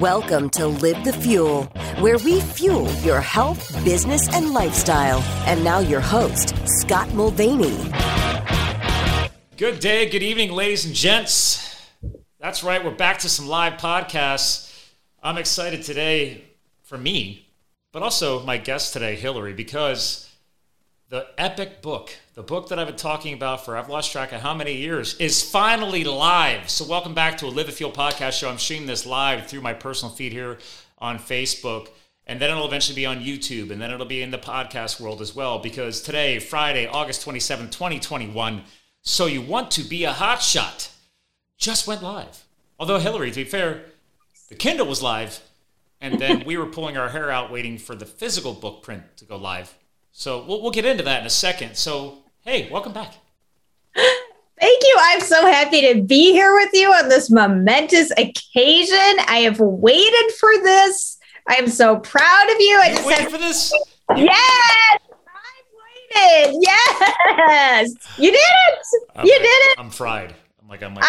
Welcome 0.00 0.50
to 0.50 0.66
Live 0.66 1.02
the 1.02 1.12
Fuel, 1.12 1.64
where 2.00 2.18
we 2.18 2.40
fuel 2.40 2.92
your 2.96 3.20
health, 3.20 3.72
business, 3.84 4.28
and 4.34 4.52
lifestyle. 4.52 5.20
And 5.46 5.64
now, 5.64 5.78
your 5.78 6.00
host, 6.00 6.54
Scott 6.66 7.12
Mulvaney. 7.14 7.76
Good 9.56 9.80
day, 9.80 10.10
good 10.10 10.22
evening, 10.22 10.52
ladies 10.52 10.84
and 10.84 10.94
gents. 10.94 11.90
That's 12.38 12.62
right, 12.62 12.84
we're 12.84 12.90
back 12.90 13.20
to 13.20 13.28
some 13.28 13.48
live 13.48 13.74
podcasts. 13.74 14.70
I'm 15.22 15.38
excited 15.38 15.82
today 15.82 16.44
for 16.82 16.98
me, 16.98 17.48
but 17.92 18.02
also 18.02 18.44
my 18.44 18.58
guest 18.58 18.92
today, 18.92 19.14
Hillary, 19.14 19.54
because 19.54 20.28
the 21.12 21.26
epic 21.36 21.82
book, 21.82 22.10
the 22.36 22.42
book 22.42 22.70
that 22.70 22.78
I've 22.78 22.86
been 22.86 22.96
talking 22.96 23.34
about 23.34 23.66
for 23.66 23.76
I've 23.76 23.90
lost 23.90 24.10
track 24.10 24.32
of 24.32 24.40
how 24.40 24.54
many 24.54 24.78
years, 24.78 25.14
is 25.20 25.42
finally 25.42 26.04
live. 26.04 26.70
So 26.70 26.86
welcome 26.86 27.12
back 27.12 27.36
to 27.36 27.46
a 27.46 27.48
Live 27.48 27.68
a 27.68 27.72
Fuel 27.72 27.92
podcast 27.92 28.32
show. 28.32 28.48
I'm 28.48 28.56
streaming 28.56 28.86
this 28.86 29.04
live 29.04 29.46
through 29.46 29.60
my 29.60 29.74
personal 29.74 30.14
feed 30.14 30.32
here 30.32 30.56
on 30.96 31.18
Facebook. 31.18 31.88
And 32.26 32.40
then 32.40 32.50
it'll 32.50 32.66
eventually 32.66 32.96
be 32.96 33.04
on 33.04 33.20
YouTube, 33.20 33.70
and 33.70 33.78
then 33.78 33.90
it'll 33.90 34.06
be 34.06 34.22
in 34.22 34.30
the 34.30 34.38
podcast 34.38 35.00
world 35.00 35.20
as 35.20 35.36
well. 35.36 35.58
Because 35.58 36.00
today, 36.00 36.38
Friday, 36.38 36.86
August 36.86 37.20
27, 37.24 37.68
2021, 37.68 38.62
So 39.02 39.26
You 39.26 39.42
Want 39.42 39.70
to 39.72 39.82
Be 39.82 40.04
a 40.04 40.12
Hot 40.12 40.40
Shot 40.40 40.92
just 41.58 41.86
went 41.86 42.02
live. 42.02 42.46
Although, 42.78 43.00
Hillary, 43.00 43.32
to 43.32 43.44
be 43.44 43.44
fair, 43.44 43.84
the 44.48 44.54
Kindle 44.54 44.86
was 44.86 45.02
live, 45.02 45.40
and 46.00 46.18
then 46.18 46.44
we 46.46 46.56
were 46.56 46.64
pulling 46.64 46.96
our 46.96 47.10
hair 47.10 47.30
out 47.30 47.52
waiting 47.52 47.76
for 47.76 47.94
the 47.94 48.06
physical 48.06 48.54
book 48.54 48.82
print 48.82 49.02
to 49.18 49.26
go 49.26 49.36
live. 49.36 49.74
So 50.12 50.44
we'll, 50.46 50.62
we'll 50.62 50.70
get 50.70 50.84
into 50.84 51.02
that 51.04 51.20
in 51.20 51.26
a 51.26 51.30
second. 51.30 51.76
So, 51.76 52.18
hey, 52.42 52.68
welcome 52.70 52.92
back. 52.92 53.14
Thank 53.94 54.82
you. 54.84 54.96
I'm 55.00 55.20
so 55.20 55.46
happy 55.46 55.80
to 55.92 56.02
be 56.02 56.32
here 56.32 56.54
with 56.54 56.70
you 56.72 56.92
on 56.92 57.08
this 57.08 57.30
momentous 57.30 58.10
occasion. 58.12 59.16
I 59.26 59.40
have 59.44 59.58
waited 59.58 60.32
for 60.38 60.50
this. 60.62 61.18
I 61.48 61.54
am 61.54 61.66
so 61.66 61.96
proud 61.98 62.50
of 62.50 62.60
you. 62.60 62.80
I 62.80 62.88
You 62.90 62.94
just 62.94 63.06
waiting 63.06 63.22
have, 63.24 63.32
for 63.32 63.38
this? 63.38 63.72
yes, 64.14 64.28
I 64.30 64.98
waited. 66.14 66.56
Yes, 66.62 67.90
you 68.18 68.30
did 68.30 68.38
it. 68.38 69.24
You 69.24 69.38
did 69.38 69.44
it. 69.44 69.78
I'm 69.78 69.90
fried. 69.90 70.32
I'm 70.62 70.68
like, 70.68 70.82
I'm 70.82 70.94
like. 70.94 71.04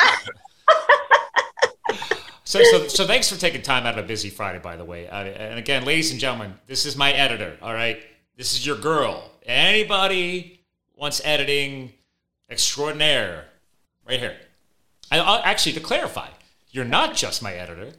so, 2.43 2.63
so, 2.63 2.87
so 2.87 3.05
thanks 3.05 3.29
for 3.29 3.39
taking 3.39 3.61
time 3.61 3.85
out 3.85 3.99
of 3.99 4.05
a 4.05 4.07
busy 4.07 4.31
Friday, 4.31 4.59
by 4.59 4.75
the 4.77 4.85
way. 4.85 5.07
Uh, 5.07 5.25
and 5.25 5.59
again, 5.59 5.85
ladies 5.85 6.09
and 6.11 6.19
gentlemen, 6.19 6.55
this 6.65 6.85
is 6.87 6.95
my 6.97 7.11
editor. 7.11 7.55
All 7.61 7.73
right, 7.73 8.01
this 8.35 8.53
is 8.53 8.65
your 8.65 8.77
girl. 8.77 9.31
Anybody 9.45 10.61
wants 10.95 11.21
editing 11.23 11.93
extraordinaire, 12.49 13.45
right 14.07 14.19
here. 14.19 14.35
I, 15.11 15.19
I'll, 15.19 15.43
actually, 15.43 15.73
to 15.73 15.79
clarify, 15.79 16.29
you're 16.71 16.85
not 16.85 17.15
just 17.15 17.41
my 17.43 17.53
editor. 17.53 17.91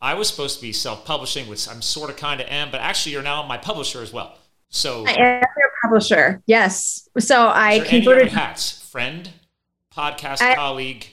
I 0.00 0.14
was 0.14 0.28
supposed 0.28 0.56
to 0.56 0.62
be 0.62 0.72
self-publishing, 0.72 1.48
which 1.48 1.68
I'm 1.68 1.82
sort 1.82 2.10
of 2.10 2.16
kind 2.16 2.40
of 2.40 2.46
am, 2.48 2.70
but 2.70 2.80
actually, 2.80 3.12
you're 3.12 3.22
now 3.22 3.42
my 3.46 3.58
publisher 3.58 4.02
as 4.02 4.12
well. 4.12 4.38
So, 4.70 5.04
I 5.06 5.12
am 5.12 5.42
your 5.56 5.70
publisher. 5.82 6.42
Yes. 6.46 7.08
So 7.18 7.46
I 7.48 7.72
Is 7.74 7.78
there 7.84 7.88
any 7.88 8.04
converted. 8.04 8.28
hats? 8.32 8.82
Friend, 8.90 9.28
podcast 9.94 10.40
I- 10.42 10.54
colleague, 10.54 11.06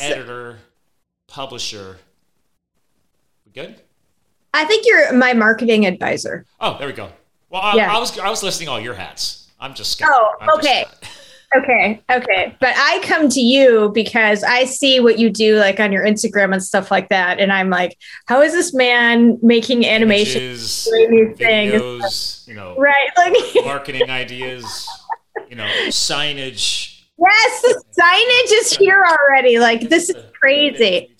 editor, 0.00 0.58
publisher. 1.28 1.98
We 3.46 3.52
good? 3.52 3.76
I 4.54 4.64
think 4.64 4.84
you're 4.86 5.12
my 5.12 5.32
marketing 5.34 5.86
advisor. 5.86 6.44
Oh, 6.60 6.76
there 6.78 6.86
we 6.86 6.92
go. 6.94 7.10
Well, 7.52 7.60
I, 7.62 7.76
Yeah. 7.76 7.94
I 7.94 7.98
was 8.00 8.18
I 8.18 8.30
was 8.30 8.42
listing 8.42 8.68
all 8.68 8.80
your 8.80 8.94
hats. 8.94 9.46
I'm 9.60 9.74
just 9.74 9.92
Scott. 9.92 10.08
Oh, 10.10 10.34
I'm 10.40 10.48
just 10.48 10.58
okay. 10.58 10.84
Okay, 11.54 12.02
okay. 12.10 12.56
But 12.60 12.72
I 12.78 13.00
come 13.02 13.28
to 13.28 13.40
you 13.40 13.90
because 13.92 14.42
I 14.42 14.64
see 14.64 15.00
what 15.00 15.18
you 15.18 15.28
do 15.28 15.56
like 15.56 15.80
on 15.80 15.92
your 15.92 16.02
Instagram 16.02 16.54
and 16.54 16.64
stuff 16.64 16.90
like 16.90 17.10
that. 17.10 17.38
And 17.40 17.52
I'm 17.52 17.68
like, 17.68 17.98
how 18.26 18.40
is 18.40 18.54
this 18.54 18.72
man 18.72 19.38
making 19.42 19.84
animation? 19.84 20.40
Images, 20.40 20.84
doing 20.90 21.10
these 21.10 21.36
things? 21.36 21.74
videos, 21.74 22.48
you 22.48 22.54
know, 22.54 22.74
Right. 22.78 23.10
Like 23.18 23.34
marketing 23.66 24.08
ideas, 24.08 24.88
you 25.50 25.56
know, 25.56 25.68
signage. 25.88 27.02
yes, 27.18 27.62
the 27.62 27.84
signage 28.00 28.60
is 28.60 28.72
here 28.74 29.04
already. 29.06 29.58
Like 29.58 29.90
this 29.90 30.08
is 30.08 30.16
crazy. 30.40 31.11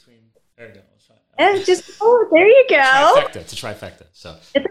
There 1.43 1.51
you 1.51 1.57
go. 1.57 1.61
It's. 1.61 1.69
And 1.69 1.85
just 1.85 1.99
oh, 2.01 2.29
there 2.33 2.47
you 2.47 2.67
go. 2.69 2.77
Trifecta. 2.77 3.37
It's 3.37 3.53
a 3.53 3.57
trifecta. 3.57 4.07
So. 4.13 4.37
It's 4.55 4.67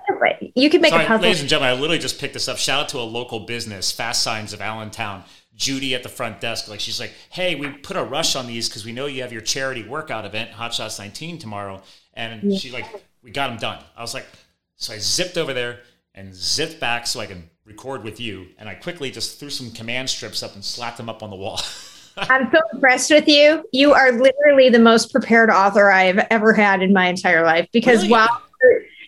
you 0.56 0.70
can 0.70 0.82
make 0.82 0.92
Sorry, 0.92 1.06
a 1.06 1.08
puzzle. 1.08 1.24
ladies 1.24 1.42
and 1.42 1.50
gentlemen, 1.50 1.76
I 1.76 1.80
literally 1.80 2.00
just 2.00 2.20
picked 2.20 2.34
this 2.34 2.48
up. 2.48 2.58
Shout 2.58 2.84
out 2.84 2.90
to 2.90 3.00
a 3.00 3.02
local 3.02 3.42
business, 3.42 3.92
Fast 3.92 4.24
Signs 4.24 4.54
of 4.54 4.62
Allentown. 4.62 5.24
Judy 5.54 5.94
at 5.94 6.02
the 6.02 6.10
front 6.10 6.40
desk, 6.40 6.70
like 6.70 6.80
she's 6.80 7.00
like, 7.00 7.12
"Hey, 7.30 7.56
we 7.56 7.68
put 7.70 7.98
a 7.98 8.04
rush 8.04 8.36
on 8.36 8.48
these 8.48 8.68
because 8.70 8.86
we 8.86 8.94
know 8.94 9.06
you 9.06 9.22
have 9.22 9.32
your 9.32 9.42
charity 9.42 9.84
workout 9.84 10.26
event, 10.26 10.52
Hot 10.52 10.74
Shots 10.74 10.98
19 10.98 11.38
tomorrow." 11.40 11.82
And 12.14 12.56
she 12.58 12.72
like, 12.72 12.86
"We 13.22 13.32
got 13.32 13.50
them 13.50 13.58
done." 13.58 13.84
I 13.96 14.02
was 14.02 14.14
like, 14.14 14.26
so 14.82 14.94
I 14.94 14.98
zipped 14.98 15.38
over 15.38 15.54
there 15.54 15.82
and 16.16 16.34
zipped 16.34 16.80
back 16.80 17.06
so 17.06 17.20
I 17.20 17.28
can 17.28 17.50
record 17.66 18.04
with 18.04 18.20
you. 18.20 18.48
And 18.58 18.68
I 18.68 18.74
quickly 18.74 19.12
just 19.12 19.40
threw 19.40 19.50
some 19.50 19.72
command 19.72 20.10
strips 20.10 20.42
up 20.42 20.56
and 20.56 20.66
slapped 20.66 20.98
them 20.98 21.10
up 21.10 21.22
on 21.22 21.30
the 21.30 21.36
wall. 21.36 21.62
I'm 22.30 22.50
so 22.52 22.60
impressed 22.74 23.12
with 23.12 23.28
you. 23.28 23.64
You 23.72 23.94
are 23.94 24.12
literally 24.12 24.70
the 24.70 24.80
most 24.80 25.12
prepared 25.12 25.50
author 25.50 25.90
I've 25.90 26.20
ever 26.30 26.54
had 26.54 26.82
in 26.82 26.94
my 26.94 27.08
entire 27.08 27.44
life. 27.44 27.68
Because 27.72 28.00
Really? 28.00 28.12
while 28.12 28.42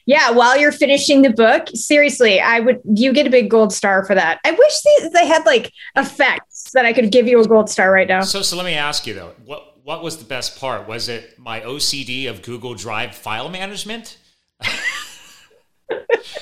yeah, 0.06 0.32
while 0.32 0.58
you're 0.58 0.74
finishing 0.74 1.22
the 1.22 1.30
book, 1.30 1.68
seriously, 1.74 2.42
I 2.42 2.60
would 2.60 2.82
you 2.84 3.14
get 3.14 3.26
a 3.26 3.30
big 3.30 3.50
gold 3.50 3.72
star 3.72 4.04
for 4.06 4.16
that. 4.16 4.40
I 4.44 4.52
wish 4.52 4.82
they, 4.82 5.10
they 5.10 5.28
had 5.28 5.46
like 5.46 5.72
effects 5.96 6.72
that 6.74 6.86
I 6.86 6.92
could 6.92 7.12
give 7.12 7.28
you 7.28 7.40
a 7.40 7.48
gold 7.48 7.70
star 7.70 7.92
right 7.92 8.08
now. 8.08 8.22
so, 8.22 8.42
so 8.42 8.58
let 8.58 8.66
me 8.66 8.74
ask 8.74 9.08
you 9.08 9.14
though, 9.14 9.34
what 9.46 9.78
what 9.84 10.04
was 10.04 10.18
the 10.18 10.26
best 10.26 10.60
part? 10.60 10.88
Was 10.88 11.08
it 11.08 11.38
my 11.40 11.62
OCD 11.62 12.30
of 12.30 12.42
Google 12.42 12.74
Drive 12.74 13.16
file 13.16 13.50
management? 13.50 14.18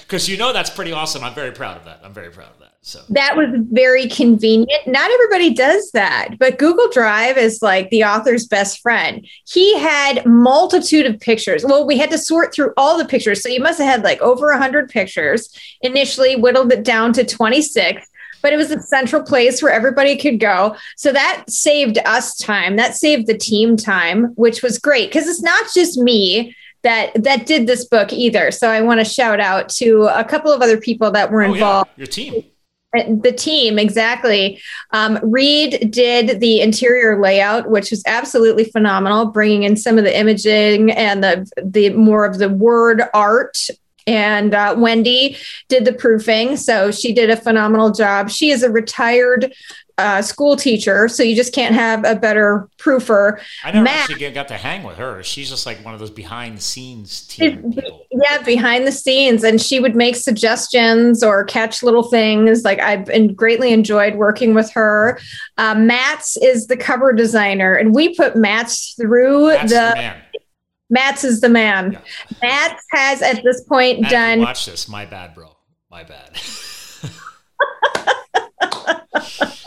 Because 0.02 0.28
you 0.28 0.38
know 0.38 0.52
that's 0.52 0.70
pretty 0.70 0.92
awesome. 0.92 1.24
I'm 1.24 1.34
very 1.34 1.52
proud 1.52 1.78
of 1.78 1.86
that. 1.86 2.02
I'm 2.04 2.14
very 2.14 2.32
proud 2.32 2.50
of 2.52 2.60
that. 2.60 2.61
So 2.84 3.00
That 3.10 3.38
was 3.38 3.50
very 3.70 4.08
convenient. 4.08 4.88
Not 4.88 5.12
everybody 5.12 5.54
does 5.54 5.92
that, 5.92 6.40
but 6.40 6.58
Google 6.58 6.90
Drive 6.90 7.38
is 7.38 7.62
like 7.62 7.90
the 7.92 8.04
author's 8.04 8.48
best 8.48 8.82
friend. 8.82 9.28
He 9.48 9.78
had 9.78 10.26
multitude 10.26 11.06
of 11.06 11.20
pictures. 11.20 11.64
Well, 11.64 11.86
we 11.86 12.00
had 12.00 12.10
to 12.10 12.18
sort 12.18 12.54
through 12.54 12.74
all 12.78 12.98
the 12.98 13.06
pictures, 13.06 13.44
so 13.44 13.50
you 13.50 13.60
must 13.60 13.78
have 13.80 13.88
had 13.88 14.04
like 14.04 14.20
over 14.22 14.50
a 14.50 14.56
100 14.56 14.90
pictures. 14.90 15.56
Initially 15.82 16.36
whittled 16.36 16.72
it 16.72 16.84
down 16.84 17.14
to 17.14 17.24
26, 17.24 18.04
but 18.42 18.52
it 18.52 18.58
was 18.58 18.72
a 18.72 18.82
central 18.82 19.22
place 19.22 19.62
where 19.62 19.72
everybody 19.72 20.18
could 20.18 20.40
go. 20.40 20.76
So 20.98 21.12
that 21.12 21.44
saved 21.50 22.00
us 22.00 22.36
time. 22.36 22.78
That 22.78 22.96
saved 22.96 23.28
the 23.28 23.38
team 23.38 23.78
time, 23.78 24.34
which 24.36 24.64
was 24.64 24.80
great 24.80 25.10
because 25.12 25.28
it's 25.28 25.44
not 25.44 25.68
just 25.72 26.00
me 26.00 26.56
that 26.82 27.12
that 27.24 27.46
did 27.46 27.68
this 27.68 27.86
book 27.86 28.12
either. 28.12 28.50
So 28.50 28.72
I 28.72 28.82
want 28.82 29.00
to 29.02 29.06
shout 29.06 29.40
out 29.40 29.70
to 29.70 30.06
a 30.06 30.24
couple 30.24 30.52
of 30.52 30.64
other 30.64 30.78
people 30.78 31.12
that 31.12 31.30
were 31.30 31.44
oh, 31.44 31.54
involved. 31.54 31.92
yeah, 31.96 32.02
your 32.02 32.08
team. 32.08 32.44
The 32.94 33.32
team, 33.32 33.80
exactly. 33.80 34.62
Um, 34.92 35.18
Reed 35.24 35.92
did 35.92 36.42
the 36.42 36.60
interior 36.60 37.22
layout, 37.22 37.70
which 37.70 37.90
was 37.90 38.04
absolutely 38.06 38.66
phenomenal, 38.66 39.28
bringing 39.28 39.64
in 39.64 39.78
some 39.78 39.98
of 39.98 40.04
the 40.04 40.18
imaging 40.18 40.92
and 40.92 41.24
the 41.24 41.50
the 41.64 41.92
more 41.92 42.26
of 42.26 42.38
the 42.38 42.50
word 42.50 43.04
art. 43.14 43.58
And 44.08 44.54
uh, 44.54 44.76
Wendy 44.78 45.38
did 45.70 45.86
the 45.86 45.94
proofing, 45.94 46.58
so 46.58 46.92
she 46.92 47.14
did 47.14 47.30
a 47.30 47.38
phenomenal 47.38 47.92
job. 47.92 48.30
She 48.30 48.50
is 48.50 48.64
a 48.64 48.70
retired 48.70 49.54
uh, 50.02 50.22
school 50.22 50.56
teacher, 50.56 51.08
so 51.08 51.24
you 51.24 51.36
just 51.36 51.54
can't 51.54 51.76
have 51.76 52.04
a 52.06 52.16
better 52.16 52.68
proofer. 52.78 53.40
I 53.64 53.72
never 53.72 53.84
Matt- 53.84 54.00
actually 54.02 54.20
get- 54.20 54.34
got 54.34 54.48
to 54.50 54.58
hang 54.58 54.84
with 54.84 54.98
her. 54.98 55.22
She's 55.24 55.50
just 55.50 55.66
like 55.66 55.84
one 55.86 55.94
of 55.94 56.00
those 56.00 56.10
behind 56.10 56.58
the 56.58 56.62
scenes 56.62 57.28
team 57.28 57.72
people. 57.74 58.06
Yeah, 58.12 58.42
behind 58.44 58.86
the 58.88 58.92
scenes, 58.92 59.44
and 59.44 59.62
she 59.62 59.80
would 59.80 59.96
make 59.96 60.16
suggestions 60.16 61.24
or 61.24 61.44
catch 61.46 61.84
little 61.84 62.04
things. 62.04 62.64
Like 62.64 62.80
I've 62.80 63.06
been 63.06 63.34
greatly 63.34 63.72
enjoyed 63.74 64.16
working 64.16 64.54
with 64.54 64.70
her. 64.72 65.20
Uh, 65.58 65.76
Mats 65.76 66.38
is 66.38 66.68
the 66.68 66.78
cover 66.78 67.14
designer, 67.14 67.76
and 67.76 67.94
we 67.96 68.16
put 68.16 68.36
Mats 68.36 68.96
through 69.00 69.48
That's 69.48 69.72
the 69.72 69.78
the. 69.78 69.96
man. 69.96 70.22
Mats 70.90 71.24
is 71.24 71.40
the 71.40 71.48
man. 71.50 71.94
Yeah. 71.94 72.00
Mats 72.42 72.84
has 72.92 73.22
at 73.22 73.42
this 73.44 73.64
point 73.64 74.02
Matt, 74.02 74.12
done. 74.12 74.40
watch 74.42 74.66
this. 74.66 74.90
My 74.90 75.06
bad, 75.06 75.34
bro. 75.34 75.56
My 75.90 76.04
bad. 76.04 76.38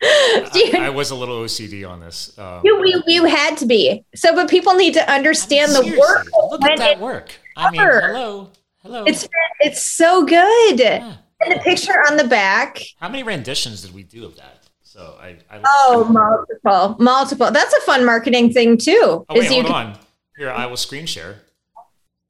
I, 0.02 0.70
I 0.82 0.90
was 0.90 1.10
a 1.10 1.14
little 1.14 1.40
OCD 1.40 1.88
on 1.88 2.00
this. 2.00 2.36
Um, 2.38 2.62
You, 2.64 2.82
you, 2.86 3.02
you 3.06 3.24
had 3.26 3.56
to 3.58 3.66
be. 3.66 4.02
So, 4.14 4.34
but 4.34 4.48
people 4.48 4.74
need 4.74 4.94
to 4.94 5.10
understand 5.12 5.72
the 5.72 5.96
work. 5.98 6.26
Look 6.50 6.62
at 6.64 6.78
that 6.78 6.98
work. 7.00 7.32
I 7.56 7.70
mean, 7.70 7.80
hello, 7.82 8.50
hello. 8.82 9.04
It's 9.04 9.28
it's 9.60 9.82
so 9.82 10.24
good. 10.24 10.78
Yeah. 10.80 11.16
And 11.42 11.54
the 11.54 11.58
picture 11.60 11.92
on 12.10 12.16
the 12.16 12.24
back. 12.24 12.80
How 12.98 13.08
many 13.08 13.22
renditions 13.22 13.82
did 13.82 13.92
we 13.94 14.02
do 14.02 14.24
of 14.24 14.36
that? 14.36 14.68
So 14.82 15.16
I. 15.20 15.36
I 15.50 15.60
Oh, 15.66 16.04
multiple, 16.04 16.96
multiple. 17.02 17.50
That's 17.50 17.74
a 17.74 17.80
fun 17.82 18.04
marketing 18.06 18.52
thing 18.52 18.78
too. 18.78 19.24
Oh 19.28 19.38
wait, 19.38 19.48
hold 19.50 19.66
can- 19.66 19.74
on. 19.74 19.98
Here, 20.38 20.50
I 20.50 20.64
will 20.66 20.76
screen 20.78 21.04
share. 21.04 21.42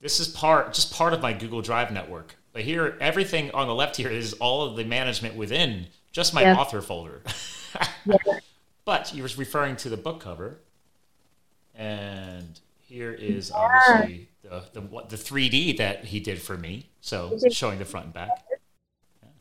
This 0.01 0.19
is 0.19 0.27
part, 0.29 0.73
just 0.73 0.93
part 0.93 1.13
of 1.13 1.21
my 1.21 1.33
Google 1.33 1.63
Drive 1.63 1.93
network. 1.93 2.35
But 2.53 2.63
here, 2.63 2.97
everything 3.01 3.51
on 3.53 3.69
the 3.69 3.75
left 3.75 3.97
here 3.97 4.09
is 4.11 4.33
all 4.35 4.63
of 4.65 4.75
the 4.77 4.85
management 4.85 5.37
within 5.37 5.87
just 6.11 6.35
my 6.35 6.43
Yeah. 6.43 6.57
author 6.57 6.81
folder. 6.83 7.23
But 8.87 9.15
you 9.15 9.23
were 9.23 9.29
referring 9.37 9.77
to 9.77 9.89
the 9.89 9.97
book 9.97 10.21
cover, 10.21 10.59
and 11.77 12.59
here 12.81 13.13
is 13.13 13.53
obviously 13.53 14.29
the, 14.43 14.65
the 14.73 14.81
the 14.81 15.17
3D 15.17 15.77
that 15.77 16.07
he 16.07 16.19
did 16.19 16.43
for 16.43 16.57
me. 16.57 16.89
So 17.01 17.39
showing 17.53 17.79
the 17.79 17.85
front 17.85 18.07
and 18.07 18.15
back. 18.15 18.31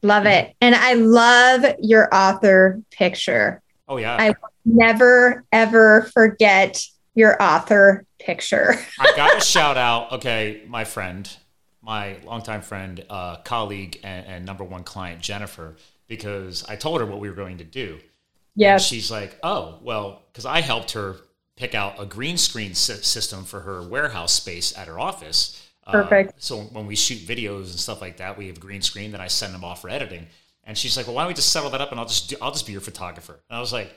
Love 0.03 0.25
it. 0.25 0.55
And 0.61 0.75
I 0.75 0.93
love 0.93 1.65
your 1.81 2.13
author 2.13 2.81
picture. 2.91 3.61
Oh 3.87 3.97
yeah. 3.97 4.17
I 4.19 4.35
never 4.65 5.43
ever 5.51 6.03
forget 6.13 6.85
your 7.15 7.41
author 7.41 8.05
picture. 8.19 8.75
I 8.99 9.13
got 9.15 9.37
a 9.37 9.41
shout 9.41 9.77
out, 9.77 10.11
okay, 10.13 10.63
my 10.67 10.85
friend, 10.85 11.29
my 11.81 12.17
longtime 12.23 12.61
friend, 12.61 13.03
uh, 13.09 13.37
colleague, 13.37 13.99
and, 14.03 14.25
and, 14.27 14.45
number 14.45 14.63
one 14.63 14.83
client, 14.83 15.21
Jennifer, 15.21 15.75
because 16.07 16.63
I 16.69 16.75
told 16.75 17.01
her 17.01 17.05
what 17.05 17.19
we 17.19 17.29
were 17.29 17.35
going 17.35 17.57
to 17.57 17.63
do. 17.63 17.99
Yes. 18.59 18.85
she's 18.85 19.09
like, 19.09 19.37
oh, 19.41 19.79
well, 19.81 20.23
because 20.31 20.45
I 20.45 20.61
helped 20.61 20.91
her 20.91 21.15
pick 21.55 21.75
out 21.75 22.01
a 22.01 22.05
green 22.05 22.37
screen 22.37 22.73
system 22.73 23.43
for 23.43 23.61
her 23.61 23.81
warehouse 23.81 24.33
space 24.33 24.77
at 24.77 24.87
her 24.87 24.99
office. 24.99 25.65
Uh, 25.85 25.91
Perfect. 25.91 26.31
Uh, 26.31 26.35
so 26.39 26.57
when 26.59 26.85
we 26.85 26.95
shoot 26.95 27.19
videos 27.19 27.71
and 27.71 27.79
stuff 27.79 28.01
like 28.01 28.17
that, 28.17 28.37
we 28.37 28.47
have 28.47 28.59
green 28.59 28.81
screen. 28.81 29.11
Then 29.11 29.21
I 29.21 29.27
send 29.27 29.53
them 29.53 29.63
off 29.63 29.81
for 29.81 29.89
editing. 29.89 30.27
And 30.63 30.77
she's 30.77 30.95
like, 30.95 31.07
"Well, 31.07 31.15
why 31.15 31.23
don't 31.23 31.29
we 31.29 31.33
just 31.33 31.51
settle 31.51 31.69
that 31.71 31.81
up 31.81 31.91
and 31.91 31.99
I'll 31.99 32.05
just 32.05 32.29
do, 32.29 32.35
I'll 32.41 32.51
just 32.51 32.65
be 32.65 32.71
your 32.73 32.81
photographer." 32.81 33.39
And 33.49 33.57
I 33.57 33.59
was 33.59 33.73
like, 33.73 33.91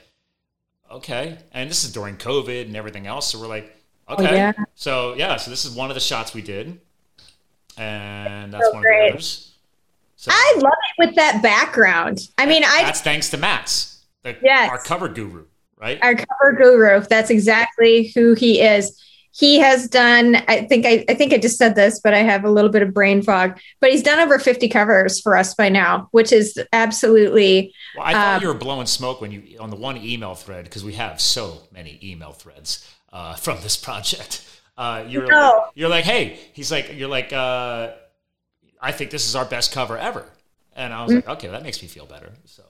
"Okay." 0.89 1.37
And 1.51 1.69
this 1.69 1.83
is 1.83 1.93
during 1.93 2.17
COVID 2.17 2.65
and 2.65 2.75
everything 2.75 3.05
else, 3.05 3.31
so 3.31 3.39
we're 3.39 3.47
like, 3.47 3.75
oh, 4.07 4.15
"Okay." 4.15 4.29
Oh, 4.29 4.33
yeah. 4.33 4.53
So 4.73 5.13
yeah, 5.13 5.35
so 5.37 5.51
this 5.51 5.65
is 5.65 5.75
one 5.75 5.91
of 5.91 5.93
the 5.93 6.01
shots 6.01 6.33
we 6.33 6.41
did, 6.41 6.79
and 7.77 8.51
that's 8.51 8.65
so 8.65 8.73
one 8.73 8.81
great. 8.81 8.99
of 8.99 9.07
the 9.07 9.13
others. 9.13 9.51
So, 10.15 10.31
I 10.33 10.53
love 10.55 10.71
it 10.71 11.05
with 11.05 11.15
that 11.15 11.43
background. 11.43 12.29
I 12.37 12.45
mean, 12.45 12.63
I 12.65 12.83
that's 12.83 13.01
thanks 13.01 13.29
to 13.31 13.37
Max, 13.37 13.92
the, 14.23 14.37
yes. 14.41 14.69
our 14.69 14.79
cover 14.79 15.09
guru, 15.09 15.45
right? 15.77 15.99
Our 16.01 16.15
cover 16.15 16.53
guru. 16.57 17.01
That's 17.01 17.29
exactly 17.29 18.11
who 18.15 18.33
he 18.33 18.61
is 18.61 18.99
he 19.33 19.57
has 19.59 19.87
done 19.87 20.35
i 20.47 20.65
think 20.65 20.85
I, 20.85 21.03
I 21.09 21.15
think 21.15 21.33
i 21.33 21.37
just 21.37 21.57
said 21.57 21.75
this 21.75 21.99
but 21.99 22.13
i 22.13 22.19
have 22.19 22.45
a 22.45 22.49
little 22.49 22.69
bit 22.69 22.81
of 22.81 22.93
brain 22.93 23.21
fog 23.21 23.59
but 23.81 23.91
he's 23.91 24.03
done 24.03 24.19
over 24.19 24.39
50 24.39 24.69
covers 24.69 25.19
for 25.19 25.35
us 25.35 25.53
by 25.53 25.69
now 25.69 26.07
which 26.11 26.31
is 26.31 26.57
absolutely 26.71 27.73
well, 27.97 28.05
i 28.05 28.13
thought 28.13 28.35
um, 28.37 28.41
you 28.41 28.47
were 28.47 28.53
blowing 28.53 28.87
smoke 28.87 29.19
when 29.21 29.31
you 29.31 29.57
on 29.59 29.69
the 29.69 29.75
one 29.75 29.97
email 29.97 30.35
thread 30.35 30.63
because 30.65 30.83
we 30.83 30.93
have 30.93 31.19
so 31.19 31.63
many 31.71 31.99
email 32.01 32.31
threads 32.31 32.87
uh, 33.11 33.35
from 33.35 33.61
this 33.61 33.75
project 33.75 34.45
uh, 34.77 35.03
you're, 35.07 35.27
no. 35.27 35.63
like, 35.65 35.71
you're 35.75 35.89
like 35.89 36.05
hey 36.05 36.39
he's 36.53 36.71
like 36.71 36.93
you're 36.93 37.09
like 37.09 37.33
uh, 37.33 37.91
i 38.81 38.91
think 38.91 39.11
this 39.11 39.27
is 39.27 39.35
our 39.35 39.45
best 39.45 39.71
cover 39.71 39.97
ever 39.97 40.25
and 40.75 40.93
i 40.93 41.01
was 41.03 41.11
mm-hmm. 41.11 41.27
like 41.27 41.37
okay 41.37 41.47
that 41.47 41.63
makes 41.63 41.81
me 41.81 41.87
feel 41.87 42.05
better 42.05 42.31
so 42.45 42.63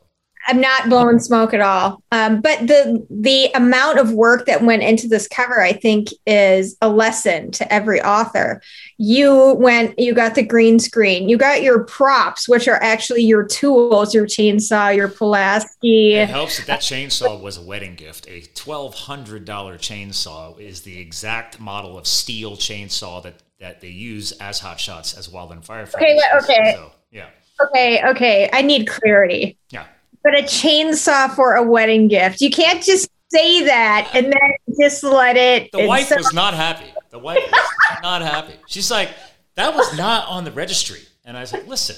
I'm 0.47 0.59
not 0.59 0.89
blowing 0.89 1.19
smoke 1.19 1.53
at 1.53 1.61
all. 1.61 2.03
Um, 2.11 2.41
but 2.41 2.67
the 2.67 3.05
the 3.09 3.49
amount 3.55 3.99
of 3.99 4.11
work 4.11 4.45
that 4.45 4.61
went 4.61 4.83
into 4.83 5.07
this 5.07 5.27
cover, 5.27 5.61
I 5.61 5.73
think, 5.73 6.09
is 6.27 6.75
a 6.81 6.89
lesson 6.89 7.51
to 7.51 7.73
every 7.73 8.01
author. 8.01 8.61
You 8.97 9.55
went, 9.57 9.97
you 9.97 10.13
got 10.13 10.35
the 10.35 10.43
green 10.43 10.79
screen, 10.79 11.29
you 11.29 11.37
got 11.37 11.63
your 11.63 11.85
props, 11.85 12.49
which 12.49 12.67
are 12.67 12.81
actually 12.81 13.23
your 13.23 13.45
tools, 13.45 14.13
your 14.13 14.25
chainsaw, 14.25 14.95
your 14.95 15.07
Pulaski. 15.07 16.15
It 16.15 16.29
helps 16.29 16.57
that 16.57 16.67
that 16.67 16.81
chainsaw 16.81 17.39
was 17.39 17.57
a 17.57 17.61
wedding 17.61 17.95
gift. 17.95 18.27
A 18.27 18.41
twelve 18.53 18.93
hundred 18.93 19.45
dollar 19.45 19.77
chainsaw 19.77 20.59
is 20.59 20.81
the 20.81 20.99
exact 20.99 21.59
model 21.59 21.97
of 21.97 22.03
Stihl 22.03 22.57
chainsaw 22.57 23.23
that 23.23 23.41
that 23.59 23.79
they 23.79 23.89
use 23.89 24.33
as 24.33 24.59
hot 24.59 24.79
shots 24.79 25.17
as 25.17 25.27
than 25.27 25.61
firefighters. 25.61 25.95
Okay, 25.95 26.19
okay. 26.35 26.73
So, 26.75 26.91
yeah. 27.11 27.27
Okay, 27.61 28.03
okay. 28.09 28.49
I 28.51 28.61
need 28.61 28.87
clarity. 28.87 29.57
Yeah 29.69 29.85
but 30.23 30.37
a 30.37 30.43
chainsaw 30.43 31.33
for 31.35 31.55
a 31.55 31.63
wedding 31.63 32.07
gift. 32.07 32.41
You 32.41 32.49
can't 32.49 32.83
just 32.83 33.09
say 33.29 33.65
that 33.65 34.09
and 34.13 34.25
then 34.27 34.77
just 34.79 35.03
let 35.03 35.35
it. 35.37 35.71
The 35.71 35.87
wife 35.87 36.07
so- 36.07 36.17
was 36.17 36.33
not 36.33 36.53
happy. 36.53 36.85
The 37.09 37.19
wife 37.19 37.43
was 37.51 37.69
not 38.01 38.21
happy. 38.21 38.53
She's 38.67 38.89
like, 38.89 39.09
that 39.55 39.75
was 39.75 39.95
not 39.97 40.27
on 40.27 40.45
the 40.45 40.51
registry. 40.51 41.01
And 41.25 41.37
I 41.37 41.41
was 41.41 41.53
like, 41.53 41.67
listen, 41.67 41.95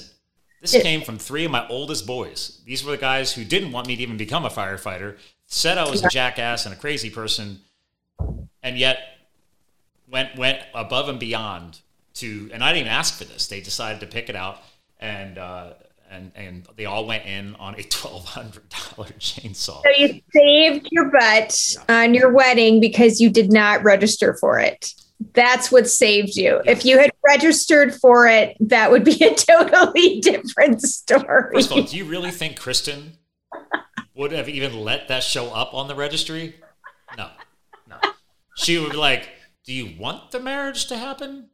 this 0.60 0.82
came 0.82 1.02
from 1.02 1.18
three 1.18 1.44
of 1.44 1.50
my 1.50 1.66
oldest 1.68 2.06
boys. 2.06 2.60
These 2.64 2.84
were 2.84 2.92
the 2.92 2.98
guys 2.98 3.32
who 3.32 3.44
didn't 3.44 3.72
want 3.72 3.86
me 3.86 3.96
to 3.96 4.02
even 4.02 4.16
become 4.16 4.44
a 4.44 4.50
firefighter, 4.50 5.16
said 5.46 5.78
I 5.78 5.88
was 5.88 6.04
a 6.04 6.08
jackass 6.08 6.66
and 6.66 6.74
a 6.74 6.78
crazy 6.78 7.10
person, 7.10 7.60
and 8.62 8.76
yet 8.76 8.98
went 10.10 10.36
went 10.36 10.60
above 10.74 11.08
and 11.08 11.18
beyond 11.18 11.80
to. 12.14 12.50
And 12.52 12.62
I 12.62 12.72
didn't 12.72 12.86
even 12.86 12.92
ask 12.92 13.16
for 13.16 13.24
this. 13.24 13.46
They 13.46 13.60
decided 13.60 14.00
to 14.00 14.06
pick 14.06 14.28
it 14.28 14.36
out, 14.36 14.62
and 14.98 15.38
uh, 15.38 15.74
and 16.16 16.32
and 16.34 16.66
they 16.76 16.86
all 16.86 17.06
went 17.06 17.24
in 17.26 17.54
on 17.56 17.74
a 17.74 17.82
twelve 17.82 18.24
hundred 18.24 18.68
dollar 18.68 19.10
chainsaw. 19.18 19.82
So 19.82 19.90
you 19.96 20.20
saved 20.32 20.88
your 20.90 21.10
butt 21.10 21.60
yeah. 21.74 22.02
on 22.02 22.14
your 22.14 22.32
wedding 22.32 22.80
because 22.80 23.20
you 23.20 23.30
did 23.30 23.52
not 23.52 23.82
register 23.84 24.36
for 24.40 24.58
it. 24.58 24.92
That's 25.32 25.72
what 25.72 25.88
saved 25.88 26.36
you. 26.36 26.60
Yeah. 26.64 26.72
If 26.72 26.84
you 26.84 26.98
had 26.98 27.10
registered 27.26 27.94
for 27.94 28.26
it, 28.26 28.56
that 28.60 28.90
would 28.90 29.04
be 29.04 29.22
a 29.24 29.34
totally 29.34 30.20
different 30.20 30.82
story. 30.82 31.54
First 31.54 31.70
of 31.70 31.78
all, 31.78 31.82
do 31.84 31.96
you 31.96 32.04
really 32.04 32.30
think 32.30 32.58
Kristen 32.58 33.12
would 34.14 34.32
have 34.32 34.48
even 34.48 34.78
let 34.78 35.08
that 35.08 35.22
show 35.22 35.52
up 35.54 35.72
on 35.72 35.88
the 35.88 35.94
registry? 35.94 36.54
No, 37.16 37.30
no. 37.88 37.96
She 38.56 38.78
would 38.78 38.90
be 38.90 38.96
like, 38.96 39.28
"Do 39.64 39.72
you 39.72 39.98
want 39.98 40.32
the 40.32 40.40
marriage 40.40 40.86
to 40.86 40.96
happen 40.96 41.50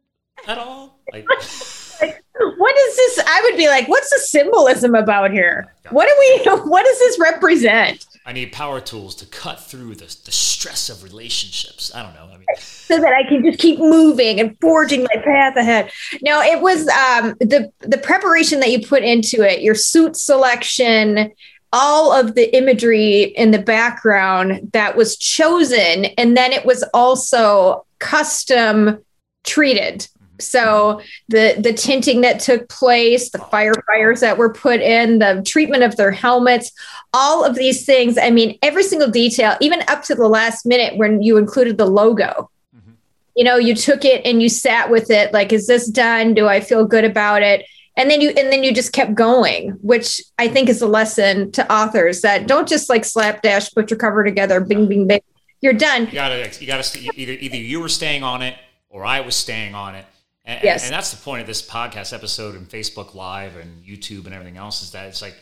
at 0.47 0.57
all?" 0.57 0.99
Like. 1.11 1.25
what 2.09 2.77
is 2.77 2.95
this? 2.95 3.19
I 3.27 3.41
would 3.43 3.57
be 3.57 3.67
like, 3.67 3.87
what's 3.87 4.09
the 4.09 4.19
symbolism 4.19 4.95
about 4.95 5.31
here? 5.31 5.73
What 5.89 6.07
do 6.07 6.15
we, 6.19 6.51
what 6.69 6.85
does 6.85 6.99
this 6.99 7.19
represent? 7.19 8.05
I 8.25 8.31
need 8.31 8.53
power 8.53 8.79
tools 8.79 9.15
to 9.15 9.25
cut 9.25 9.59
through 9.59 9.95
the, 9.95 10.05
the 10.23 10.31
stress 10.31 10.89
of 10.89 11.03
relationships. 11.03 11.93
I 11.93 12.03
don't 12.03 12.13
know. 12.13 12.29
I 12.33 12.37
mean, 12.37 12.45
so 12.57 12.97
that 12.97 13.11
I 13.11 13.27
can 13.27 13.43
just 13.43 13.59
keep 13.59 13.79
moving 13.79 14.39
and 14.39 14.57
forging 14.61 15.03
my 15.03 15.21
path 15.21 15.57
ahead. 15.57 15.91
No, 16.21 16.41
it 16.41 16.61
was 16.61 16.87
um, 16.87 17.35
the 17.41 17.69
the 17.79 17.97
preparation 17.97 18.61
that 18.61 18.71
you 18.71 18.87
put 18.87 19.03
into 19.03 19.41
it, 19.41 19.61
your 19.61 19.75
suit 19.75 20.15
selection, 20.15 21.33
all 21.73 22.13
of 22.13 22.35
the 22.35 22.55
imagery 22.55 23.23
in 23.23 23.51
the 23.51 23.59
background 23.59 24.69
that 24.71 24.95
was 24.95 25.17
chosen, 25.17 26.05
and 26.17 26.37
then 26.37 26.53
it 26.53 26.65
was 26.65 26.83
also 26.93 27.85
custom 27.99 29.03
treated 29.43 30.07
so 30.43 31.01
the 31.29 31.55
the 31.59 31.73
tinting 31.73 32.21
that 32.21 32.39
took 32.39 32.69
place, 32.69 33.29
the 33.29 33.37
firefighters 33.37 34.21
that 34.21 34.37
were 34.37 34.53
put 34.53 34.81
in, 34.81 35.19
the 35.19 35.43
treatment 35.45 35.83
of 35.83 35.95
their 35.95 36.11
helmets, 36.11 36.71
all 37.13 37.43
of 37.43 37.55
these 37.55 37.85
things. 37.85 38.17
I 38.17 38.29
mean, 38.29 38.57
every 38.61 38.83
single 38.83 39.09
detail, 39.09 39.55
even 39.61 39.81
up 39.87 40.03
to 40.03 40.15
the 40.15 40.27
last 40.27 40.65
minute 40.65 40.97
when 40.97 41.21
you 41.21 41.37
included 41.37 41.77
the 41.77 41.85
logo. 41.85 42.49
Mm-hmm. 42.75 42.91
You 43.35 43.43
know, 43.43 43.57
you 43.57 43.75
took 43.75 44.05
it 44.05 44.25
and 44.25 44.41
you 44.41 44.49
sat 44.49 44.89
with 44.89 45.09
it. 45.09 45.33
Like, 45.33 45.53
is 45.53 45.67
this 45.67 45.87
done? 45.87 46.33
Do 46.33 46.47
I 46.47 46.59
feel 46.59 46.85
good 46.85 47.05
about 47.05 47.41
it? 47.43 47.65
And 47.95 48.09
then 48.09 48.21
you 48.21 48.29
and 48.29 48.51
then 48.51 48.63
you 48.63 48.73
just 48.73 48.91
kept 48.91 49.13
going, 49.13 49.71
which 49.81 50.21
I 50.39 50.47
think 50.47 50.67
is 50.67 50.81
a 50.81 50.87
lesson 50.87 51.51
to 51.51 51.71
authors 51.71 52.21
that 52.21 52.47
don't 52.47 52.67
just 52.67 52.89
like 52.89 53.05
slapdash 53.05 53.71
put 53.73 53.91
your 53.91 53.99
cover 53.99 54.23
together, 54.23 54.59
bing, 54.59 54.87
bing, 54.87 55.07
bing. 55.07 55.21
You're 55.61 55.73
done. 55.73 56.07
You 56.07 56.13
gotta, 56.13 56.51
you 56.59 56.67
gotta 56.67 56.99
either 57.15 57.33
either 57.33 57.55
you 57.55 57.79
were 57.79 57.89
staying 57.89 58.23
on 58.23 58.41
it 58.41 58.55
or 58.89 59.05
I 59.05 59.21
was 59.21 59.35
staying 59.35 59.75
on 59.75 59.95
it 59.95 60.05
and, 60.45 60.61
yes. 60.63 60.83
and, 60.83 60.93
that's 60.93 61.11
the 61.11 61.23
point 61.23 61.41
of 61.41 61.47
this 61.47 61.61
podcast 61.61 62.13
episode 62.13 62.55
and 62.55 62.67
Facebook 62.67 63.15
Live 63.15 63.55
and 63.55 63.83
YouTube 63.83 64.25
and 64.25 64.33
everything 64.33 64.57
else 64.57 64.83
is 64.83 64.91
that 64.91 65.07
it's 65.07 65.21
like, 65.21 65.35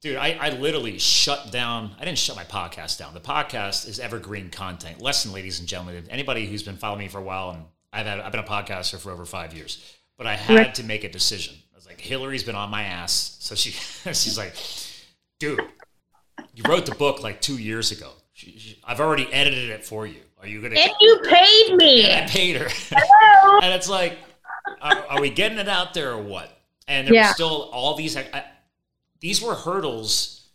dude, 0.00 0.16
I, 0.16 0.38
I 0.40 0.50
literally 0.50 0.98
shut 0.98 1.50
down. 1.50 1.90
I 1.98 2.04
didn't 2.04 2.18
shut 2.18 2.36
my 2.36 2.44
podcast 2.44 2.98
down. 2.98 3.14
The 3.14 3.20
podcast 3.20 3.88
is 3.88 3.98
evergreen 3.98 4.50
content. 4.50 5.00
Listen, 5.00 5.32
ladies 5.32 5.58
and 5.58 5.68
gentlemen, 5.68 6.04
anybody 6.08 6.46
who's 6.46 6.62
been 6.62 6.76
following 6.76 7.00
me 7.00 7.08
for 7.08 7.18
a 7.18 7.22
while, 7.22 7.50
and 7.50 7.64
I've, 7.92 8.06
had, 8.06 8.20
I've 8.20 8.32
been 8.32 8.40
a 8.40 8.44
podcaster 8.44 8.98
for 8.98 9.10
over 9.10 9.24
five 9.24 9.54
years, 9.54 9.96
but 10.16 10.26
I 10.26 10.36
had 10.36 10.56
right. 10.56 10.74
to 10.76 10.84
make 10.84 11.02
a 11.02 11.10
decision. 11.10 11.56
I 11.72 11.76
was 11.76 11.86
like, 11.86 12.00
Hillary's 12.00 12.44
been 12.44 12.54
on 12.54 12.70
my 12.70 12.84
ass. 12.84 13.38
So 13.40 13.56
she, 13.56 13.70
she's 14.12 14.38
like, 14.38 14.54
dude, 15.40 15.60
you 16.54 16.62
wrote 16.68 16.86
the 16.86 16.94
book 16.94 17.22
like 17.22 17.40
two 17.40 17.58
years 17.58 17.90
ago. 17.90 18.12
She, 18.32 18.56
she, 18.56 18.80
I've 18.84 19.00
already 19.00 19.32
edited 19.32 19.70
it 19.70 19.84
for 19.84 20.06
you. 20.06 20.20
Are 20.40 20.46
you 20.46 20.62
gonna? 20.62 20.76
And 20.76 20.92
you 21.00 21.20
paid 21.24 21.74
me. 21.76 22.04
And 22.04 22.24
I 22.24 22.28
paid 22.28 22.56
her. 22.56 22.68
Hello. 22.70 23.58
and 23.62 23.74
it's 23.74 23.88
like, 23.88 24.16
are, 24.80 25.06
are, 25.10 25.20
we 25.20 25.30
getting 25.30 25.58
it 25.58 25.68
out 25.68 25.94
there 25.94 26.12
or 26.12 26.22
what? 26.22 26.58
And 26.86 27.06
there 27.06 27.14
yeah. 27.14 27.28
were 27.28 27.34
still 27.34 27.70
all 27.72 27.94
these. 27.94 28.16
I, 28.16 28.44
these 29.20 29.42
were 29.42 29.54
hurdles 29.54 30.46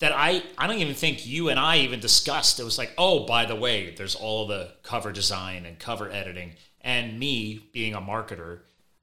that 0.00 0.12
I 0.14 0.42
I 0.58 0.66
don't 0.66 0.78
even 0.78 0.94
think 0.94 1.26
you 1.26 1.48
and 1.48 1.58
I 1.58 1.78
even 1.78 2.00
discussed. 2.00 2.58
It 2.58 2.64
was 2.64 2.78
like, 2.78 2.92
oh, 2.98 3.26
by 3.26 3.44
the 3.44 3.56
way, 3.56 3.94
there's 3.96 4.14
all 4.14 4.46
the 4.46 4.72
cover 4.82 5.12
design 5.12 5.64
and 5.66 5.78
cover 5.78 6.10
editing, 6.10 6.52
and 6.80 7.18
me 7.18 7.68
being 7.72 7.94
a 7.94 8.00
marketer, 8.00 8.60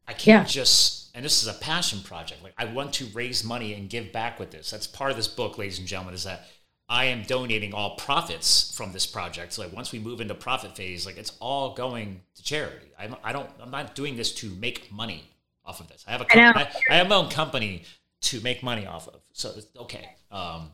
I 0.08 0.14
can't 0.14 0.48
yeah. 0.48 0.62
just. 0.62 1.06
And 1.16 1.26
this 1.26 1.42
is 1.42 1.48
a 1.48 1.54
passion 1.60 2.02
project. 2.02 2.44
Like 2.44 2.54
I 2.60 2.66
want 2.66 2.94
to 2.96 3.06
raise 3.06 3.44
money 3.44 3.74
and 3.74 3.90
give 3.90 4.12
back 4.12 4.40
with 4.40 4.52
this. 4.52 4.70
That's 4.70 4.86
part 4.86 5.10
of 5.10 5.18
this 5.18 5.28
book, 5.28 5.58
ladies 5.58 5.80
and 5.80 5.88
gentlemen. 5.88 6.14
Is 6.14 6.26
that 6.26 6.48
I 6.90 7.06
am 7.06 7.24
donating 7.24 7.74
all 7.74 7.96
profits 7.96 8.74
from 8.76 8.94
this 8.94 9.06
project. 9.06 9.54
So 9.54 9.64
like 9.64 9.74
once 9.74 9.92
we 9.92 10.00
move 10.00 10.22
into 10.22 10.34
profit 10.34 10.76
phase, 10.76 11.06
like 11.06 11.18
it's 11.18 11.34
all 11.40 11.74
going 11.74 12.22
to 12.36 12.44
charity. 12.44 12.88
I'm, 12.98 13.16
I 13.24 13.34
don't, 13.34 13.50
I'm 13.62 13.72
not 13.72 13.94
doing 13.94 14.16
this 14.16 14.34
to 14.36 14.50
make 14.52 14.92
money 14.92 15.24
off 15.66 15.82
of 15.82 15.90
this. 15.90 16.06
I 16.08 16.12
have 16.12 16.22
a, 16.22 16.26
company, 16.26 16.66
I, 16.90 16.94
I, 16.94 16.98
have 16.98 17.10
my 17.10 17.16
own 17.16 17.30
company 17.30 17.84
to 18.22 18.40
make 18.42 18.64
money 18.64 18.86
off 18.86 19.08
of. 19.10 19.20
So 19.34 19.52
it's 19.58 19.68
okay. 19.78 20.16
Um, 20.32 20.72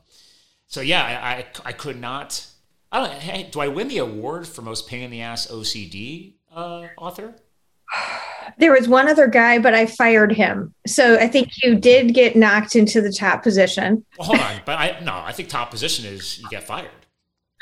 so 0.68 0.80
yeah, 0.80 1.02
I, 1.02 1.30
I, 1.30 1.46
I 1.66 1.72
could 1.72 2.00
not. 2.00 2.46
I 2.92 3.00
don't. 3.00 3.12
Hey, 3.18 3.48
do 3.50 3.60
I 3.60 3.68
win 3.68 3.88
the 3.88 3.98
award 3.98 4.46
for 4.46 4.62
most 4.62 4.88
pain 4.88 5.02
in 5.02 5.10
the 5.10 5.20
ass 5.20 5.48
OCD 5.48 6.34
uh, 6.54 6.86
author? 6.96 7.34
There 8.58 8.72
was 8.72 8.86
one 8.86 9.08
other 9.08 9.26
guy, 9.26 9.58
but 9.58 9.74
I 9.74 9.86
fired 9.86 10.32
him. 10.32 10.74
So 10.86 11.18
I 11.18 11.26
think 11.26 11.50
you 11.62 11.74
did 11.74 12.14
get 12.14 12.36
knocked 12.36 12.76
into 12.76 13.00
the 13.00 13.12
top 13.12 13.42
position. 13.42 14.04
Well, 14.18 14.28
hold 14.28 14.40
on, 14.40 14.60
but 14.64 14.78
I 14.78 15.00
no, 15.00 15.12
I 15.12 15.32
think 15.32 15.48
top 15.48 15.70
position 15.70 16.04
is 16.04 16.38
you 16.38 16.48
get 16.50 16.62
fired. 16.62 16.90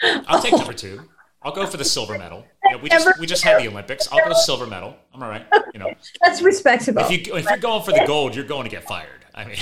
I'll 0.02 0.43
take 0.43 0.52
number 0.52 0.75
two. 0.75 1.00
I'll 1.45 1.52
go 1.52 1.67
for 1.67 1.76
the 1.76 1.85
silver 1.85 2.17
medal. 2.19 2.45
You 2.64 2.73
know, 2.73 2.83
we 2.83 2.88
just 2.88 3.19
we 3.19 3.26
just 3.26 3.43
had 3.43 3.61
the 3.61 3.69
Olympics. 3.69 4.09
I'll 4.12 4.25
go 4.25 4.33
silver 4.35 4.67
medal. 4.67 4.97
I'm 5.12 5.23
all 5.23 5.29
right. 5.29 5.45
You 5.73 5.81
know, 5.81 5.93
That's 6.25 6.43
respectable. 6.43 7.02
if 7.02 7.11
you 7.11 7.35
if 7.35 7.45
you're 7.45 7.59
going 7.59 7.83
for 7.83 7.93
the 7.93 8.05
gold, 8.07 8.35
you're 8.35 8.45
going 8.45 8.64
to 8.64 8.71
get 8.71 8.85
fired. 8.85 9.25
I 9.35 9.45
mean, 9.45 9.57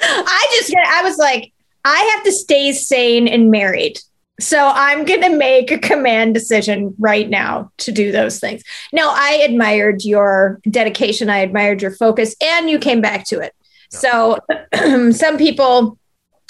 I 0.00 0.46
just 0.58 0.74
I 0.74 1.02
was 1.02 1.16
like, 1.16 1.52
I 1.84 2.12
have 2.14 2.24
to 2.24 2.32
stay 2.32 2.72
sane 2.72 3.28
and 3.28 3.50
married. 3.50 3.98
So 4.38 4.70
I'm 4.74 5.04
going 5.04 5.22
to 5.22 5.36
make 5.36 5.70
a 5.70 5.78
command 5.78 6.34
decision 6.34 6.94
right 6.98 7.28
now 7.28 7.72
to 7.78 7.92
do 7.92 8.12
those 8.12 8.38
things. 8.38 8.62
Now, 8.92 9.10
I 9.14 9.40
admired 9.48 10.04
your 10.04 10.60
dedication. 10.70 11.30
I 11.30 11.38
admired 11.38 11.80
your 11.80 11.90
focus, 11.92 12.36
and 12.42 12.68
you 12.68 12.78
came 12.78 13.00
back 13.00 13.26
to 13.28 13.40
it. 13.40 13.54
So 13.90 14.38
some 15.12 15.38
people 15.38 15.98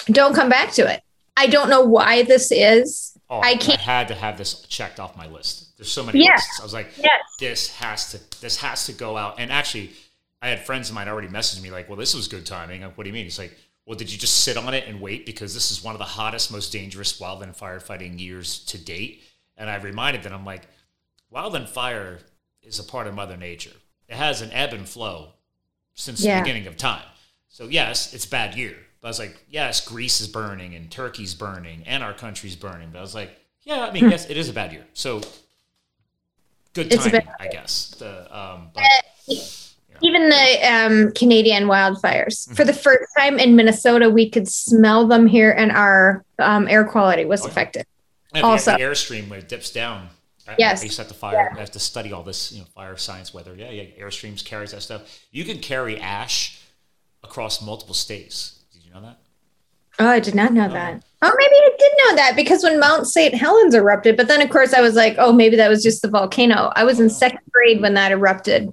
don't 0.07 0.35
come 0.35 0.49
back 0.49 0.73
to 0.73 0.93
it. 0.93 1.01
I 1.37 1.47
don't 1.47 1.69
know 1.69 1.83
why 1.83 2.23
this 2.25 2.51
is. 2.51 3.17
oh, 3.31 3.41
I 3.41 3.57
can't- 3.57 3.81
had 3.81 4.09
to 4.09 4.15
have 4.15 4.37
this 4.39 4.63
checked 4.63 4.99
off 4.99 5.17
my 5.17 5.27
list. 5.29 5.77
There's 5.77 5.93
so 5.93 6.03
many 6.03 6.21
Yes. 6.21 6.39
lists. 6.43 6.61
I 6.61 6.63
was 6.65 6.73
like, 6.73 6.89
Yes. 6.97 7.21
this 7.39 7.77
has 7.77 8.11
to 8.13 8.41
this 8.41 8.57
has 8.63 8.87
to 8.87 8.93
go 8.93 9.17
out. 9.17 9.35
And 9.39 9.53
actually, 9.53 9.91
I 10.41 10.49
had 10.49 10.65
friends 10.65 10.89
of 10.89 10.95
mine 10.95 11.09
already 11.09 11.29
message 11.29 11.63
me 11.63 11.71
like, 11.71 11.89
"Well, 11.89 11.99
this 11.99 12.15
was 12.15 12.29
good 12.29 12.47
timing." 12.47 12.83
I'm, 12.83 12.91
what 12.93 13.05
do 13.05 13.11
you 13.11 13.15
mean? 13.15 13.27
It's 13.27 13.39
like, 13.39 13.55
"Well, 13.87 13.97
did 13.97 14.13
you 14.13 14.19
just 14.19 14.43
sit 14.43 14.57
on 14.59 14.75
it 14.75 14.87
and 14.87 15.01
wait 15.01 15.25
because 15.25 15.55
this 15.55 15.71
is 15.71 15.83
one 15.83 15.95
of 15.95 15.99
the 15.99 16.05
hottest, 16.05 16.53
most 16.53 16.73
dangerous 16.73 17.19
wildland 17.19 17.57
firefighting 17.57 18.21
years 18.21 18.59
to 18.67 18.79
date?" 18.79 19.23
And 19.57 19.71
I 19.71 19.77
reminded 19.77 20.23
them, 20.23 20.35
I'm 20.35 20.45
like, 20.45 20.69
"Wildland 21.33 21.69
fire 21.69 22.21
is 22.63 22.79
a 22.79 22.85
part 22.85 23.07
of 23.07 23.15
Mother 23.15 23.37
Nature. 23.37 23.73
It 24.09 24.17
has 24.17 24.43
an 24.43 24.53
ebb 24.53 24.73
and 24.73 24.89
flow 24.89 25.33
since 25.95 26.21
Yeah. 26.21 26.37
the 26.37 26.43
beginning 26.43 26.67
of 26.67 26.77
time. 26.77 27.05
So 27.49 27.69
yes, 27.69 28.13
it's 28.13 28.27
a 28.27 28.29
bad 28.29 28.55
year. 28.55 28.77
But 29.01 29.09
I 29.09 29.11
was 29.11 29.19
like, 29.19 29.37
yes, 29.49 29.81
Greece 29.87 30.21
is 30.21 30.29
burning 30.29 30.75
and 30.75 30.91
Turkey's 30.91 31.35
burning 31.35 31.85
and 31.87 32.03
our 32.03 32.13
country's 32.13 32.57
burning. 32.57 32.91
But 32.91 32.99
I 32.99 33.03
was 33.03 33.15
like, 33.15 33.31
yeah, 33.63 33.87
I 33.87 33.93
mean, 33.93 34.11
yes, 34.11 34.29
it 34.29 34.37
is 34.37 34.49
a 34.49 34.53
bad 34.53 34.73
year. 34.73 34.85
So 34.95 35.23
good 36.75 36.93
Hmm. 36.93 36.99
Timing, 36.99 37.29
I 37.41 37.49
guess. 37.49 37.91
The 37.99 38.37
um, 38.37 38.71
but 38.75 38.85
Even 40.03 40.29
the 40.29 40.59
um, 40.73 41.13
Canadian 41.13 41.65
wildfires. 41.65 42.45
Mm-hmm. 42.47 42.55
For 42.55 42.65
the 42.65 42.73
first 42.73 43.05
time 43.19 43.39
in 43.39 43.57
Minnesota, 43.57 44.09
we 44.11 44.29
could 44.31 44.49
smell 44.49 45.07
them 45.07 45.27
here, 45.27 45.51
and 45.53 45.73
our 45.73 46.25
um, 46.39 46.69
air 46.69 46.85
quality 46.85 47.25
was 47.25 47.43
Oh, 47.43 47.45
yeah. 47.47 47.51
affected. 47.51 47.87
yeah, 48.35 48.41
the- 48.43 48.47
also- 48.47 48.73
the 48.73 48.79
airstream 48.79 49.29
when 49.29 49.39
it 49.39 49.49
dips 49.49 49.71
down. 49.71 50.09
Yes. 50.59 50.81
I 50.81 50.85
used 50.85 50.97
to 50.97 51.03
have 51.03 51.09
to 51.09 51.15
fire. 51.19 51.53
I 51.57 51.59
have 51.59 51.73
to 51.73 51.81
study 51.81 52.13
all 52.13 52.23
this, 52.23 52.53
you 52.53 52.61
know, 52.61 52.67
fire 52.73 52.97
science, 52.97 53.35
weather. 53.35 53.53
Yeah, 53.57 53.71
yeah. 53.71 53.83
Airstreams 54.01 54.45
carries 54.45 54.71
that 54.71 54.81
stuff. 54.83 55.21
You 55.33 55.45
can 55.45 55.59
carry 55.59 55.99
ash 56.01 56.61
across 57.25 57.61
multiple 57.61 57.95
states. 57.95 58.61
Did 58.73 58.85
you 58.85 58.95
know 58.95 59.01
that? 59.01 59.19
Oh, 59.99 60.07
I 60.07 60.21
did 60.21 60.37
not 60.37 60.53
know 60.53 60.69
that. 60.69 61.03
Oh, 61.23 61.35
maybe 61.37 61.55
I 61.57 61.71
did 61.77 61.93
know 61.99 62.17
that 62.17 62.37
because 62.37 62.63
when 62.63 62.79
Mount 62.79 63.09
St. 63.09 63.35
Helens 63.35 63.75
erupted, 63.75 64.17
but 64.17 64.29
then 64.29 64.41
of 64.41 64.49
course 64.51 64.73
I 64.73 64.81
was 64.83 64.95
like, 64.95 65.17
oh, 65.19 65.33
maybe 65.33 65.57
that 65.57 65.69
was 65.69 65.83
just 65.83 66.03
the 66.03 66.09
volcano. 66.09 66.71
I 66.77 66.85
was 66.85 67.01
in 67.01 67.11
second 67.11 67.41
grade 67.51 67.81
when 67.81 67.95
that 67.95 68.13
erupted. 68.13 68.73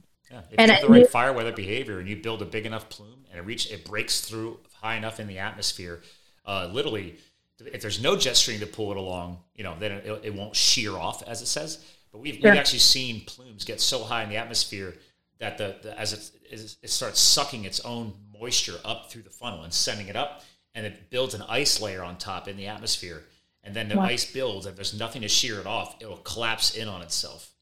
If 0.52 0.60
And 0.60 0.70
you 0.70 0.74
have 0.74 0.82
the 0.84 0.90
right 0.90 1.08
fire 1.10 1.34
weather 1.34 1.52
behavior 1.52 2.00
and 2.00 2.08
you 2.08 2.16
build 2.18 2.42
a 2.42 2.46
big 2.46 2.66
enough 2.66 2.90
plume 2.90 3.26
and 3.30 3.40
it 3.40 3.44
reach 3.46 3.72
it 3.72 3.86
breaks 3.86 4.22
through 4.22 4.60
high 4.82 4.96
enough 4.96 5.20
in 5.20 5.28
the 5.28 5.40
atmosphere, 5.40 6.02
uh, 6.46 6.70
literally, 6.72 7.16
if 7.60 7.82
there's 7.82 8.02
no 8.02 8.16
jet 8.18 8.36
stream 8.36 8.60
to 8.60 8.66
pull 8.68 8.92
it 8.92 8.98
along, 8.98 9.40
you 9.56 9.64
know, 9.64 9.76
then 9.80 9.92
it, 9.94 10.22
it 10.26 10.34
won't 10.34 10.56
shear 10.56 10.92
off 10.98 11.24
as 11.24 11.42
it 11.42 11.48
says. 11.48 11.84
But 12.12 12.20
we've, 12.20 12.36
Sure. 12.36 12.52
we've 12.52 12.60
actually 12.60 12.80
seen 12.80 13.22
plumes 13.26 13.64
get 13.64 13.80
so 13.82 14.04
high 14.04 14.24
in 14.24 14.30
the 14.30 14.38
atmosphere 14.38 14.96
that 15.40 15.58
the, 15.58 15.76
the 15.82 16.00
as 16.00 16.14
it, 16.14 16.32
is- 16.52 16.78
it 16.84 16.90
starts 16.90 17.20
sucking 17.20 17.64
its 17.66 17.80
own 17.82 18.14
moisture 18.40 18.76
up 18.84 19.10
through 19.10 19.22
the 19.24 19.30
funnel 19.30 19.64
and 19.64 19.74
sending 19.74 20.08
it 20.10 20.16
up, 20.16 20.44
and 20.76 20.86
it 20.86 21.10
builds 21.10 21.34
an 21.34 21.44
ice 21.48 21.80
layer 21.82 22.04
on 22.04 22.18
top 22.18 22.48
in 22.48 22.58
the 22.58 22.68
atmosphere. 22.68 23.24
And 23.64 23.74
then 23.74 23.88
the 23.88 23.96
Wow. 23.96 24.04
ice 24.04 24.30
builds, 24.32 24.66
and 24.66 24.76
there's 24.76 24.94
nothing 24.94 25.22
to 25.22 25.30
shear 25.30 25.60
it 25.60 25.66
off. 25.66 25.96
It 26.02 26.08
will 26.10 26.18
collapse 26.18 26.76
in 26.76 26.90
on 26.90 27.02
itself 27.02 27.53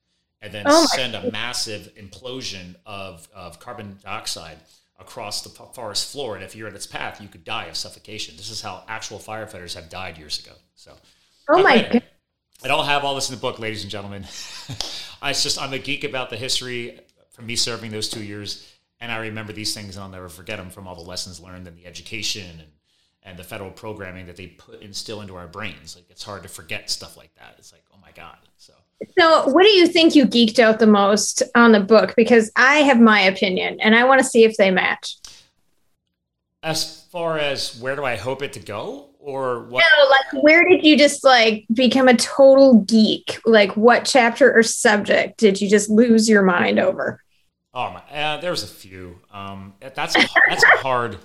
and 0.41 0.53
then 0.53 0.63
Oh 0.67 0.85
send 0.87 1.15
a 1.15 1.31
massive 1.31 1.93
implosion 1.95 2.75
of, 2.85 3.27
of 3.33 3.59
carbon 3.59 3.97
dioxide 4.03 4.57
across 4.99 5.41
the 5.41 5.49
forest 5.49 6.11
floor. 6.11 6.35
And 6.35 6.43
if 6.43 6.55
you're 6.55 6.67
in 6.67 6.75
its 6.75 6.87
path, 6.87 7.21
you 7.21 7.27
could 7.27 7.43
die 7.43 7.65
of 7.65 7.75
suffocation. 7.75 8.37
This 8.37 8.49
is 8.49 8.61
how 8.61 8.83
actual 8.87 9.19
firefighters 9.19 9.75
have 9.75 9.89
died 9.89 10.17
years 10.17 10.39
ago. 10.39 10.55
So, 10.75 10.93
Oh 11.49 11.61
my 11.61 11.81
god. 11.81 12.03
And 12.63 12.71
I'll 12.71 12.83
have 12.83 13.03
all 13.03 13.15
this 13.15 13.29
in 13.29 13.35
the 13.35 13.41
book, 13.41 13.57
ladies 13.57 13.81
and 13.81 13.91
gentlemen. 13.91 14.23
I 15.21 15.33
just 15.33 15.59
I'm 15.59 15.73
a 15.73 15.79
geek 15.79 16.03
about 16.03 16.29
the 16.29 16.37
history 16.37 16.99
from 17.31 17.47
me 17.47 17.55
serving 17.55 17.91
those 17.91 18.07
two 18.07 18.23
years, 18.23 18.71
and 18.99 19.11
I 19.11 19.17
remember 19.17 19.51
these 19.51 19.73
things, 19.73 19.95
and 19.95 20.03
I'll 20.03 20.11
never 20.11 20.29
forget 20.29 20.57
them 20.57 20.69
from 20.69 20.87
all 20.87 20.95
the 20.95 21.01
lessons 21.01 21.39
learned 21.39 21.67
and 21.67 21.75
the 21.75 21.87
education 21.87 22.59
and 22.59 22.69
and 23.23 23.37
the 23.37 23.43
federal 23.43 23.71
programming 23.71 24.25
that 24.27 24.35
they 24.35 24.47
put 24.47 24.81
instill 24.81 25.21
into 25.21 25.35
our 25.35 25.47
brains. 25.47 25.95
Like 25.95 26.05
it's 26.09 26.23
hard 26.23 26.43
to 26.43 26.49
forget 26.49 26.89
stuff 26.89 27.17
like 27.17 27.33
that. 27.35 27.55
It's 27.57 27.71
like, 27.71 27.83
oh 27.93 27.97
my 28.01 28.11
god. 28.11 28.37
So 28.57 28.73
So, 29.17 29.47
what 29.49 29.63
do 29.63 29.69
you 29.69 29.87
think 29.87 30.15
you 30.15 30.25
geeked 30.25 30.59
out 30.59 30.79
the 30.79 30.87
most 30.87 31.43
on 31.55 31.71
the 31.71 31.79
book? 31.79 32.13
Because 32.15 32.51
I 32.55 32.77
have 32.77 32.99
my 32.99 33.19
opinion 33.21 33.79
and 33.81 33.95
I 33.95 34.03
want 34.05 34.19
to 34.19 34.25
see 34.25 34.43
if 34.43 34.57
they 34.57 34.71
match. 34.71 35.15
as 36.63 37.03
far 37.11 37.37
as 37.37 37.79
where 37.79 37.95
do 37.95 38.03
I 38.05 38.15
hope 38.15 38.41
it 38.41 38.53
to 38.53 38.59
go, 38.59 39.09
or 39.19 39.65
what? 39.65 39.83
No, 39.97 40.09
like 40.09 40.43
where 40.43 40.63
did 40.67 40.83
you 40.85 40.97
just 40.97 41.23
like 41.23 41.65
become 41.73 42.07
a 42.07 42.15
total 42.15 42.81
geek? 42.81 43.39
Like 43.45 43.75
what 43.75 44.05
chapter 44.05 44.51
or 44.55 44.63
subject 44.63 45.37
did 45.39 45.59
you 45.61 45.69
just 45.69 45.89
lose 45.89 46.29
your 46.29 46.43
mind 46.43 46.79
over? 46.79 47.21
Oh 47.73 47.91
my, 47.91 48.01
uh, 48.17 48.41
there's 48.41 48.63
a 48.63 48.67
few. 48.67 49.19
Um, 49.31 49.73
that's 49.79 49.95
that's 49.95 50.63
a 50.63 50.77
hard. 50.81 51.17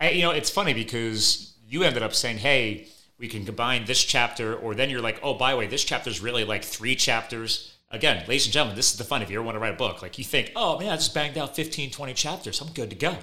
I, 0.00 0.10
you 0.10 0.22
know, 0.22 0.30
it's 0.30 0.50
funny 0.50 0.74
because 0.74 1.54
you 1.66 1.82
ended 1.82 2.02
up 2.02 2.14
saying, 2.14 2.38
"Hey, 2.38 2.88
we 3.18 3.28
can 3.28 3.44
combine 3.44 3.84
this 3.84 4.02
chapter," 4.04 4.54
or 4.54 4.74
then 4.74 4.90
you're 4.90 5.00
like, 5.00 5.20
"Oh, 5.22 5.34
by 5.34 5.52
the 5.52 5.56
way, 5.56 5.66
this 5.66 5.84
chapter 5.84 6.10
is 6.10 6.20
really 6.20 6.44
like 6.44 6.64
three 6.64 6.94
chapters." 6.94 7.74
Again, 7.90 8.18
ladies 8.28 8.44
and 8.44 8.52
gentlemen, 8.52 8.76
this 8.76 8.92
is 8.92 8.98
the 8.98 9.04
fun. 9.04 9.22
If 9.22 9.30
you 9.30 9.38
ever 9.38 9.44
want 9.44 9.56
to 9.56 9.60
write 9.60 9.72
a 9.72 9.76
book, 9.76 10.02
like 10.02 10.18
you 10.18 10.24
think, 10.24 10.52
"Oh 10.54 10.78
man, 10.78 10.90
I 10.90 10.96
just 10.96 11.14
banged 11.14 11.38
out 11.38 11.56
15, 11.56 11.90
20 11.90 12.14
chapters. 12.14 12.60
I'm 12.60 12.72
good 12.72 12.90
to 12.90 12.96
go." 12.96 13.16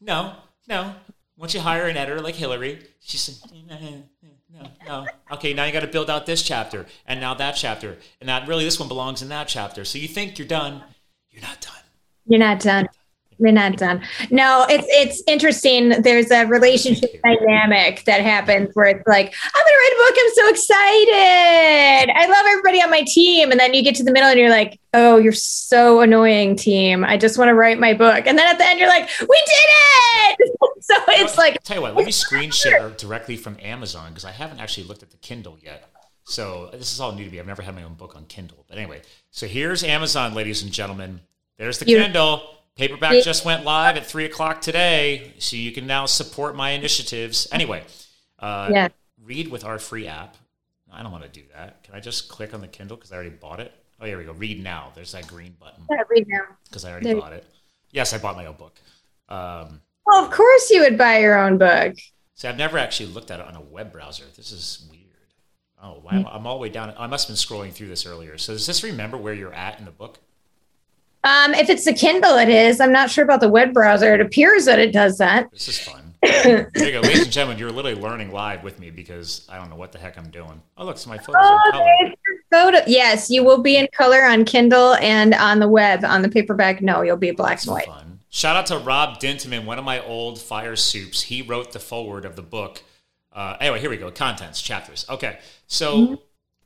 No, 0.00 0.34
no. 0.68 0.94
Once 1.36 1.54
you 1.54 1.60
hire 1.60 1.86
an 1.86 1.96
editor 1.96 2.20
like 2.20 2.36
Hillary, 2.36 2.82
she 3.00 3.16
said, 3.16 3.36
"No, 4.50 4.62
no. 4.86 5.06
Okay, 5.32 5.54
now 5.54 5.64
you 5.64 5.72
got 5.72 5.80
to 5.80 5.86
build 5.86 6.10
out 6.10 6.26
this 6.26 6.42
chapter, 6.42 6.86
and 7.06 7.20
now 7.20 7.34
that 7.34 7.52
chapter, 7.52 7.98
and 8.20 8.28
that 8.28 8.46
really 8.46 8.64
this 8.64 8.78
one 8.78 8.88
belongs 8.88 9.22
in 9.22 9.28
that 9.28 9.48
chapter." 9.48 9.84
So 9.84 9.98
you 9.98 10.08
think 10.08 10.38
you're 10.38 10.48
done? 10.48 10.82
You're 11.30 11.42
not 11.42 11.60
done. 11.60 11.82
You're 12.26 12.38
not 12.38 12.60
done. 12.60 12.88
You're 13.42 13.50
not 13.50 13.76
done. 13.76 14.00
No, 14.30 14.64
it's 14.68 14.86
it's 14.88 15.20
interesting. 15.26 16.00
There's 16.02 16.30
a 16.30 16.46
relationship 16.46 17.20
dynamic 17.22 18.04
that 18.04 18.20
happens 18.20 18.70
where 18.74 18.86
it's 18.86 19.06
like, 19.08 19.34
I'm 19.44 19.64
gonna 19.64 19.76
write 19.76 19.92
a 19.92 19.98
book. 19.98 20.16
I'm 20.20 20.32
so 20.34 20.48
excited. 20.48 22.12
I 22.14 22.26
love 22.28 22.46
everybody 22.48 22.80
on 22.80 22.88
my 22.90 23.02
team. 23.04 23.50
And 23.50 23.58
then 23.58 23.74
you 23.74 23.82
get 23.82 23.96
to 23.96 24.04
the 24.04 24.12
middle 24.12 24.28
and 24.28 24.38
you're 24.38 24.48
like, 24.48 24.78
oh, 24.94 25.16
you're 25.18 25.32
so 25.32 26.02
annoying, 26.02 26.54
team. 26.54 27.04
I 27.04 27.16
just 27.16 27.36
want 27.36 27.48
to 27.48 27.54
write 27.54 27.80
my 27.80 27.94
book. 27.94 28.26
And 28.26 28.38
then 28.38 28.46
at 28.46 28.58
the 28.58 28.64
end, 28.66 28.78
you're 28.78 28.88
like, 28.88 29.08
we 29.20 29.26
did 29.46 30.38
it. 30.40 30.52
so 30.82 30.94
it's 31.08 31.36
like 31.36 31.60
tell 31.64 31.78
you 31.78 31.82
what, 31.82 31.96
let 31.96 32.06
me 32.06 32.12
screen 32.12 32.52
share 32.52 32.90
directly 32.90 33.36
from 33.36 33.56
Amazon 33.60 34.10
because 34.10 34.24
I 34.24 34.30
haven't 34.30 34.60
actually 34.60 34.84
looked 34.86 35.02
at 35.02 35.10
the 35.10 35.16
Kindle 35.16 35.58
yet. 35.60 35.88
So 36.24 36.68
this 36.72 36.92
is 36.92 37.00
all 37.00 37.10
new 37.12 37.24
to 37.24 37.30
me. 37.30 37.40
I've 37.40 37.46
never 37.48 37.62
had 37.62 37.74
my 37.74 37.82
own 37.82 37.94
book 37.94 38.14
on 38.14 38.26
Kindle. 38.26 38.64
But 38.68 38.78
anyway, 38.78 39.02
so 39.32 39.48
here's 39.48 39.82
Amazon, 39.82 40.32
ladies 40.32 40.62
and 40.62 40.70
gentlemen. 40.70 41.22
There's 41.58 41.80
the 41.80 41.88
You- 41.88 41.98
Kindle. 41.98 42.42
Paperback 42.76 43.22
just 43.22 43.44
went 43.44 43.64
live 43.64 43.96
at 43.96 44.06
three 44.06 44.24
o'clock 44.24 44.60
today, 44.62 45.34
so 45.38 45.56
you 45.56 45.72
can 45.72 45.86
now 45.86 46.06
support 46.06 46.56
my 46.56 46.70
initiatives. 46.70 47.46
Anyway, 47.52 47.84
uh, 48.38 48.70
Yeah. 48.72 48.88
read 49.22 49.48
with 49.48 49.64
our 49.64 49.78
free 49.78 50.06
app. 50.06 50.36
I 50.90 51.02
don't 51.02 51.12
want 51.12 51.24
to 51.24 51.28
do 51.30 51.42
that. 51.54 51.82
Can 51.84 51.94
I 51.94 52.00
just 52.00 52.28
click 52.28 52.54
on 52.54 52.60
the 52.60 52.68
Kindle 52.68 52.96
because 52.96 53.12
I 53.12 53.16
already 53.16 53.30
bought 53.30 53.60
it? 53.60 53.72
Oh, 54.00 54.04
here 54.06 54.18
we 54.18 54.24
go. 54.24 54.32
Read 54.32 54.62
now. 54.62 54.90
There's 54.94 55.12
that 55.12 55.26
green 55.26 55.52
button 55.60 55.84
Yeah, 55.90 56.02
read 56.08 56.26
now. 56.28 56.40
because 56.64 56.84
I 56.84 56.90
already 56.90 57.06
There- 57.12 57.20
bought 57.20 57.32
it. 57.32 57.44
Yes, 57.90 58.12
I 58.12 58.18
bought 58.18 58.36
my 58.36 58.46
own 58.46 58.56
book. 58.56 58.78
Um, 59.28 59.82
Well, 60.06 60.24
of 60.24 60.30
course 60.32 60.70
you 60.70 60.80
would 60.80 60.98
buy 60.98 61.18
your 61.18 61.38
own 61.38 61.58
book. 61.58 61.96
See, 62.34 62.48
I've 62.48 62.56
never 62.56 62.76
actually 62.78 63.06
looked 63.10 63.30
at 63.30 63.38
it 63.38 63.46
on 63.46 63.54
a 63.54 63.60
web 63.60 63.92
browser. 63.92 64.24
This 64.36 64.50
is 64.50 64.86
weird. 64.90 65.02
Oh, 65.80 66.00
wow. 66.00 66.28
I'm 66.30 66.46
all 66.46 66.56
the 66.56 66.62
way 66.62 66.68
down. 66.68 66.92
I 66.98 67.06
must 67.06 67.28
have 67.28 67.36
been 67.36 67.40
scrolling 67.40 67.72
through 67.72 67.88
this 67.88 68.04
earlier. 68.06 68.36
So 68.38 68.52
does 68.54 68.66
this 68.66 68.82
remember 68.82 69.16
where 69.16 69.34
you're 69.34 69.52
at 69.54 69.78
in 69.78 69.84
the 69.84 69.90
book? 69.92 70.18
Um, 71.24 71.54
if 71.54 71.70
it's 71.70 71.84
the 71.84 71.92
Kindle, 71.92 72.36
it 72.36 72.48
is. 72.48 72.80
I'm 72.80 72.92
not 72.92 73.10
sure 73.10 73.24
about 73.24 73.40
the 73.40 73.48
web 73.48 73.72
browser. 73.72 74.14
It 74.14 74.20
appears 74.20 74.64
that 74.64 74.78
it 74.78 74.92
does 74.92 75.18
that. 75.18 75.50
This 75.52 75.68
is 75.68 75.78
fun. 75.78 76.14
there 76.22 76.68
you 76.74 76.92
go. 76.92 77.00
Ladies 77.02 77.22
and 77.24 77.32
gentlemen, 77.32 77.58
you're 77.58 77.70
literally 77.70 78.00
learning 78.00 78.32
live 78.32 78.62
with 78.64 78.80
me 78.80 78.90
because 78.90 79.46
I 79.48 79.56
don't 79.56 79.70
know 79.70 79.76
what 79.76 79.92
the 79.92 79.98
heck 79.98 80.18
I'm 80.18 80.30
doing. 80.30 80.60
Oh, 80.76 80.84
look, 80.84 80.98
so 80.98 81.10
my 81.10 81.18
photos 81.18 81.36
are 81.36 81.66
in 81.66 81.72
color. 81.72 82.14
photo. 82.50 82.78
Yes, 82.86 83.30
you 83.30 83.44
will 83.44 83.62
be 83.62 83.76
in 83.76 83.86
color 83.92 84.24
on 84.24 84.44
Kindle 84.44 84.94
and 84.94 85.34
on 85.34 85.58
the 85.60 85.68
web. 85.68 86.04
On 86.04 86.22
the 86.22 86.28
paperback, 86.28 86.82
no, 86.82 87.02
you'll 87.02 87.16
be 87.16 87.30
black 87.30 87.58
That's 87.58 87.66
and 87.66 87.74
white. 87.74 87.86
fun. 87.86 88.20
Shout 88.30 88.56
out 88.56 88.66
to 88.66 88.78
Rob 88.78 89.20
Dinteman, 89.20 89.64
one 89.64 89.78
of 89.78 89.84
my 89.84 90.02
old 90.04 90.40
fire 90.40 90.74
supes. 90.74 91.22
He 91.22 91.42
wrote 91.42 91.72
the 91.72 91.78
forward 91.78 92.24
of 92.24 92.34
the 92.34 92.42
book. 92.42 92.82
Uh, 93.32 93.56
anyway, 93.60 93.78
here 93.80 93.90
we 93.90 93.96
go. 93.96 94.10
Contents, 94.10 94.60
chapters. 94.62 95.06
Okay. 95.08 95.38
So 95.66 96.22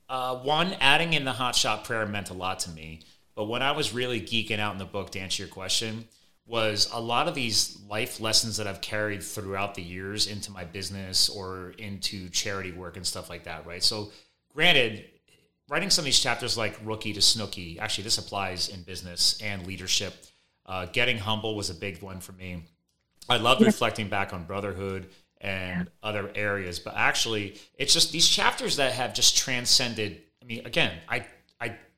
uh, 0.09 0.37
one, 0.37 0.75
adding 0.81 1.13
in 1.13 1.25
the 1.25 1.33
hot 1.33 1.55
shot 1.57 1.85
prayer 1.85 2.07
meant 2.07 2.31
a 2.31 2.35
lot 2.35 2.61
to 2.61 2.71
me. 2.71 3.01
But 3.37 3.45
when 3.45 3.63
I 3.63 3.73
was 3.73 3.93
really 3.93 4.21
geeking 4.21 4.59
out 4.59 4.73
in 4.73 4.79
the 4.79 4.87
book 4.87 5.11
to 5.11 5.21
answer 5.21 5.43
your 5.43 5.51
question, 5.51 6.07
was 6.47 6.89
a 6.93 7.01
lot 7.01 7.29
of 7.29 7.35
these 7.35 7.79
life 7.89 8.21
lessons 8.21 8.57
that 8.57 8.67
I've 8.67 8.81
carried 8.81 9.23
throughout 9.23 9.75
the 9.75 9.83
years 9.83 10.27
into 10.27 10.51
my 10.51 10.65
business 10.65 11.29
or 11.29 11.75
into 11.79 12.29
charity 12.31 12.73
work 12.73 12.97
and 12.97 13.07
stuff 13.07 13.29
like 13.29 13.45
that, 13.45 13.67
right? 13.67 13.83
So, 13.83 14.13
granted, 14.55 15.05
writing 15.69 15.91
some 15.91 16.03
of 16.03 16.07
these 16.07 16.21
chapters 16.21 16.57
like 16.57 16.79
Rookie 16.85 17.13
to 17.13 17.21
Snooky, 17.21 17.79
actually, 17.81 18.05
this 18.05 18.19
applies 18.19 18.69
in 18.69 18.83
business 18.83 19.41
and 19.43 19.67
leadership. 19.67 20.15
Uh, 20.65 20.87
getting 20.87 21.19
humble 21.19 21.57
was 21.57 21.69
a 21.69 21.75
big 21.75 22.01
one 22.01 22.21
for 22.21 22.33
me. 22.33 22.63
I 23.29 23.39
loved 23.39 23.63
reflecting 23.63 24.09
back 24.09 24.33
on 24.33 24.45
brotherhood 24.45 25.09
and 25.41 25.91
other 26.03 26.31
areas, 26.35 26.79
but 26.79 26.95
actually, 26.97 27.59
it's 27.77 27.93
just 27.93 28.13
these 28.13 28.29
chapters 28.29 28.77
that 28.77 28.93
have 28.93 29.15
just 29.15 29.37
transcended. 29.37 30.23
I 30.41 30.45
mean, 30.45 30.65
again, 30.65 30.93
I 31.09 31.27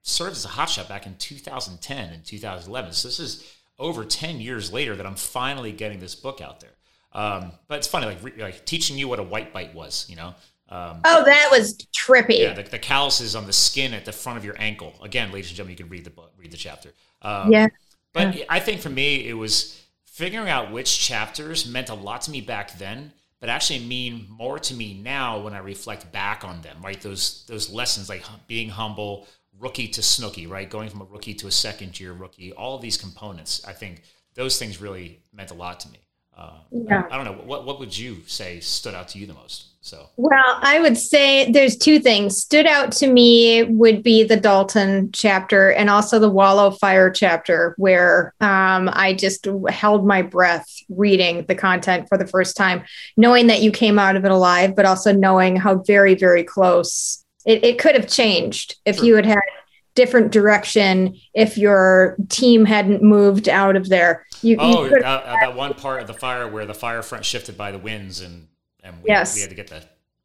served 0.08 0.32
as 0.36 0.44
a 0.44 0.48
hotshot 0.48 0.88
back 0.88 1.06
in 1.06 1.14
2010 1.16 2.10
and 2.12 2.24
2011, 2.24 2.92
so 2.92 3.08
this 3.08 3.20
is 3.20 3.44
over 3.78 4.04
10 4.04 4.40
years 4.40 4.72
later 4.72 4.96
that 4.96 5.06
I'm 5.06 5.14
finally 5.16 5.72
getting 5.72 6.00
this 6.00 6.14
book 6.14 6.40
out 6.40 6.60
there. 6.60 6.70
Um, 7.12 7.52
but 7.68 7.78
it's 7.78 7.86
funny, 7.86 8.06
like, 8.06 8.22
re- 8.22 8.32
like 8.42 8.66
teaching 8.66 8.98
you 8.98 9.08
what 9.08 9.18
a 9.18 9.22
white 9.22 9.52
bite 9.52 9.74
was, 9.74 10.06
you 10.08 10.16
know? 10.16 10.34
Um, 10.68 11.00
Oh, 11.04 11.24
that 11.24 11.48
was 11.50 11.76
trippy. 11.96 12.40
yeah, 12.40 12.52
the, 12.54 12.62
the 12.64 12.78
calluses 12.78 13.34
on 13.34 13.46
the 13.46 13.52
skin 13.52 13.94
at 13.94 14.04
the 14.04 14.12
front 14.12 14.36
of 14.38 14.44
your 14.44 14.56
ankle. 14.58 14.94
Again, 15.02 15.32
ladies 15.32 15.48
and 15.50 15.56
gentlemen, 15.56 15.72
you 15.78 15.84
can 15.84 15.88
read 15.88 16.04
the 16.04 16.10
book, 16.10 16.32
read 16.36 16.50
the 16.50 16.56
chapter. 16.56 16.90
Um, 17.22 17.52
Yeah. 17.52 17.68
But 18.12 18.36
I 18.48 18.60
think 18.60 18.80
for 18.80 18.90
me, 18.90 19.28
it 19.28 19.34
was 19.34 19.80
figuring 20.04 20.48
out 20.48 20.72
which 20.72 20.98
chapters 20.98 21.66
meant 21.68 21.88
a 21.88 21.94
lot 21.94 22.22
to 22.22 22.30
me 22.30 22.40
back 22.40 22.76
then, 22.78 23.12
but 23.40 23.48
actually 23.48 23.78
mean 23.80 24.26
more 24.28 24.58
to 24.58 24.74
me 24.74 25.00
now 25.02 25.38
when 25.38 25.54
I 25.54 25.58
reflect 25.58 26.10
back 26.10 26.42
on 26.44 26.60
them. 26.62 26.78
Right, 26.82 27.00
those 27.00 27.44
those 27.46 27.70
lessons 27.70 28.08
like 28.08 28.24
being 28.48 28.68
humble, 28.68 29.28
rookie 29.58 29.88
to 29.88 30.02
snooky, 30.02 30.46
right, 30.46 30.68
going 30.68 30.88
from 30.88 31.02
a 31.02 31.04
rookie 31.04 31.34
to 31.34 31.46
a 31.46 31.50
second 31.50 31.98
year 31.98 32.12
rookie. 32.12 32.52
All 32.52 32.76
of 32.76 32.82
these 32.82 32.96
components, 32.96 33.62
I 33.66 33.72
think 33.72 34.02
those 34.34 34.58
things 34.58 34.80
really 34.80 35.22
meant 35.32 35.50
a 35.50 35.54
lot 35.54 35.80
to 35.80 35.88
me. 35.90 35.98
Uh, 36.36 36.58
Yeah. 36.70 37.02
I 37.10 37.16
don't 37.16 37.24
know 37.24 37.42
what 37.44 37.66
what 37.66 37.80
would 37.80 37.96
you 37.96 38.18
say 38.26 38.60
stood 38.60 38.94
out 38.94 39.08
to 39.08 39.18
you 39.18 39.26
the 39.26 39.34
most. 39.34 39.64
So 39.80 40.06
Well, 40.16 40.58
I 40.60 40.80
would 40.80 40.96
say 40.96 41.50
there's 41.50 41.76
two 41.76 41.98
things 41.98 42.40
stood 42.40 42.66
out 42.66 42.92
to 42.92 43.10
me 43.10 43.64
would 43.64 44.02
be 44.02 44.22
the 44.22 44.36
Dalton 44.36 45.10
chapter 45.12 45.70
and 45.70 45.90
also 45.90 46.18
the 46.18 46.30
Wallow 46.30 46.70
Fire 46.70 47.10
chapter, 47.10 47.74
where 47.78 48.34
um, 48.40 48.88
I 48.92 49.14
just 49.14 49.48
held 49.68 50.06
my 50.06 50.22
breath 50.22 50.66
reading 50.88 51.44
the 51.48 51.54
content 51.54 52.08
for 52.08 52.18
the 52.18 52.26
first 52.26 52.56
time, 52.56 52.84
knowing 53.16 53.48
that 53.48 53.62
you 53.62 53.72
came 53.72 53.98
out 53.98 54.14
of 54.14 54.24
it 54.24 54.30
alive, 54.30 54.76
but 54.76 54.84
also 54.84 55.12
knowing 55.12 55.56
how 55.56 55.76
very, 55.76 56.14
very 56.14 56.44
close 56.44 57.24
it, 57.46 57.64
it 57.64 57.78
could 57.78 57.94
have 57.94 58.08
changed 58.08 58.76
if 58.84 58.96
Sure. 58.96 59.04
you 59.06 59.16
had 59.16 59.26
had 59.26 59.40
different 59.94 60.30
direction 60.30 61.16
if 61.34 61.58
your 61.58 62.16
team 62.28 62.64
hadn't 62.64 63.02
moved 63.02 63.48
out 63.48 63.74
of 63.74 63.88
there. 63.88 64.24
You, 64.42 64.50
you 64.52 64.56
Oh, 64.60 64.88
could- 64.88 65.02
that, 65.02 65.24
uh, 65.24 65.34
that 65.40 65.56
one 65.56 65.74
part 65.74 66.00
of 66.00 66.06
the 66.06 66.14
fire 66.14 66.46
where 66.46 66.66
the 66.66 66.74
fire 66.74 67.02
front 67.02 67.24
shifted 67.24 67.56
by 67.56 67.72
the 67.72 67.78
winds 67.78 68.20
and 68.20 68.46
and 68.84 68.94
we, 69.02 69.08
Yes. 69.08 69.34
we 69.34 69.40
had 69.40 69.50
to 69.50 69.56
get 69.56 69.66
the 69.66 69.82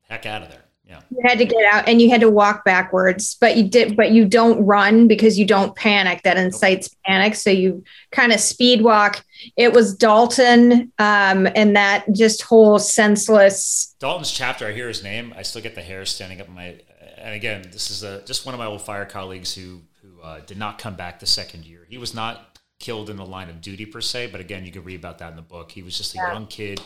heck 0.08 0.25
out 0.27 0.43
of 0.43 0.50
there. 0.50 0.60
Yeah. 0.88 1.00
you 1.10 1.17
had 1.25 1.38
to 1.39 1.46
get 1.46 1.65
out 1.74 1.88
and 1.88 2.01
you 2.01 2.10
had 2.12 2.20
to 2.22 2.29
walk 2.29 2.65
backwards 2.65 3.38
but 3.39 3.55
you 3.55 3.63
did 3.63 3.96
but 3.96 4.12
you 4.12 4.25
don't 4.25 4.63
run 4.65 5.08
because 5.08 5.39
you 5.39 5.46
don't 5.46 5.74
panic 5.77 6.22
that 6.24 6.36
incites 6.38 6.89
panic 7.05 7.36
so 7.36 7.50
you 7.50 7.86
kind 8.12 8.34
of 8.34 8.39
speed 8.41 8.82
walk 8.82 9.24
it 9.55 9.72
was 9.72 9.96
dalton 9.96 10.91
um, 11.00 11.48
and 11.55 11.77
that 11.77 12.03
just 12.12 12.41
whole 12.41 12.77
senseless 12.79 13.96
Dalton's 14.00 14.32
chapter, 14.32 14.67
I 14.67 14.74
hear 14.74 14.89
his 14.89 15.01
name, 15.03 15.34
I 15.38 15.43
still 15.43 15.62
get 15.62 15.75
the 15.75 15.82
hair 15.82 16.05
standing 16.05 16.41
up 16.41 16.50
in 16.50 16.53
my. 16.53 16.75
And 17.24 17.34
again, 17.34 17.63
this 17.72 17.89
is 17.89 18.03
a, 18.03 18.22
just 18.25 18.46
one 18.46 18.53
of 18.53 18.60
my 18.60 18.65
old 18.65 18.82
fire 18.82 19.06
colleagues 19.06 19.56
who 19.56 19.80
who 20.01 20.22
uh, 20.22 20.42
did 20.42 20.58
not 20.58 20.77
come 20.77 20.96
back 20.96 21.20
the 21.20 21.25
second 21.25 21.65
year. 21.65 21.88
He 21.89 21.98
was 21.98 22.13
not 22.13 22.60
killed 22.80 23.10
in 23.10 23.15
the 23.15 23.25
line 23.25 23.50
of 23.50 23.62
duty 23.62 23.86
per 23.86 24.01
se, 24.01 24.27
but 24.27 24.42
again, 24.42 24.66
you 24.66 24.72
can 24.74 24.83
read 24.83 25.00
about 25.00 25.20
that 25.20 25.29
in 25.29 25.38
the 25.38 25.42
book. 25.42 25.72
He 25.72 25.81
was 25.81 25.98
just 25.98 26.14
a 26.16 26.18
young 26.18 26.48
kid, 26.48 26.81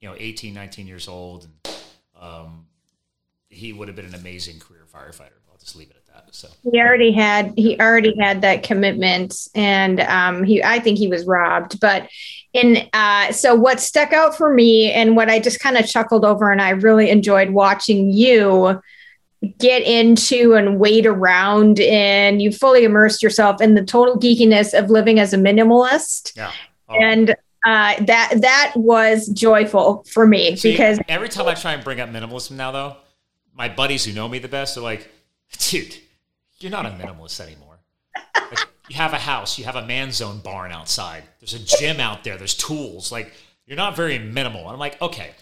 you 0.00 0.08
know, 0.08 0.14
18, 0.16 0.54
19 0.54 0.86
years 0.86 1.08
old, 1.08 1.48
and 1.64 1.74
um, 2.20 2.66
he 3.48 3.72
would 3.72 3.88
have 3.88 3.96
been 3.96 4.06
an 4.06 4.14
amazing 4.14 4.60
career 4.60 4.86
firefighter. 4.86 5.40
I'll 5.50 5.58
just 5.58 5.74
leave 5.74 5.90
it 5.90 5.96
at 5.96 6.06
that. 6.14 6.34
So 6.36 6.48
he 6.62 6.78
already 6.78 7.10
had 7.10 7.52
he 7.56 7.76
already 7.80 8.14
had 8.16 8.42
that 8.42 8.62
commitment 8.62 9.48
and 9.56 9.98
um, 10.00 10.44
he 10.44 10.62
i 10.62 10.78
think 10.78 10.98
he 10.98 11.08
was 11.08 11.26
robbed 11.26 11.80
but 11.80 12.08
in 12.52 12.88
uh, 12.92 13.32
so 13.32 13.54
what 13.54 13.80
stuck 13.80 14.12
out 14.12 14.36
for 14.36 14.52
me 14.52 14.92
and 14.92 15.16
what 15.16 15.28
i 15.28 15.40
just 15.40 15.58
kind 15.58 15.76
of 15.76 15.86
chuckled 15.86 16.24
over 16.24 16.52
and 16.52 16.60
i 16.60 16.70
really 16.70 17.10
enjoyed 17.10 17.50
watching 17.50 18.12
you 18.12 18.80
get 19.58 19.82
into 19.82 20.54
and 20.54 20.78
wait 20.78 21.06
around 21.06 21.80
and 21.80 22.42
you 22.42 22.52
fully 22.52 22.84
immersed 22.84 23.22
yourself 23.22 23.60
in 23.60 23.74
the 23.74 23.82
total 23.82 24.18
geekiness 24.18 24.78
of 24.78 24.90
living 24.90 25.18
as 25.18 25.32
a 25.32 25.38
minimalist 25.38 26.36
yeah. 26.36 26.52
Oh. 26.88 26.94
and 27.00 27.34
uh, 27.66 28.02
that 28.04 28.34
that 28.40 28.72
was 28.74 29.28
joyful 29.28 30.04
for 30.10 30.26
me 30.26 30.56
See, 30.56 30.72
because 30.72 30.98
every 31.08 31.28
time 31.28 31.46
I 31.46 31.54
try 31.54 31.72
and 31.74 31.84
bring 31.84 32.00
up 32.00 32.08
minimalism 32.08 32.52
now, 32.52 32.70
though, 32.70 32.96
my 33.54 33.68
buddies 33.68 34.04
who 34.04 34.12
know 34.12 34.28
me 34.28 34.38
the 34.38 34.48
best 34.48 34.78
are 34.78 34.80
like, 34.80 35.10
dude, 35.58 35.94
you're 36.58 36.70
not 36.70 36.86
a 36.86 36.90
minimalist 36.90 37.38
anymore. 37.40 37.78
Like, 38.34 38.66
you 38.88 38.96
have 38.96 39.12
a 39.12 39.18
house, 39.18 39.58
you 39.58 39.66
have 39.66 39.76
a 39.76 39.86
man 39.86 40.10
zone 40.10 40.38
barn 40.38 40.72
outside, 40.72 41.24
there's 41.38 41.54
a 41.54 41.58
gym 41.58 42.00
out 42.00 42.24
there, 42.24 42.38
there's 42.38 42.54
tools. 42.54 43.12
Like, 43.12 43.32
you're 43.66 43.76
not 43.76 43.94
very 43.94 44.18
minimal. 44.18 44.62
And 44.62 44.70
I'm 44.70 44.78
like, 44.78 45.00
okay, 45.02 45.32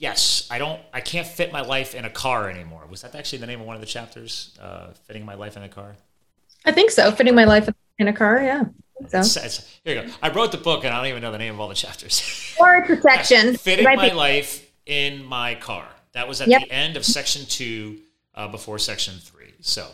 yes, 0.00 0.48
I 0.50 0.58
don't, 0.58 0.80
I 0.92 1.00
can't 1.00 1.26
fit 1.26 1.52
my 1.52 1.60
life 1.60 1.94
in 1.94 2.04
a 2.04 2.10
car 2.10 2.50
anymore. 2.50 2.82
Was 2.90 3.02
that 3.02 3.14
actually 3.14 3.38
the 3.38 3.46
name 3.46 3.60
of 3.60 3.66
one 3.66 3.76
of 3.76 3.80
the 3.80 3.86
chapters? 3.86 4.58
Uh, 4.60 4.88
fitting 5.06 5.24
my 5.24 5.34
life 5.34 5.56
in 5.56 5.62
a 5.62 5.68
car? 5.68 5.94
i 6.66 6.72
think 6.72 6.90
so 6.90 7.10
fitting 7.10 7.34
my 7.34 7.44
life 7.44 7.66
in 7.98 8.08
a 8.08 8.12
car 8.12 8.36
yeah 8.42 8.64
I 9.02 9.08
so 9.08 9.18
It's, 9.20 9.36
it's, 9.36 9.80
here 9.82 10.02
you 10.02 10.08
go. 10.08 10.12
I 10.22 10.28
wrote 10.30 10.52
the 10.52 10.58
book 10.58 10.84
and 10.84 10.92
I 10.92 10.98
don't 10.98 11.06
even 11.06 11.22
know 11.22 11.32
the 11.32 11.38
name 11.38 11.54
of 11.54 11.60
all 11.60 11.68
the 11.68 11.74
chapters. 11.74 12.22
or 12.60 12.76
intersection 12.76 13.56
fitting 13.56 13.86
my 13.86 14.10
be- 14.10 14.14
life 14.14 14.70
in 14.84 15.24
my 15.24 15.54
car. 15.54 15.86
That 16.12 16.28
was 16.28 16.42
at 16.42 16.48
Yep. 16.48 16.60
the 16.64 16.70
end 16.72 16.98
of 16.98 17.04
section 17.06 17.46
two, 17.46 18.00
uh, 18.34 18.48
before 18.48 18.78
section 18.78 19.14
three. 19.14 19.54
So 19.62 19.86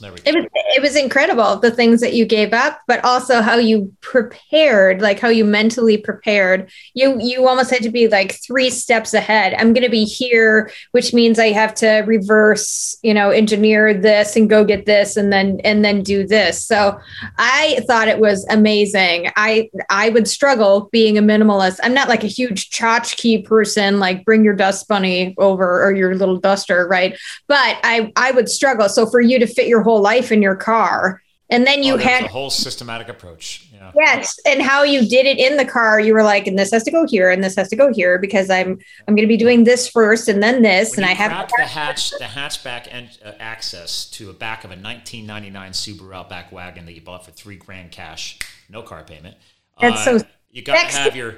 there 0.00 0.12
we 0.12 0.18
go. 0.18 0.30
it 0.30 0.34
was 0.34 0.44
it 0.54 0.82
was 0.82 0.96
incredible 0.96 1.56
the 1.56 1.70
things 1.70 2.00
that 2.00 2.12
you 2.12 2.26
gave 2.26 2.52
up 2.52 2.80
but 2.86 3.02
also 3.04 3.40
how 3.40 3.56
you 3.56 3.92
prepared 4.00 5.00
like 5.00 5.20
how 5.20 5.28
you 5.28 5.44
mentally 5.44 5.96
prepared. 5.96 6.70
You 6.94 7.18
you 7.20 7.46
almost 7.46 7.70
had 7.70 7.82
to 7.82 7.90
be 7.90 8.08
like 8.08 8.40
three 8.44 8.70
steps 8.70 9.14
ahead. 9.14 9.54
I'm 9.54 9.72
going 9.72 9.84
to 9.84 9.90
be 9.90 10.04
here 10.04 10.70
which 10.92 11.12
means 11.14 11.38
i 11.38 11.48
have 11.48 11.74
to 11.74 12.04
reverse 12.06 12.96
you 13.02 13.14
know 13.14 13.30
engineer 13.30 13.94
this 13.94 14.36
and 14.36 14.50
go 14.50 14.64
get 14.64 14.86
this 14.86 15.16
and 15.16 15.32
then 15.32 15.60
and 15.64 15.84
then 15.84 16.02
do 16.02 16.26
this. 16.26 16.64
So 16.64 16.98
i 17.38 17.80
thought 17.86 18.08
it 18.08 18.18
was 18.18 18.46
amazing. 18.50 19.30
I 19.36 19.70
i 19.90 20.08
would 20.10 20.28
struggle 20.28 20.88
being 20.92 21.18
a 21.18 21.22
minimalist. 21.22 21.80
I'm 21.82 21.94
not 21.94 22.08
like 22.08 22.24
a 22.24 22.28
huge 22.28 22.70
tchotchke 22.70 23.44
person 23.44 23.98
like 23.98 24.24
bring 24.24 24.44
your 24.44 24.54
dust 24.54 24.88
bunny 24.88 25.34
over 25.38 25.84
or 25.84 25.94
your 25.94 26.14
little 26.14 26.38
duster 26.38 26.86
right? 26.88 27.16
But 27.46 27.78
I 27.82 28.12
I 28.16 28.32
would 28.32 28.48
struggle. 28.48 28.88
So 28.88 29.06
for 29.06 29.20
you 29.20 29.38
to 29.38 29.46
fit 29.46 29.66
your 29.68 29.82
whole 29.86 30.00
life 30.02 30.30
in 30.32 30.42
your 30.42 30.56
car, 30.56 31.22
and 31.48 31.64
then 31.66 31.82
you 31.84 31.94
Oh, 31.94 31.96
had 31.98 32.24
a 32.24 32.28
whole 32.28 32.50
systematic 32.50 33.08
approach. 33.08 33.68
Yeah. 33.72 33.92
yes, 33.96 34.36
and 34.44 34.60
how 34.60 34.82
you 34.82 35.06
did 35.08 35.26
it 35.26 35.38
in 35.38 35.56
the 35.56 35.64
car, 35.64 36.00
you 36.00 36.12
were 36.12 36.24
like, 36.24 36.46
and 36.48 36.58
this 36.58 36.72
has 36.72 36.82
to 36.84 36.90
go 36.90 37.06
here, 37.06 37.30
and 37.30 37.42
this 37.44 37.54
has 37.54 37.68
to 37.68 37.76
go 37.76 37.92
here 37.92 38.18
because 38.18 38.50
I'm 38.50 38.78
I'm 39.06 39.14
going 39.14 39.26
to 39.28 39.34
be 39.36 39.36
doing 39.36 39.62
this 39.64 39.88
first, 39.88 40.28
and 40.28 40.42
then 40.42 40.62
this, 40.62 40.96
When 40.96 41.04
and 41.04 41.10
I 41.10 41.14
have 41.14 41.48
the 41.56 41.62
hatch, 41.78 42.10
the 42.10 42.24
hatchback 42.24 42.88
en- 42.90 43.10
uh, 43.24 43.32
access 43.38 44.10
to 44.10 44.28
a 44.30 44.32
back 44.32 44.64
of 44.64 44.70
a 44.72 44.74
1999 44.76 45.72
Subaru 45.72 46.14
Outback 46.16 46.50
wagon 46.52 46.84
that 46.86 46.94
you 46.94 47.00
bought 47.00 47.24
for 47.24 47.30
three 47.30 47.56
grand 47.56 47.92
cash, 47.92 48.38
no 48.68 48.82
car 48.82 49.04
payment. 49.04 49.36
That's 49.80 50.04
so 50.04 50.18
You 50.50 50.62
got 50.62 50.90
to 50.90 50.96
have 50.98 51.14
your 51.14 51.36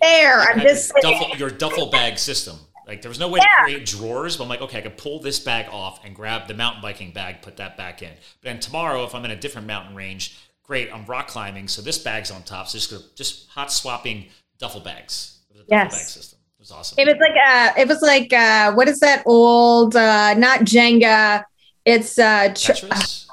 there. 0.00 0.40
I'm 0.40 0.60
just 0.60 0.90
your 0.94 1.02
duffel, 1.12 1.36
your 1.36 1.50
duffel 1.50 1.86
bag 1.90 2.18
system. 2.18 2.56
Like 2.90 3.02
there 3.02 3.08
was 3.08 3.20
no 3.20 3.28
way 3.28 3.38
to 3.38 3.46
create 3.62 3.86
drawers, 3.86 4.36
but 4.36 4.42
I'm 4.42 4.50
like, 4.50 4.62
okay, 4.62 4.78
I 4.78 4.80
could 4.80 4.96
pull 4.98 5.20
this 5.20 5.38
bag 5.38 5.66
off 5.70 6.04
and 6.04 6.12
grab 6.12 6.48
the 6.48 6.54
mountain 6.54 6.82
biking 6.82 7.12
bag, 7.12 7.40
put 7.40 7.56
that 7.58 7.76
back 7.76 8.02
in. 8.02 8.10
But 8.42 8.48
then 8.48 8.58
tomorrow, 8.58 9.04
if 9.04 9.14
I'm 9.14 9.24
in 9.24 9.30
a 9.30 9.36
different 9.36 9.68
mountain 9.68 9.94
range, 9.94 10.36
great, 10.64 10.92
I'm 10.92 11.06
rock 11.06 11.28
climbing, 11.28 11.68
so 11.68 11.82
this 11.82 11.98
bag's 11.98 12.32
on 12.32 12.42
top. 12.42 12.66
So 12.66 12.78
just 12.78 13.16
just 13.16 13.48
hot 13.48 13.70
swapping 13.70 14.26
duffel 14.58 14.80
bags. 14.80 15.38
It 15.50 15.52
was 15.52 15.60
a 15.60 15.64
duffel 15.68 15.76
Yes. 15.84 15.92
bag 15.94 16.08
system. 16.08 16.38
It 16.58 16.58
was 16.62 16.72
awesome. 16.72 16.96
It 16.98 17.06
was 17.06 17.16
like 17.20 17.36
uh 17.48 17.80
it 17.80 17.86
was 17.86 18.02
like 18.02 18.32
uh 18.32 18.72
what 18.74 18.88
is 18.88 18.98
that 18.98 19.22
old 19.24 19.94
uh 19.94 20.34
not 20.34 20.62
Jenga? 20.62 21.44
It's 21.84 22.18
uh 22.18 22.48
tr- 22.48 22.72
Tetris. 22.72 23.26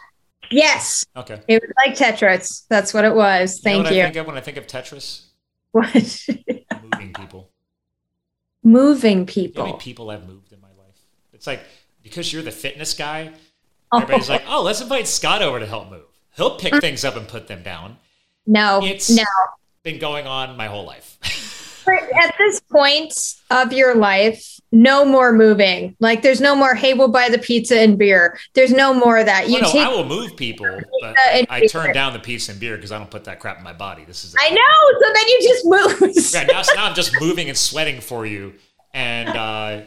yes. 0.52 1.04
Okay. 1.16 1.42
It 1.48 1.64
was 1.64 1.72
like 1.84 1.98
Tetris. 1.98 2.66
That's 2.70 2.94
what 2.94 3.06
it 3.06 3.16
was. 3.16 3.60
You 3.66 3.72
know 3.72 3.74
Thank 3.78 3.86
what 3.86 3.94
you. 3.96 4.02
I 4.02 4.06
think 4.06 4.16
of 4.18 4.28
when 4.28 4.38
I 4.38 4.42
think 4.42 4.58
of 4.58 4.68
Tetris? 4.68 5.24
What? 5.72 5.94
Moving 6.94 7.14
people. 7.14 7.50
Moving 8.68 9.20
You 9.20 9.24
know 9.24 9.24
how 9.24 9.26
people. 9.34 9.66
many 9.66 9.78
people 9.78 10.10
I've 10.12 10.28
moved 10.28 10.52
in 10.52 10.60
my 10.60 10.68
life? 10.78 10.98
It's 11.32 11.48
like 11.48 11.62
because 12.04 12.34
you're 12.34 12.44
the 12.44 12.52
fitness 12.52 12.94
guy, 12.94 13.32
Oh. 13.94 14.02
everybody's 14.02 14.28
like, 14.30 14.44
oh, 14.50 14.62
let's 14.64 14.82
invite 14.82 15.08
Scott 15.08 15.42
over 15.42 15.60
to 15.62 15.66
help 15.66 15.90
move. 15.90 16.04
He'll 16.36 16.58
pick 16.58 16.76
things 16.82 17.06
up 17.06 17.16
and 17.16 17.26
put 17.26 17.48
them 17.48 17.64
down. 17.64 17.96
No, 18.46 18.82
It's 18.84 19.10
no. 19.10 19.24
been 19.84 20.00
going 20.00 20.28
on 20.28 20.58
my 20.58 20.68
whole 20.68 20.86
life. 20.86 21.18
At 21.94 22.36
this 22.38 22.60
point 22.60 23.14
of 23.50 23.74
your 23.74 23.96
life, 23.96 24.60
no 24.72 25.06
more 25.06 25.32
moving. 25.32 25.96
Like 26.00 26.22
there's 26.22 26.42
no 26.42 26.56
more, 26.56 26.76
hey, 26.76 26.94
we'll 26.94 27.08
buy 27.08 27.30
the 27.30 27.38
pizza 27.38 27.80
and 27.80 27.98
beer. 27.98 28.38
There's 28.54 28.72
no 28.72 28.94
more 28.94 29.18
of 29.18 29.26
that. 29.26 29.48
You 29.48 29.60
well, 29.62 29.74
no, 29.74 29.80
I 29.80 29.90
will 29.90 30.06
move 30.06 30.36
people, 30.36 30.68
but 31.02 31.16
I, 31.18 31.46
I 31.50 31.68
turn 31.68 31.94
down 31.94 32.14
the 32.14 32.20
pizza 32.20 32.52
and 32.52 32.60
beer 32.60 32.76
because 32.76 32.92
I 32.92 32.98
don't 32.98 33.10
put 33.10 33.24
that 33.26 33.40
crap 33.40 33.58
in 33.58 33.64
my 33.64 33.74
body. 33.74 34.04
This 34.06 34.26
is 34.26 34.36
I 34.40 34.50
know. 34.50 35.00
So 35.02 35.14
then 35.14 35.28
you 35.28 35.40
just 35.42 35.66
move. 35.66 36.34
yeah, 36.34 36.44
now, 36.52 36.62
now 36.76 36.86
I'm 36.86 36.96
just 36.96 37.20
moving 37.20 37.50
and 37.50 37.58
sweating 37.58 38.02
for 38.02 38.26
you. 38.26 38.54
And 38.94 39.30
uh, 39.30 39.82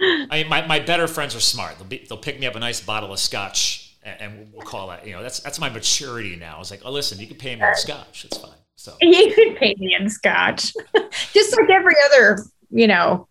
I 0.00 0.26
mean, 0.30 0.48
my, 0.48 0.66
my 0.66 0.80
better 0.80 1.08
friends 1.08 1.34
are 1.34 1.40
smart. 1.40 1.78
They'll, 1.78 1.86
be, 1.86 2.04
they'll 2.08 2.18
pick 2.18 2.38
me 2.38 2.46
up 2.46 2.54
a 2.56 2.60
nice 2.60 2.80
bottle 2.80 3.12
of 3.12 3.18
scotch 3.18 3.96
and, 4.02 4.20
and 4.20 4.52
we'll 4.52 4.66
call 4.66 4.88
that, 4.88 5.06
you 5.06 5.12
know, 5.12 5.22
that's, 5.22 5.40
that's 5.40 5.58
my 5.58 5.70
maturity 5.70 6.36
now. 6.36 6.60
It's 6.60 6.70
like, 6.70 6.82
oh, 6.84 6.90
listen, 6.90 7.18
you 7.18 7.26
can 7.26 7.36
pay 7.36 7.56
me 7.56 7.66
in 7.66 7.74
scotch. 7.74 8.24
It's 8.24 8.36
fine. 8.36 8.50
So 8.76 8.94
you 9.00 9.32
could 9.34 9.56
pay 9.56 9.74
me 9.78 9.96
in 9.98 10.08
scotch, 10.08 10.74
just 11.32 11.56
like 11.58 11.70
every 11.70 11.94
other, 12.06 12.44
you 12.70 12.86
know, 12.86 13.26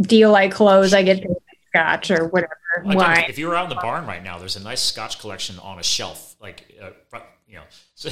deal 0.00 0.34
I 0.34 0.48
close, 0.48 0.92
I 0.92 1.02
get 1.02 1.18
paid 1.18 1.26
in 1.26 1.36
scotch 1.68 2.10
or 2.10 2.26
whatever. 2.26 2.54
Why? 2.82 3.24
If 3.28 3.38
you 3.38 3.48
were 3.48 3.56
out 3.56 3.64
in 3.64 3.70
the 3.70 3.80
barn 3.80 4.06
right 4.06 4.22
now, 4.22 4.38
there's 4.38 4.56
a 4.56 4.62
nice 4.62 4.82
scotch 4.82 5.18
collection 5.20 5.58
on 5.60 5.78
a 5.78 5.82
shelf. 5.82 6.36
Like, 6.40 6.78
uh, 6.80 7.20
you 7.48 7.56
know, 7.56 7.62
so 7.94 8.10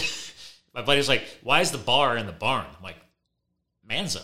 my 0.75 0.83
buddy's 0.83 1.09
like, 1.09 1.23
"Why 1.43 1.61
is 1.61 1.71
the 1.71 1.79
bar 1.79 2.17
in 2.17 2.27
the 2.27 2.33
barn?" 2.33 2.67
I'm 2.67 2.83
like, 2.83 2.97
"Man 3.87 4.09
zone." 4.09 4.23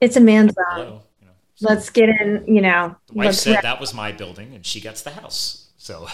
It's 0.00 0.16
a 0.16 0.20
man 0.20 0.50
zone. 0.50 0.64
Hello, 0.68 1.02
you 1.20 1.26
know, 1.26 1.32
so 1.54 1.68
let's 1.68 1.88
get 1.90 2.08
in. 2.08 2.44
You 2.46 2.60
know, 2.60 2.96
the 3.06 3.14
wife 3.14 3.34
said 3.34 3.62
that 3.62 3.80
was 3.80 3.94
my 3.94 4.12
building, 4.12 4.54
and 4.54 4.66
she 4.66 4.80
gets 4.80 5.02
the 5.02 5.10
house. 5.10 5.68
So. 5.78 6.08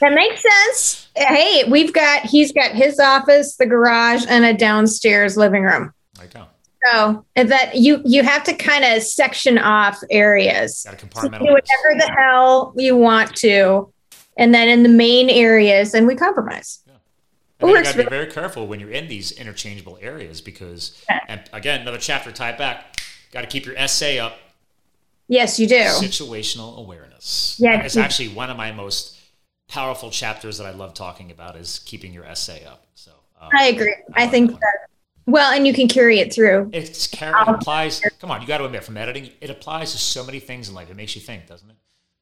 That 0.00 0.14
makes 0.14 0.42
sense. 0.42 1.08
Hey, 1.16 1.64
we've 1.68 1.92
got 1.92 2.22
he's 2.22 2.52
got 2.52 2.72
his 2.72 3.00
office, 3.00 3.56
the 3.56 3.66
garage, 3.66 4.24
and 4.28 4.44
a 4.44 4.54
downstairs 4.54 5.36
living 5.36 5.62
room. 5.64 5.92
I 6.20 6.26
go. 6.26 6.46
So 6.86 7.24
that 7.34 7.76
you 7.76 8.00
you 8.04 8.22
have 8.22 8.44
to 8.44 8.54
kind 8.54 8.84
of 8.84 9.02
section 9.02 9.58
off 9.58 9.98
areas. 10.10 10.84
Got 10.84 10.98
to 10.98 11.06
compartmentalize. 11.06 11.38
do 11.38 11.52
whatever 11.52 11.98
the 11.98 12.12
hell 12.16 12.72
you 12.76 12.96
want 12.96 13.34
to, 13.36 13.92
and 14.36 14.54
then 14.54 14.68
in 14.68 14.84
the 14.84 14.88
main 14.88 15.28
areas, 15.28 15.94
and 15.94 16.06
we 16.06 16.14
compromise. 16.14 16.80
Yeah. 16.86 16.92
And 17.60 17.70
you 17.70 17.82
got 17.82 17.92
to 17.92 18.04
be 18.04 18.08
very 18.08 18.28
careful 18.28 18.68
when 18.68 18.78
you're 18.78 18.90
in 18.90 19.08
these 19.08 19.32
interchangeable 19.32 19.98
areas 20.00 20.40
because, 20.40 21.02
yeah. 21.10 21.18
and 21.26 21.42
again, 21.52 21.80
another 21.80 21.98
chapter 21.98 22.30
tied 22.30 22.56
back. 22.56 23.00
Got 23.32 23.40
to 23.40 23.48
keep 23.48 23.66
your 23.66 23.76
SA 23.88 24.24
up. 24.24 24.38
Yes, 25.26 25.58
you 25.58 25.66
do. 25.66 25.74
Situational 25.74 26.78
awareness. 26.78 27.56
Yeah, 27.58 27.82
it's 27.82 27.96
actually 27.96 28.28
one 28.28 28.48
of 28.48 28.56
my 28.56 28.72
most 28.72 29.17
powerful 29.68 30.10
chapters 30.10 30.58
that 30.58 30.66
I 30.66 30.72
love 30.72 30.94
talking 30.94 31.30
about 31.30 31.56
is 31.56 31.80
keeping 31.84 32.12
your 32.12 32.24
SA 32.34 32.54
up. 32.66 32.86
So 32.94 33.12
um, 33.40 33.50
I 33.56 33.66
agree. 33.66 33.94
I, 34.14 34.24
I 34.24 34.26
think 34.26 34.52
that 34.52 34.88
well, 35.28 35.52
and 35.52 35.66
you 35.66 35.74
can 35.74 35.88
carry 35.88 36.20
it 36.20 36.32
through. 36.32 36.70
It's 36.72 37.12
it 37.12 37.20
applies. 37.22 38.00
Come 38.18 38.30
on, 38.30 38.40
you 38.40 38.46
got 38.46 38.58
to 38.58 38.64
admit, 38.64 38.82
from 38.82 38.96
editing, 38.96 39.30
it 39.42 39.50
applies 39.50 39.92
to 39.92 39.98
so 39.98 40.24
many 40.24 40.40
things 40.40 40.70
in 40.70 40.74
life. 40.74 40.90
It 40.90 40.96
makes 40.96 41.14
you 41.14 41.20
think, 41.20 41.46
doesn't 41.46 41.68
it? 41.68 41.76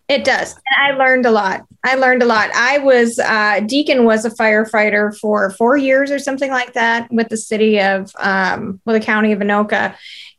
It 0.09 0.25
does. 0.25 0.55
And 0.55 0.95
I 0.95 0.97
learned 0.97 1.25
a 1.25 1.31
lot. 1.31 1.65
I 1.85 1.95
learned 1.95 2.25
a 2.25 2.27
lot. 2.27 2.51
I 2.53 2.79
was 2.79 3.21
uh, 3.21 3.61
Deacon 3.61 4.05
was 4.05 4.25
a 4.25 4.31
firefighter 4.31 5.17
for 5.19 5.51
four 5.51 5.77
years 5.77 6.11
or 6.11 6.19
something 6.19 6.51
like 6.51 6.73
that 6.73 7.09
with 7.13 7.29
the 7.29 7.37
city 7.37 7.81
of 7.81 8.11
um, 8.19 8.81
with 8.85 8.97
the 8.97 9.05
county 9.05 9.31
of 9.31 9.39
Anoka, 9.39 9.95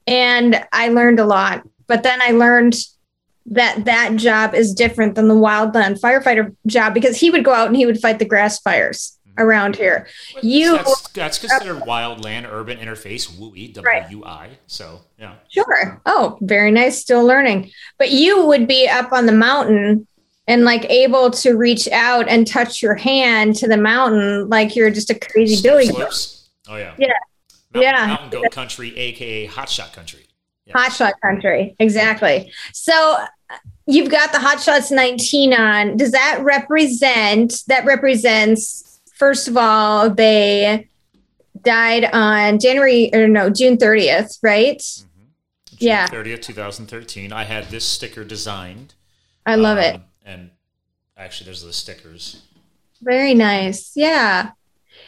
and 0.06 0.62
I 0.74 0.90
learned 0.90 1.22
a 1.22 1.26
lot. 1.26 1.66
But 1.88 2.04
then 2.04 2.22
I 2.22 2.32
learned 2.32 2.76
that 3.48 3.86
that 3.86 4.16
job 4.18 4.54
is 4.54 4.74
different 4.74 5.16
than 5.16 5.28
the 5.28 5.34
wildland 5.34 6.00
firefighter 6.00 6.56
job 6.66 6.94
because 6.94 7.18
he 7.18 7.30
would 7.30 7.46
go 7.46 7.54
out 7.54 7.68
and 7.68 7.78
he 7.78 7.86
would 7.86 8.00
fight 8.00 8.20
the 8.20 8.26
grass 8.26 8.60
fires 8.60 9.18
mm-hmm. 9.28 9.42
around 9.42 9.76
here. 9.76 10.08
You 10.42 10.78
that's, 10.78 11.08
that's 11.10 11.40
considered 11.40 11.84
wildland 11.84 12.46
urban 12.52 12.78
interface 12.78 13.30
WUI 13.30 13.74
W 13.74 14.20
U 14.20 14.26
I. 14.26 14.50
So 14.68 15.02
yeah. 15.18 15.36
Sure. 15.48 16.02
Oh, 16.06 16.38
very 16.42 16.72
nice. 16.72 17.00
Still 17.00 17.26
learning. 17.26 17.72
But 17.98 18.12
you 18.12 18.46
would 18.46 18.68
be 18.68 18.88
up 18.88 19.14
on 19.14 19.26
the 19.26 19.32
mountain 19.32 20.08
and 20.46 20.66
like 20.66 20.86
able 20.90 21.32
to 21.32 21.54
reach 21.54 21.88
out 21.90 22.28
and 22.28 22.46
touch 22.46 22.82
your 22.82 22.96
hand 22.96 23.56
to 23.58 23.68
the 23.68 23.78
mountain 23.78 24.50
like 24.50 24.76
you're 24.76 24.92
just 24.92 25.10
a 25.10 25.18
crazy 25.18 25.62
billy. 25.62 25.90
Oh 25.90 26.76
yeah. 26.76 26.94
Yeah. 26.98 27.08
Mountain, 27.74 27.82
yeah. 27.82 28.08
Mountain 28.08 28.30
goat 28.30 28.52
country, 28.52 28.98
aka 28.98 29.48
hotshot 29.48 29.94
country. 29.94 30.27
Yeah. 30.68 30.74
Hotshot 30.74 31.14
country. 31.22 31.76
Exactly. 31.80 32.52
So 32.74 33.18
you've 33.86 34.12
got 34.12 34.32
the 34.32 34.40
Hot 34.40 34.62
Shots 34.62 34.92
19 34.92 35.54
on. 35.54 35.98
Does 35.98 36.12
that 36.12 36.40
represent 36.44 37.64
that 37.68 37.86
represents 37.86 39.00
first 39.16 39.48
of 39.48 39.58
all 39.58 40.10
they 40.10 40.88
died 41.64 42.06
on 42.14 42.60
January 42.60 43.14
or 43.14 43.28
no 43.28 43.50
June 43.50 43.78
30th, 43.78 44.40
right? 44.44 44.78
Mm-hmm. 44.78 45.24
June 45.78 45.78
yeah, 45.80 46.08
30th, 46.08 46.42
2013. 46.44 47.32
I 47.34 47.44
had 47.44 47.66
this 47.66 47.86
sticker 47.86 48.24
designed. 48.24 48.94
I 49.46 49.56
love 49.56 49.78
um, 49.78 49.84
it. 49.84 50.02
And 50.26 50.52
actually, 51.16 51.46
there's 51.46 51.64
the 51.64 51.74
stickers. 51.74 52.42
Very 53.02 53.34
nice. 53.34 53.92
Yeah. 53.96 54.52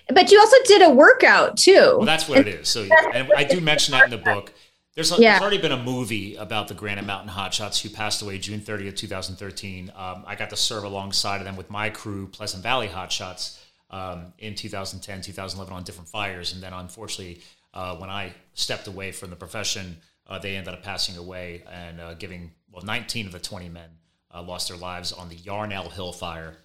But 0.07 0.31
you 0.31 0.39
also 0.39 0.57
did 0.65 0.81
a 0.81 0.89
workout 0.89 1.57
too. 1.57 1.95
Well, 1.97 2.05
that's 2.05 2.27
what 2.27 2.39
it 2.39 2.47
is. 2.47 2.67
So, 2.67 2.87
and 3.13 3.31
I 3.35 3.43
do 3.43 3.59
mention 3.59 3.93
that 3.93 4.05
in 4.05 4.11
the 4.11 4.17
book. 4.17 4.53
There's, 4.99 5.13
a, 5.13 5.21
yeah. 5.21 5.31
there's, 5.31 5.41
already 5.43 5.59
been 5.59 5.71
a 5.71 5.81
movie 5.81 6.35
about 6.35 6.67
the 6.67 6.73
Granite 6.73 7.05
Mountain 7.05 7.29
Hotshots 7.29 7.81
who 7.81 7.89
passed 7.89 8.21
away 8.21 8.37
June 8.37 8.59
30th, 8.59 8.97
2013. 8.97 9.93
Um, 9.95 10.25
I 10.27 10.35
got 10.35 10.49
to 10.49 10.57
serve 10.57 10.83
alongside 10.83 11.37
of 11.37 11.45
them 11.45 11.55
with 11.55 11.69
my 11.69 11.89
crew, 11.89 12.27
Pleasant 12.27 12.63
Valley 12.63 12.89
Hotshots, 12.89 13.57
um, 13.91 14.33
in 14.39 14.55
2010, 14.55 15.21
2011 15.21 15.73
on 15.73 15.83
different 15.83 16.09
fires. 16.09 16.51
And 16.51 16.61
then 16.61 16.73
unfortunately, 16.73 17.41
uh, 17.73 17.95
when 17.95 18.09
I 18.09 18.33
stepped 18.55 18.87
away 18.87 19.13
from 19.13 19.29
the 19.29 19.37
profession, 19.37 19.95
uh, 20.27 20.37
they 20.37 20.57
ended 20.57 20.73
up 20.73 20.83
passing 20.83 21.15
away 21.15 21.63
and 21.71 22.01
uh, 22.01 22.15
giving, 22.15 22.51
well, 22.69 22.83
19 22.83 23.25
of 23.25 23.31
the 23.31 23.39
20 23.39 23.69
men 23.69 23.89
uh, 24.35 24.41
lost 24.41 24.67
their 24.67 24.77
lives 24.77 25.13
on 25.13 25.29
the 25.29 25.35
Yarnell 25.35 25.91
Hill 25.91 26.11
fire. 26.11 26.57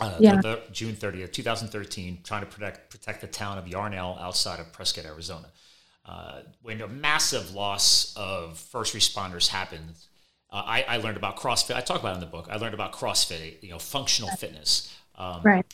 Uh, 0.00 0.16
yeah. 0.18 0.36
The, 0.36 0.40
the 0.40 0.62
June 0.72 0.94
30th, 0.94 1.30
2013, 1.30 2.20
trying 2.24 2.40
to 2.40 2.46
protect 2.46 2.90
protect 2.90 3.20
the 3.20 3.26
town 3.26 3.58
of 3.58 3.68
Yarnell 3.68 4.16
outside 4.18 4.60
of 4.60 4.72
Prescott, 4.72 5.04
Arizona 5.04 5.48
uh, 6.06 6.40
when 6.62 6.80
a 6.80 6.88
massive 6.88 7.52
loss 7.52 8.14
of 8.16 8.58
first 8.58 8.94
responders 8.94 9.48
happens, 9.48 10.06
uh, 10.50 10.62
I, 10.64 10.82
I, 10.82 10.96
learned 10.98 11.16
about 11.16 11.36
CrossFit. 11.36 11.74
I 11.74 11.80
talk 11.80 11.98
about 11.98 12.12
it 12.12 12.14
in 12.14 12.20
the 12.20 12.26
book. 12.26 12.46
I 12.48 12.56
learned 12.56 12.74
about 12.74 12.92
CrossFit, 12.92 13.60
you 13.60 13.70
know, 13.70 13.80
functional 13.80 14.30
fitness. 14.36 14.94
Um, 15.16 15.40
right. 15.42 15.66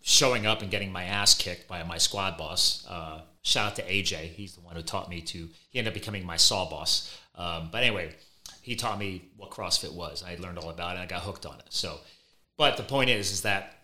Showing 0.00 0.46
up 0.46 0.62
and 0.62 0.70
getting 0.70 0.90
my 0.90 1.04
ass 1.04 1.34
kicked 1.34 1.68
by 1.68 1.82
my 1.82 1.98
squad 1.98 2.38
boss. 2.38 2.86
Uh, 2.88 3.20
shout 3.42 3.72
out 3.72 3.76
to 3.76 3.82
AJ. 3.82 4.30
He's 4.30 4.54
the 4.54 4.62
one 4.62 4.74
who 4.74 4.82
taught 4.82 5.10
me 5.10 5.20
to. 5.20 5.48
He 5.68 5.78
ended 5.78 5.90
up 5.90 5.94
becoming 5.94 6.24
my 6.24 6.38
saw 6.38 6.68
boss. 6.70 7.14
Um, 7.34 7.68
but 7.70 7.82
anyway, 7.82 8.14
he 8.62 8.74
taught 8.74 8.98
me 8.98 9.28
what 9.36 9.50
CrossFit 9.50 9.92
was. 9.92 10.24
I 10.26 10.36
learned 10.36 10.58
all 10.58 10.70
about 10.70 10.92
it. 10.96 11.00
and 11.00 11.00
I 11.00 11.06
got 11.06 11.22
hooked 11.22 11.44
on 11.44 11.58
it. 11.58 11.66
So, 11.68 11.98
but 12.56 12.78
the 12.78 12.84
point 12.84 13.10
is, 13.10 13.30
is 13.32 13.42
that 13.42 13.74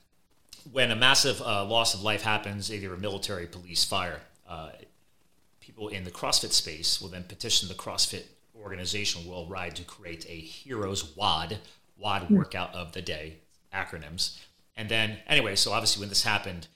when 0.71 0.91
a 0.91 0.97
massive 0.97 1.43
uh, 1.43 1.65
loss 1.65 1.93
of 1.93 2.03
life 2.03 2.23
happens, 2.23 2.73
either 2.73 2.95
a 2.95 2.99
military, 2.99 3.47
police, 3.47 3.85
fire, 3.85 4.21
uh, 4.49 4.71
people 5.83 5.97
in 5.97 6.05
the 6.05 6.11
CrossFit 6.11 6.53
space 6.53 7.01
will 7.01 7.09
then 7.09 7.25
petition 7.25 7.69
the 7.69 7.75
CrossFit 7.75 8.25
organization 8.61 9.29
worldwide 9.29 9.75
to 9.77 9.85
create 9.85 10.25
a 10.29 10.35
heroes 10.35 11.17
WAD, 11.17 11.59
WOD 11.99 12.23
hmm. 12.23 12.37
workout 12.37 12.75
of 12.75 12.93
the 12.93 13.03
day, 13.03 13.39
acronyms. 13.75 14.39
And 14.77 14.89
then, 14.89 15.19
anyway, 15.27 15.57
so 15.57 15.73
obviously 15.73 16.01
when 16.01 16.09
this 16.09 16.23
happened, 16.23 16.69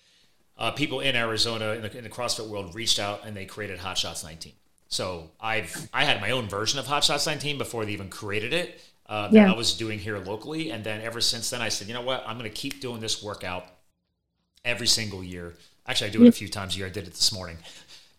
uh, 0.59 0.73
people 0.73 1.01
in 1.01 1.15
Arizona 1.15 1.73
in 1.73 1.83
the, 1.83 1.99
in 1.99 2.05
the, 2.05 2.11
CrossFit 2.11 2.49
world 2.49 2.75
reached 2.75 2.99
out 2.99 3.25
and 3.25 3.37
they 3.37 3.45
created 3.45 3.79
Hot 3.79 3.97
Shots 3.97 4.25
19. 4.25 4.53
So 4.89 5.31
I've 5.41 5.89
I 5.93 6.05
had 6.05 6.21
my 6.21 6.31
own 6.31 6.49
version 6.49 6.79
of 6.79 6.87
Hot 6.87 7.05
Shots 7.05 7.27
19 7.27 7.59
before 7.59 7.85
they 7.85 7.93
even 7.93 8.09
created 8.09 8.53
it 8.53 8.81
uh, 9.07 9.29
that 9.29 9.35
yeah. 9.35 9.53
I 9.53 9.57
was 9.57 9.77
doing 9.77 9.99
here 9.99 10.19
locally, 10.19 10.71
and 10.71 10.83
then 10.83 11.01
ever 11.01 11.21
since 11.21 11.51
then 11.51 11.61
I 11.61 11.69
said, 11.69 11.89
you 11.89 11.95
know 11.95 12.03
what, 12.03 12.25
I'm 12.27 12.39
going 12.39 12.51
to 12.51 12.57
keep 12.57 12.81
doing 12.81 13.01
this 13.01 13.23
workout 13.23 13.67
every 14.65 14.87
single 14.87 15.23
year. 15.23 15.55
Actually, 15.87 16.11
I 16.11 16.13
do 16.13 16.25
it 16.25 16.29
a 16.29 16.33
few 16.33 16.49
times 16.49 16.75
a 16.75 16.79
year. 16.79 16.87
I 16.87 16.91
did 16.91 17.07
it 17.07 17.15
this 17.15 17.33
morning 17.33 17.59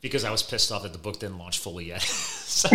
because 0.02 0.24
I 0.24 0.32
was 0.32 0.44
pissed 0.44 0.72
off 0.72 0.84
that 0.84 0.94
the 0.94 1.00
book 1.00 1.20
didn't 1.20 1.38
launch 1.38 1.60
fully 1.60 1.86
yet. 1.86 2.02
so 2.02 2.70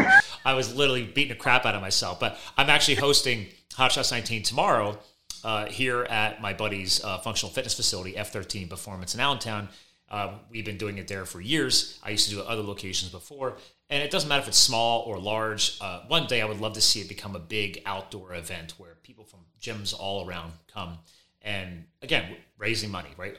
I 0.45 0.55
was 0.55 0.75
literally 0.75 1.05
beating 1.05 1.31
the 1.31 1.35
crap 1.37 1.65
out 1.65 1.75
of 1.75 1.81
myself. 1.81 2.21
But 2.21 2.39
I'm 2.57 2.71
actually 2.71 2.97
hosting 2.97 3.47
Hot 3.75 3.93
Shots 3.93 4.11
19 4.11 4.43
tomorrow 4.43 4.99
uh, 5.45 5.67
here 5.67 6.03
at 6.05 6.41
my 6.41 6.53
buddy's 6.53 7.03
uh, 7.05 7.19
functional 7.19 7.53
fitness 7.53 7.75
facility, 7.75 8.13
F13 8.15 8.69
Performance 8.69 9.15
in 9.15 9.21
Allentown. 9.21 9.69
Uh, 10.11 10.35
we've 10.51 10.65
been 10.65 10.77
doing 10.77 10.99
it 10.99 11.09
there 11.09 11.25
for 11.25 11.41
years. 11.41 11.99
I 12.03 12.11
used 12.11 12.29
to 12.29 12.35
do 12.35 12.41
it 12.41 12.45
at 12.45 12.49
other 12.49 12.63
locations 12.63 13.11
before. 13.11 13.57
And 13.89 14.03
it 14.03 14.11
doesn't 14.11 14.29
matter 14.29 14.43
if 14.43 14.49
it's 14.49 14.59
small 14.59 15.01
or 15.01 15.19
large. 15.19 15.79
Uh, 15.81 16.01
one 16.07 16.27
day 16.27 16.43
I 16.43 16.45
would 16.45 16.61
love 16.61 16.75
to 16.75 16.81
see 16.81 17.01
it 17.01 17.09
become 17.09 17.35
a 17.35 17.39
big 17.39 17.83
outdoor 17.87 18.35
event 18.35 18.75
where 18.77 18.97
people 19.03 19.25
from 19.25 19.41
gyms 19.61 19.95
all 19.99 20.27
around 20.27 20.53
come. 20.73 20.99
And 21.41 21.85
again, 22.03 22.37
raising 22.59 22.91
money, 22.91 23.11
right? 23.17 23.37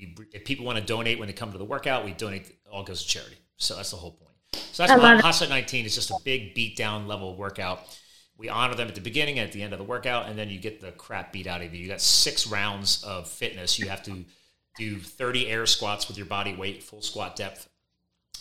We, 0.00 0.24
if 0.32 0.44
people 0.44 0.64
want 0.64 0.78
to 0.78 0.84
donate 0.84 1.18
when 1.18 1.28
they 1.28 1.34
come 1.34 1.52
to 1.52 1.58
the 1.58 1.64
workout, 1.64 2.04
we 2.04 2.12
donate 2.12 2.54
all 2.70 2.84
goes 2.84 3.02
to 3.02 3.08
charity. 3.08 3.36
So 3.56 3.76
that's 3.76 3.90
the 3.90 3.96
whole 3.96 4.12
point. 4.12 4.30
So 4.72 4.86
that's 4.86 5.00
why 5.00 5.20
Hot 5.20 5.48
19 5.48 5.84
is 5.84 5.94
just 5.94 6.10
a 6.10 6.16
big 6.24 6.54
beat 6.54 6.76
down 6.76 7.06
level 7.06 7.36
workout. 7.36 7.80
We 8.36 8.48
honor 8.48 8.74
them 8.74 8.88
at 8.88 8.94
the 8.94 9.00
beginning 9.00 9.38
and 9.38 9.46
at 9.46 9.52
the 9.52 9.62
end 9.62 9.74
of 9.74 9.78
the 9.78 9.84
workout, 9.84 10.26
and 10.26 10.38
then 10.38 10.48
you 10.48 10.58
get 10.58 10.80
the 10.80 10.92
crap 10.92 11.32
beat 11.32 11.46
out 11.46 11.60
of 11.60 11.74
you. 11.74 11.82
You 11.82 11.88
got 11.88 12.00
six 12.00 12.46
rounds 12.46 13.04
of 13.04 13.28
fitness. 13.28 13.78
You 13.78 13.88
have 13.90 14.02
to 14.04 14.24
do 14.78 14.98
30 14.98 15.48
air 15.48 15.66
squats 15.66 16.08
with 16.08 16.16
your 16.16 16.26
body 16.26 16.54
weight, 16.56 16.82
full 16.82 17.02
squat 17.02 17.36
depth. 17.36 17.68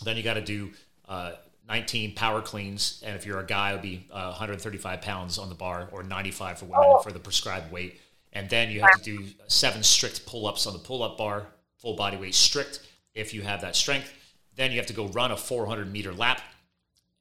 Then 0.03 0.15
you 0.15 0.23
got 0.23 0.35
to 0.35 0.41
do 0.41 0.71
uh, 1.07 1.33
19 1.67 2.15
power 2.15 2.41
cleans, 2.41 3.03
and 3.05 3.15
if 3.15 3.25
you're 3.25 3.39
a 3.39 3.45
guy, 3.45 3.71
it 3.71 3.73
would 3.73 3.81
be 3.81 4.07
uh, 4.11 4.27
135 4.29 5.01
pounds 5.01 5.37
on 5.37 5.49
the 5.49 5.55
bar 5.55 5.89
or 5.91 6.01
95 6.01 6.59
for 6.59 6.65
women 6.65 6.97
for 7.03 7.11
the 7.11 7.19
prescribed 7.19 7.71
weight. 7.71 7.99
And 8.33 8.49
then 8.49 8.69
you 8.69 8.81
have 8.81 9.01
to 9.01 9.17
do 9.17 9.25
seven 9.47 9.83
strict 9.83 10.25
pull 10.25 10.45
ups 10.47 10.67
on 10.67 10.73
the 10.73 10.79
pull 10.79 11.03
up 11.03 11.17
bar, 11.17 11.47
full 11.77 11.95
body 11.95 12.17
weight 12.17 12.35
strict 12.35 12.81
if 13.13 13.33
you 13.33 13.41
have 13.41 13.61
that 13.61 13.75
strength. 13.75 14.13
Then 14.55 14.71
you 14.71 14.77
have 14.77 14.87
to 14.87 14.93
go 14.93 15.07
run 15.07 15.31
a 15.31 15.37
400 15.37 15.91
meter 15.91 16.13
lap, 16.13 16.41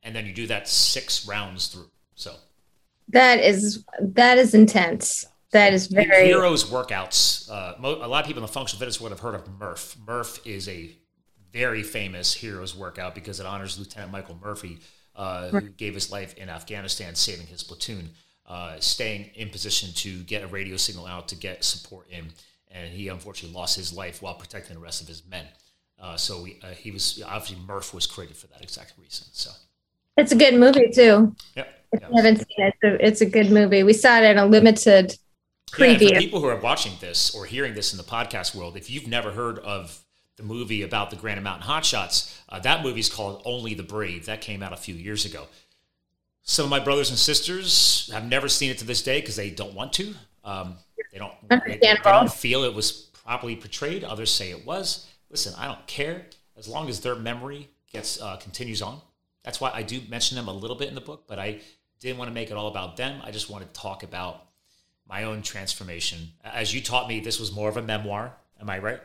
and 0.02 0.14
then 0.14 0.26
you 0.26 0.34
do 0.34 0.46
that 0.48 0.68
six 0.68 1.26
rounds 1.26 1.68
through. 1.68 1.90
So 2.14 2.34
that 3.08 3.40
is 3.40 3.84
that 4.00 4.38
is 4.38 4.54
intense. 4.54 5.24
That 5.52 5.72
is 5.72 5.86
very 5.86 6.26
heroes 6.26 6.64
workouts. 6.64 7.50
Uh, 7.50 7.74
mo- 7.78 7.94
a 8.02 8.06
lot 8.06 8.20
of 8.20 8.26
people 8.26 8.42
in 8.42 8.46
the 8.46 8.52
functional 8.52 8.78
fitness 8.78 9.00
would 9.00 9.12
have 9.12 9.20
heard 9.20 9.34
of 9.34 9.48
Murph. 9.58 9.96
Murph 10.06 10.46
is 10.46 10.68
a 10.68 10.90
very 11.52 11.82
famous 11.82 12.34
heroes 12.34 12.76
workout 12.76 13.14
because 13.14 13.40
it 13.40 13.46
honors 13.46 13.78
Lieutenant 13.78 14.12
Michael 14.12 14.38
Murphy, 14.42 14.78
uh, 15.16 15.48
who 15.48 15.60
gave 15.70 15.94
his 15.94 16.12
life 16.12 16.36
in 16.36 16.50
Afghanistan, 16.50 17.14
saving 17.14 17.46
his 17.46 17.62
platoon, 17.62 18.10
uh, 18.48 18.76
staying 18.80 19.30
in 19.34 19.50
position 19.50 19.90
to 19.92 20.22
get 20.22 20.42
a 20.42 20.46
radio 20.46 20.76
signal 20.76 21.06
out 21.06 21.28
to 21.28 21.36
get 21.36 21.62
support 21.62 22.06
in, 22.10 22.24
and 22.70 22.90
he 22.90 23.08
unfortunately 23.08 23.54
lost 23.54 23.76
his 23.76 23.92
life 23.92 24.22
while 24.22 24.34
protecting 24.34 24.74
the 24.74 24.80
rest 24.80 25.02
of 25.02 25.06
his 25.06 25.22
men. 25.30 25.44
Uh, 26.00 26.16
so 26.16 26.42
we, 26.42 26.58
uh, 26.62 26.68
he 26.68 26.90
was 26.90 27.22
obviously 27.26 27.62
Murph 27.66 27.92
was 27.92 28.06
created 28.06 28.36
for 28.36 28.46
that 28.48 28.62
exact 28.62 28.94
reason. 28.98 29.26
So 29.32 29.50
it's 30.16 30.32
a 30.32 30.36
good 30.36 30.54
movie 30.54 30.90
too. 30.90 31.34
Yep. 31.56 31.74
If 31.92 32.02
you 32.02 32.16
haven't 32.16 32.36
seen 32.36 32.66
it, 32.66 32.74
it's 32.80 32.84
a, 32.84 33.06
it's 33.06 33.20
a 33.20 33.26
good 33.26 33.50
movie. 33.50 33.82
We 33.82 33.92
saw 33.92 34.18
it 34.18 34.24
in 34.24 34.38
a 34.38 34.46
limited 34.46 35.18
preview. 35.70 36.10
Yeah, 36.10 36.18
people 36.18 36.40
who 36.40 36.46
are 36.46 36.56
watching 36.56 36.92
this 37.00 37.34
or 37.34 37.46
hearing 37.46 37.74
this 37.74 37.92
in 37.92 37.98
the 37.98 38.04
podcast 38.04 38.54
world, 38.54 38.76
if 38.76 38.90
you've 38.90 39.06
never 39.06 39.32
heard 39.32 39.58
of 39.58 40.04
the 40.36 40.42
movie 40.42 40.82
about 40.82 41.10
the 41.10 41.16
Granite 41.16 41.42
Mountain 41.42 41.68
Hotshots, 41.68 42.38
uh, 42.48 42.58
that 42.60 42.82
movie 42.82 43.00
is 43.00 43.08
called 43.08 43.42
Only 43.44 43.74
the 43.74 43.82
Brave. 43.82 44.26
That 44.26 44.40
came 44.40 44.62
out 44.62 44.72
a 44.72 44.76
few 44.76 44.94
years 44.94 45.24
ago. 45.24 45.46
Some 46.48 46.64
of 46.64 46.70
my 46.70 46.80
brothers 46.80 47.10
and 47.10 47.18
sisters 47.18 48.08
have 48.10 48.24
never 48.24 48.48
seen 48.48 48.70
it 48.70 48.78
to 48.78 48.86
this 48.86 49.02
day 49.02 49.20
because 49.20 49.36
they 49.36 49.50
don't 49.50 49.74
want 49.74 49.92
to. 49.92 50.14
Um, 50.42 50.76
they 51.12 51.18
don't. 51.18 51.34
They, 51.50 51.76
they 51.76 51.94
don't 52.02 52.32
feel 52.32 52.64
it 52.64 52.72
was 52.72 52.90
properly 52.90 53.54
portrayed. 53.54 54.02
Others 54.02 54.32
say 54.32 54.50
it 54.50 54.64
was. 54.64 55.06
Listen, 55.28 55.52
I 55.58 55.66
don't 55.66 55.86
care 55.86 56.24
as 56.56 56.66
long 56.66 56.88
as 56.88 57.00
their 57.00 57.14
memory 57.14 57.68
gets 57.92 58.18
uh, 58.18 58.36
continues 58.36 58.80
on. 58.80 58.98
That's 59.44 59.60
why 59.60 59.72
I 59.74 59.82
do 59.82 60.00
mention 60.08 60.36
them 60.36 60.48
a 60.48 60.52
little 60.52 60.74
bit 60.74 60.88
in 60.88 60.94
the 60.94 61.02
book, 61.02 61.24
but 61.28 61.38
I 61.38 61.60
didn't 62.00 62.16
want 62.16 62.30
to 62.30 62.34
make 62.34 62.50
it 62.50 62.56
all 62.56 62.68
about 62.68 62.96
them. 62.96 63.20
I 63.22 63.30
just 63.30 63.50
wanted 63.50 63.74
to 63.74 63.78
talk 63.78 64.02
about 64.02 64.46
my 65.06 65.24
own 65.24 65.42
transformation. 65.42 66.32
As 66.42 66.72
you 66.72 66.80
taught 66.80 67.08
me, 67.08 67.20
this 67.20 67.38
was 67.38 67.52
more 67.52 67.68
of 67.68 67.76
a 67.76 67.82
memoir. 67.82 68.34
Am 68.58 68.70
I 68.70 68.78
right? 68.78 69.00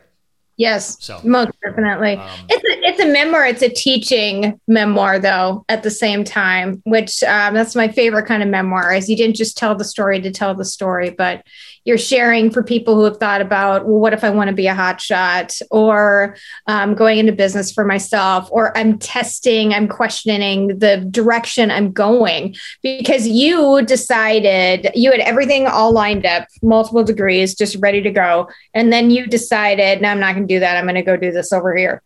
Yes, 0.55 0.97
so 1.01 1.19
most 1.25 1.51
definitely. 1.61 2.13
Um, 2.13 2.45
it's 2.47 2.63
a, 2.63 2.72
it's 2.83 2.99
a 2.99 3.05
memoir. 3.05 3.45
It's 3.45 3.61
a 3.61 3.69
teaching 3.69 4.59
memoir, 4.67 5.19
though. 5.19 5.65
At 5.69 5.83
the 5.83 5.91
same 5.91 6.23
time, 6.23 6.81
which 6.85 7.23
um, 7.23 7.53
that's 7.53 7.75
my 7.75 7.87
favorite 7.87 8.25
kind 8.25 8.43
of 8.43 8.49
memoir. 8.49 8.93
Is 8.93 9.09
you 9.09 9.15
didn't 9.15 9.35
just 9.35 9.57
tell 9.57 9.75
the 9.75 9.85
story 9.85 10.21
to 10.21 10.31
tell 10.31 10.53
the 10.53 10.65
story, 10.65 11.09
but 11.09 11.45
you're 11.85 11.97
sharing 11.97 12.49
for 12.49 12.63
people 12.63 12.95
who 12.95 13.03
have 13.03 13.17
thought 13.17 13.41
about, 13.41 13.85
well, 13.85 13.99
what 13.99 14.13
if 14.13 14.23
I 14.23 14.29
want 14.29 14.49
to 14.49 14.55
be 14.55 14.67
a 14.67 14.75
hot 14.75 15.01
shot, 15.01 15.57
or 15.69 16.35
um, 16.67 16.93
going 16.95 17.19
into 17.19 17.33
business 17.33 17.71
for 17.71 17.83
myself, 17.83 18.47
or 18.51 18.77
I'm 18.77 18.97
testing, 18.97 19.73
I'm 19.73 19.87
questioning 19.87 20.79
the 20.79 21.05
direction 21.11 21.71
I'm 21.71 21.91
going 21.91 22.55
because 22.81 23.27
you 23.27 23.83
decided 23.85 24.91
you 24.93 25.11
had 25.11 25.19
everything 25.19 25.67
all 25.67 25.91
lined 25.91 26.25
up, 26.25 26.47
multiple 26.61 27.03
degrees, 27.03 27.55
just 27.55 27.75
ready 27.79 28.01
to 28.01 28.11
go, 28.11 28.49
and 28.73 28.93
then 28.93 29.11
you 29.11 29.27
decided, 29.27 30.01
no, 30.01 30.09
I'm 30.09 30.19
not 30.19 30.35
going 30.35 30.47
to 30.47 30.53
do 30.53 30.59
that. 30.61 30.77
I'm 30.77 30.85
going 30.85 30.95
to 30.95 31.01
go 31.01 31.17
do 31.17 31.31
this 31.31 31.51
over 31.51 31.75
here. 31.75 32.01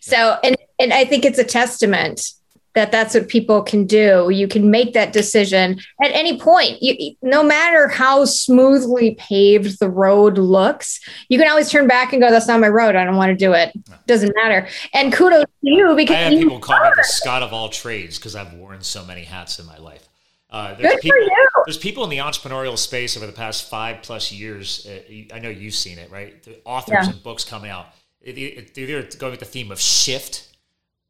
So, 0.00 0.38
and 0.42 0.56
and 0.78 0.92
I 0.92 1.04
think 1.04 1.24
it's 1.24 1.38
a 1.38 1.44
testament 1.44 2.32
that 2.74 2.92
that's 2.92 3.14
what 3.14 3.28
people 3.28 3.62
can 3.62 3.84
do. 3.84 4.30
You 4.30 4.46
can 4.46 4.70
make 4.70 4.92
that 4.94 5.12
decision 5.12 5.80
at 6.02 6.12
any 6.12 6.38
point. 6.38 6.80
You, 6.80 7.16
no 7.20 7.42
matter 7.42 7.88
how 7.88 8.24
smoothly 8.24 9.16
paved 9.16 9.80
the 9.80 9.90
road 9.90 10.38
looks, 10.38 11.00
you 11.28 11.38
can 11.38 11.48
always 11.48 11.68
turn 11.68 11.88
back 11.88 12.12
and 12.12 12.22
go, 12.22 12.30
"That's 12.30 12.46
not 12.46 12.60
my 12.60 12.68
road. 12.68 12.94
I 12.94 13.04
don't 13.04 13.16
want 13.16 13.30
to 13.30 13.36
do 13.36 13.52
it." 13.52 13.72
Doesn't 14.06 14.34
matter. 14.36 14.68
And 14.94 15.12
kudos 15.12 15.44
to 15.44 15.50
you 15.62 15.94
because 15.96 16.16
I 16.16 16.20
have 16.20 16.32
people 16.32 16.60
call 16.60 16.80
me 16.82 16.90
the 16.96 17.04
Scott 17.04 17.42
of 17.42 17.52
all 17.52 17.68
trades 17.68 18.18
because 18.18 18.36
I've 18.36 18.52
worn 18.54 18.82
so 18.82 19.04
many 19.04 19.24
hats 19.24 19.58
in 19.58 19.66
my 19.66 19.78
life. 19.78 20.08
Uh, 20.50 20.74
there's 20.74 20.94
Good 20.94 21.00
people, 21.00 21.18
for 21.18 21.22
you. 21.22 21.48
There's 21.66 21.78
people 21.78 22.02
in 22.04 22.10
the 22.10 22.18
entrepreneurial 22.18 22.76
space 22.76 23.16
over 23.16 23.26
the 23.26 23.32
past 23.32 23.70
five 23.70 24.02
plus 24.02 24.32
years. 24.32 24.86
Uh, 24.86 25.34
I 25.34 25.38
know 25.38 25.48
you've 25.48 25.74
seen 25.74 25.98
it, 25.98 26.10
right? 26.10 26.42
The 26.42 26.60
authors 26.64 27.06
yeah. 27.06 27.10
and 27.10 27.22
books 27.22 27.44
coming 27.44 27.70
out. 27.70 27.86
It, 28.20 28.36
it, 28.38 28.78
either 28.78 29.02
going 29.18 29.30
with 29.30 29.40
the 29.40 29.46
theme 29.46 29.70
of 29.70 29.80
shift 29.80 30.48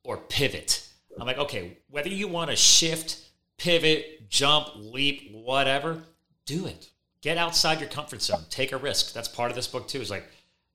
or 0.05 0.17
pivot 0.17 0.91
I'm 1.19 1.27
like, 1.27 1.39
okay, 1.39 1.79
whether 1.91 2.09
you 2.09 2.29
want 2.29 2.51
to 2.51 2.57
shift, 2.57 3.19
pivot, 3.59 4.29
jump, 4.29 4.69
leap, 4.77 5.31
whatever, 5.33 6.03
do 6.47 6.67
it. 6.67 6.91
Get 7.21 7.37
outside 7.37 7.81
your 7.81 7.89
comfort 7.89 8.23
zone. 8.23 8.45
Take 8.49 8.73
a 8.73 8.77
risk. 8.77 9.13
That's 9.13 9.29
part 9.29 9.51
of 9.51 9.57
this 9.57 9.67
book 9.67 9.89
too. 9.89 10.01
Is 10.01 10.11
like, 10.11 10.25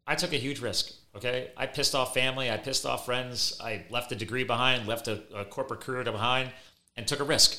I 0.05 0.15
took 0.15 0.33
a 0.33 0.37
huge 0.37 0.59
risk. 0.59 0.93
Okay, 1.15 1.51
I 1.55 1.65
pissed 1.65 1.95
off 1.95 2.13
family. 2.13 2.51
I 2.51 2.57
pissed 2.57 2.85
off 2.85 3.05
friends. 3.05 3.57
I 3.63 3.85
left 3.89 4.11
a 4.11 4.15
degree 4.15 4.43
behind, 4.43 4.87
left 4.87 5.07
a, 5.07 5.23
a 5.33 5.45
corporate 5.45 5.79
career 5.79 6.03
behind, 6.03 6.51
and 6.95 7.07
took 7.07 7.21
a 7.21 7.23
risk. 7.23 7.57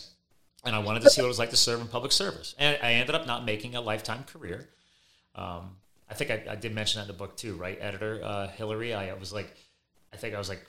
And 0.64 0.76
I 0.76 0.78
wanted 0.80 1.02
to 1.02 1.10
see 1.10 1.20
what 1.22 1.26
it 1.26 1.28
was 1.28 1.38
like 1.38 1.50
to 1.50 1.56
serve 1.56 1.80
in 1.80 1.88
public 1.88 2.12
service. 2.12 2.54
And 2.58 2.78
I 2.82 2.92
ended 2.92 3.14
up 3.14 3.26
not 3.26 3.44
making 3.44 3.74
a 3.74 3.80
lifetime 3.80 4.24
career. 4.24 4.68
Um, 5.34 5.76
I 6.08 6.14
think 6.14 6.30
I, 6.30 6.52
I, 6.52 6.54
did 6.56 6.74
mention 6.74 7.00
that 7.00 7.02
in 7.02 7.08
the 7.08 7.18
book 7.18 7.36
too, 7.36 7.54
right, 7.56 7.78
editor 7.80 8.20
uh, 8.22 8.48
Hillary? 8.48 8.94
I, 8.94 9.10
I 9.10 9.14
was 9.14 9.32
like, 9.32 9.54
I 10.12 10.16
think 10.16 10.34
I 10.34 10.38
was 10.38 10.48
like 10.48 10.64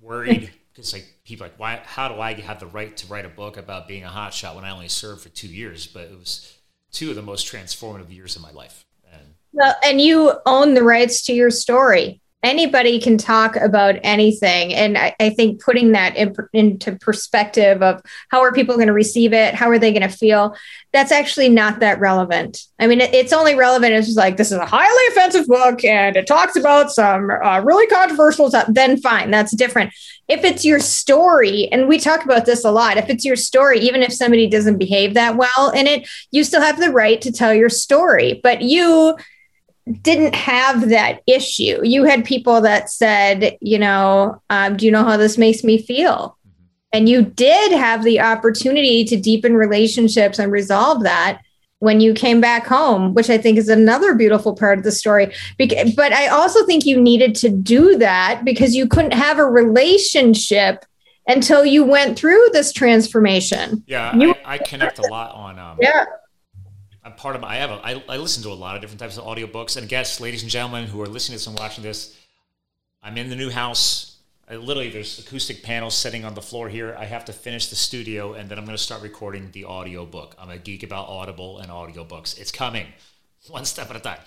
worried 0.00 0.50
because 0.72 0.92
like 0.92 1.06
people 1.24 1.46
like 1.46 1.58
why 1.58 1.80
how 1.84 2.08
do 2.08 2.20
I 2.20 2.34
have 2.34 2.60
the 2.60 2.66
right 2.66 2.96
to 2.98 3.06
write 3.06 3.24
a 3.24 3.30
book 3.30 3.56
about 3.56 3.88
being 3.88 4.04
a 4.04 4.08
hotshot 4.08 4.54
when 4.54 4.64
I 4.64 4.70
only 4.70 4.88
served 4.88 5.22
for 5.22 5.28
two 5.28 5.48
years? 5.48 5.86
But 5.86 6.04
it 6.04 6.18
was 6.18 6.56
two 6.92 7.10
of 7.10 7.16
the 7.16 7.22
most 7.22 7.50
transformative 7.50 8.14
years 8.14 8.36
of 8.36 8.42
my 8.42 8.52
life. 8.52 8.84
And 9.12 9.34
well, 9.52 9.74
and 9.84 10.00
you 10.00 10.34
own 10.46 10.74
the 10.74 10.82
rights 10.82 11.22
to 11.26 11.32
your 11.32 11.50
story 11.50 12.20
anybody 12.46 13.00
can 13.00 13.18
talk 13.18 13.56
about 13.56 13.96
anything. 14.04 14.72
And 14.72 14.96
i, 14.96 15.14
I 15.18 15.30
think 15.30 15.60
putting 15.60 15.92
that 15.92 16.16
in, 16.16 16.32
into 16.52 16.92
perspective 16.92 17.82
of 17.82 18.00
how 18.30 18.40
are 18.40 18.52
people 18.52 18.76
going 18.76 18.86
to 18.86 18.92
receive 18.92 19.32
it? 19.32 19.54
How 19.54 19.68
are 19.68 19.80
they 19.80 19.92
going 19.92 20.08
to 20.08 20.16
feel? 20.16 20.56
That's 20.92 21.10
actually 21.10 21.48
not 21.48 21.80
that 21.80 21.98
relevant. 21.98 22.62
I 22.78 22.86
mean 22.86 23.00
it, 23.00 23.12
it's 23.12 23.32
only 23.32 23.56
relevant 23.56 23.94
if 23.94 24.06
it's 24.06 24.16
like 24.16 24.36
this 24.36 24.52
is 24.52 24.58
a 24.58 24.64
highly 24.64 25.06
offensive 25.08 25.46
book 25.46 25.84
and 25.84 26.16
it 26.16 26.28
talks 26.28 26.54
about 26.54 26.92
some 26.92 27.30
uh, 27.30 27.60
really 27.64 27.88
controversial 27.88 28.48
stuff 28.48 28.68
then 28.70 28.96
fine 28.98 29.32
that's 29.32 29.54
different. 29.54 29.92
If 30.28 30.44
it's 30.44 30.64
your 30.64 30.78
story 30.78 31.68
and 31.72 31.88
we 31.88 31.98
talk 31.98 32.24
about 32.24 32.46
this 32.46 32.64
a 32.64 32.70
lot 32.70 32.96
if 32.96 33.10
it's 33.10 33.24
your 33.24 33.36
story 33.36 33.80
even 33.80 34.02
if 34.02 34.12
somebody 34.12 34.48
doesn't 34.48 34.78
behave 34.78 35.14
that 35.14 35.36
well 35.36 35.70
in 35.74 35.88
it 35.88 36.08
you 36.30 36.44
still 36.44 36.62
have 36.62 36.78
the 36.78 36.92
right 36.92 37.20
to 37.22 37.32
tell 37.32 37.52
your 37.52 37.70
story. 37.70 38.40
But 38.40 38.62
you 38.62 39.16
didn't 40.02 40.34
have 40.34 40.88
that 40.88 41.22
issue. 41.26 41.80
You 41.82 42.04
had 42.04 42.24
people 42.24 42.60
that 42.62 42.90
said, 42.90 43.56
you 43.60 43.78
know, 43.78 44.42
um, 44.50 44.76
do 44.76 44.84
you 44.84 44.90
know 44.90 45.04
how 45.04 45.16
this 45.16 45.38
makes 45.38 45.62
me 45.62 45.80
feel? 45.80 46.36
Mm-hmm. 46.46 46.62
And 46.92 47.08
you 47.08 47.22
did 47.22 47.72
have 47.72 48.02
the 48.02 48.20
opportunity 48.20 49.04
to 49.04 49.16
deepen 49.16 49.54
relationships 49.54 50.38
and 50.38 50.50
resolve 50.50 51.04
that 51.04 51.40
when 51.78 52.00
you 52.00 52.14
came 52.14 52.40
back 52.40 52.66
home, 52.66 53.14
which 53.14 53.30
I 53.30 53.38
think 53.38 53.58
is 53.58 53.68
another 53.68 54.14
beautiful 54.14 54.54
part 54.54 54.78
of 54.78 54.84
the 54.84 54.90
story. 54.90 55.32
But 55.58 56.12
I 56.12 56.28
also 56.28 56.64
think 56.66 56.84
you 56.84 57.00
needed 57.00 57.34
to 57.36 57.50
do 57.50 57.98
that 57.98 58.42
because 58.44 58.74
you 58.74 58.88
couldn't 58.88 59.12
have 59.12 59.38
a 59.38 59.44
relationship 59.44 60.84
until 61.28 61.66
you 61.66 61.84
went 61.84 62.18
through 62.18 62.48
this 62.52 62.72
transformation. 62.72 63.84
Yeah, 63.86 64.16
you- 64.16 64.34
I, 64.44 64.54
I, 64.54 64.58
connect 64.58 64.98
a 64.98 65.02
lot 65.02 65.34
on 65.34 65.58
um, 65.58 65.78
yeah 65.80 66.06
I'm 67.06 67.12
part 67.12 67.36
of 67.36 67.42
my, 67.42 67.50
I 67.50 67.56
have 67.58 67.70
a, 67.70 67.80
I, 67.84 68.02
I 68.08 68.16
listen 68.16 68.42
to 68.42 68.48
a 68.48 68.54
lot 68.54 68.74
of 68.74 68.82
different 68.82 68.98
types 68.98 69.16
of 69.16 69.22
audiobooks 69.22 69.76
and 69.76 69.88
guests, 69.88 70.20
ladies 70.20 70.42
and 70.42 70.50
gentlemen 70.50 70.86
who 70.86 71.00
are 71.00 71.06
listening 71.06 71.38
to 71.38 71.38
this 71.38 71.46
and 71.46 71.56
watching 71.56 71.84
this. 71.84 72.18
I'm 73.00 73.16
in 73.16 73.30
the 73.30 73.36
new 73.36 73.48
house. 73.48 74.16
I 74.50 74.56
literally, 74.56 74.90
there's 74.90 75.20
acoustic 75.20 75.62
panels 75.62 75.94
sitting 75.94 76.24
on 76.24 76.34
the 76.34 76.42
floor 76.42 76.68
here. 76.68 76.96
I 76.98 77.04
have 77.04 77.24
to 77.26 77.32
finish 77.32 77.68
the 77.68 77.76
studio 77.76 78.32
and 78.32 78.48
then 78.48 78.58
I'm 78.58 78.64
going 78.64 78.76
to 78.76 78.82
start 78.82 79.02
recording 79.02 79.50
the 79.52 79.66
audio 79.66 80.04
book. 80.04 80.34
I'm 80.36 80.50
a 80.50 80.58
geek 80.58 80.82
about 80.82 81.06
Audible 81.06 81.60
and 81.60 81.70
audiobooks. 81.70 82.40
It's 82.40 82.50
coming 82.50 82.88
one 83.46 83.64
step 83.64 83.88
at 83.88 83.94
a 83.94 84.00
time. 84.00 84.18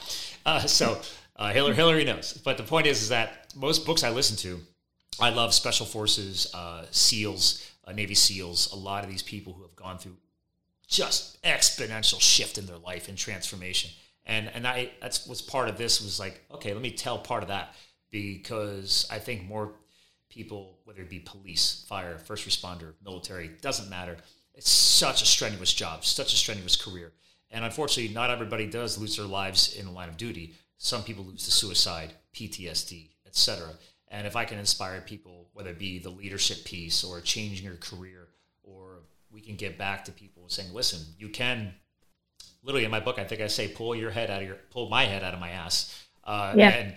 Uh, 0.45 0.61
so 0.61 1.01
uh, 1.35 1.51
Hillary, 1.51 1.75
Hillary 1.75 2.05
knows. 2.05 2.31
But 2.31 2.55
the 2.55 2.63
point 2.63 2.87
is, 2.87 3.01
is 3.01 3.09
that 3.09 3.53
most 3.57 3.85
books 3.85 4.05
I 4.05 4.09
listen 4.09 4.37
to, 4.37 4.61
I 5.19 5.31
love 5.31 5.53
special 5.53 5.85
forces, 5.85 6.49
uh, 6.53 6.85
SEALs, 6.91 7.69
uh, 7.83 7.91
Navy 7.91 8.15
SEALs, 8.15 8.71
a 8.71 8.77
lot 8.77 9.03
of 9.03 9.09
these 9.09 9.21
people 9.21 9.51
who 9.51 9.63
have 9.63 9.75
gone 9.75 9.97
through 9.97 10.15
just 10.89 11.41
exponential 11.43 12.19
shift 12.19 12.57
in 12.57 12.65
their 12.65 12.77
life 12.77 13.07
and 13.07 13.17
transformation. 13.17 13.91
And 14.25 14.49
and 14.53 14.67
I 14.67 14.91
that's 15.01 15.25
what's 15.27 15.41
part 15.41 15.69
of 15.69 15.77
this 15.77 16.01
was 16.01 16.19
like, 16.19 16.43
okay, 16.51 16.73
let 16.73 16.81
me 16.81 16.91
tell 16.91 17.19
part 17.19 17.43
of 17.43 17.49
that 17.49 17.75
because 18.11 19.07
I 19.11 19.19
think 19.19 19.47
more 19.47 19.71
people, 20.29 20.79
whether 20.83 21.01
it 21.01 21.09
be 21.09 21.19
police, 21.19 21.85
fire, 21.87 22.17
first 22.17 22.47
responder, 22.47 22.93
military, 23.03 23.51
doesn't 23.61 23.89
matter. 23.89 24.17
It's 24.53 24.69
such 24.69 25.21
a 25.21 25.25
strenuous 25.25 25.73
job, 25.73 26.03
such 26.03 26.33
a 26.33 26.37
strenuous 26.37 26.75
career. 26.75 27.13
And 27.51 27.63
unfortunately, 27.65 28.13
not 28.13 28.29
everybody 28.29 28.67
does 28.67 28.97
lose 28.97 29.17
their 29.17 29.25
lives 29.25 29.75
in 29.75 29.85
the 29.85 29.91
line 29.91 30.09
of 30.09 30.17
duty. 30.17 30.55
Some 30.77 31.03
people 31.03 31.23
lose 31.23 31.45
to 31.45 31.51
suicide, 31.51 32.13
PTSD, 32.33 33.09
etc. 33.25 33.69
And 34.09 34.27
if 34.27 34.35
I 34.35 34.45
can 34.45 34.59
inspire 34.59 35.01
people, 35.01 35.49
whether 35.53 35.71
it 35.71 35.79
be 35.79 35.99
the 35.99 36.09
leadership 36.09 36.63
piece 36.65 37.03
or 37.03 37.21
changing 37.21 37.65
your 37.65 37.77
career, 37.77 38.27
or 38.63 38.99
we 39.31 39.41
can 39.41 39.55
get 39.55 39.77
back 39.77 40.05
to 40.05 40.11
people 40.11 40.43
saying, 40.47 40.73
listen, 40.73 40.99
you 41.17 41.29
can 41.29 41.73
literally 42.63 42.85
in 42.85 42.91
my 42.91 42.99
book, 42.99 43.17
I 43.19 43.23
think 43.23 43.41
I 43.41 43.47
say, 43.47 43.67
pull 43.67 43.95
your 43.95 44.11
head 44.11 44.29
out 44.29 44.41
of 44.41 44.47
your, 44.47 44.57
pull 44.71 44.89
my 44.89 45.05
head 45.05 45.23
out 45.23 45.33
of 45.33 45.39
my 45.39 45.49
ass, 45.51 46.03
uh, 46.25 46.53
Yeah. 46.57 46.69
and 46.69 46.95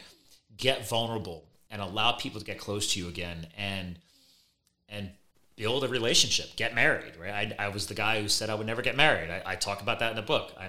get 0.56 0.88
vulnerable 0.88 1.44
and 1.70 1.80
allow 1.80 2.12
people 2.12 2.40
to 2.40 2.46
get 2.46 2.58
close 2.58 2.92
to 2.94 2.98
you 3.00 3.08
again 3.08 3.46
and, 3.56 3.98
and 4.88 5.10
build 5.56 5.84
a 5.84 5.88
relationship, 5.88 6.56
get 6.56 6.74
married, 6.74 7.14
right? 7.16 7.54
I, 7.58 7.66
I 7.66 7.68
was 7.68 7.86
the 7.86 7.94
guy 7.94 8.20
who 8.20 8.28
said 8.28 8.50
I 8.50 8.54
would 8.54 8.66
never 8.66 8.82
get 8.82 8.96
married. 8.96 9.30
I, 9.30 9.42
I 9.52 9.56
talk 9.56 9.80
about 9.82 9.98
that 10.00 10.10
in 10.10 10.16
the 10.16 10.22
book. 10.22 10.52
I, 10.58 10.64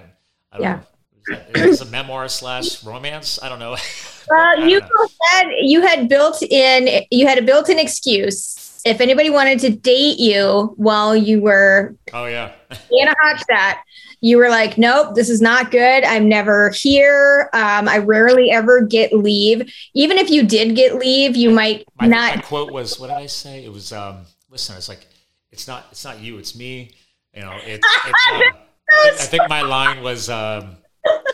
I 0.52 0.58
don't 0.58 0.62
Yeah. 0.62 0.74
know. 0.76 0.80
Is 0.80 1.24
that- 1.38 1.56
is 1.56 1.78
this 1.80 1.88
a 1.88 1.90
memoir 1.90 2.28
slash 2.28 2.84
romance? 2.84 3.38
I 3.42 3.48
don't 3.48 3.58
know. 3.58 3.76
Well, 4.26 4.66
you 4.66 4.80
know. 4.80 5.08
had 5.32 5.48
you 5.60 5.82
had 5.82 6.08
built 6.08 6.42
in 6.42 7.04
you 7.10 7.26
had 7.26 7.36
a 7.36 7.42
built-in 7.42 7.78
excuse. 7.78 8.63
If 8.84 9.00
anybody 9.00 9.30
wanted 9.30 9.60
to 9.60 9.70
date 9.70 10.18
you 10.18 10.74
while 10.76 11.16
you 11.16 11.40
were 11.40 11.96
Oh 12.12 12.26
yeah. 12.26 12.52
in 12.90 13.08
a 13.08 13.14
hot 13.22 13.42
shot, 13.50 13.78
you 14.20 14.38
were 14.38 14.48
like, 14.48 14.78
"Nope, 14.78 15.14
this 15.14 15.28
is 15.28 15.40
not 15.40 15.70
good. 15.70 16.04
I'm 16.04 16.28
never 16.28 16.70
here. 16.70 17.50
Um, 17.52 17.88
I 17.88 17.98
rarely 17.98 18.50
ever 18.50 18.82
get 18.82 19.12
leave. 19.12 19.70
Even 19.94 20.18
if 20.18 20.30
you 20.30 20.42
did 20.44 20.74
get 20.76 20.96
leave, 20.96 21.36
you 21.36 21.50
might 21.50 21.84
My, 22.00 22.06
not." 22.06 22.36
my 22.36 22.40
quote 22.42 22.72
was, 22.72 22.98
what 22.98 23.08
did 23.08 23.16
I 23.16 23.26
say? 23.26 23.64
It 23.64 23.72
was, 23.72 23.92
um, 23.92 24.26
listen, 24.50 24.76
it's 24.76 24.88
like, 24.88 25.06
it's 25.50 25.68
not, 25.68 25.86
it's 25.90 26.04
not 26.04 26.20
you, 26.20 26.38
it's 26.38 26.56
me. 26.56 26.90
You 27.34 27.42
know, 27.42 27.52
it's, 27.64 27.86
it's 28.06 28.26
um, 28.32 28.42
I, 28.90 29.02
think, 29.02 29.20
I 29.20 29.24
think 29.24 29.48
my 29.48 29.60
line 29.62 30.02
was, 30.02 30.30
um, 30.30 30.76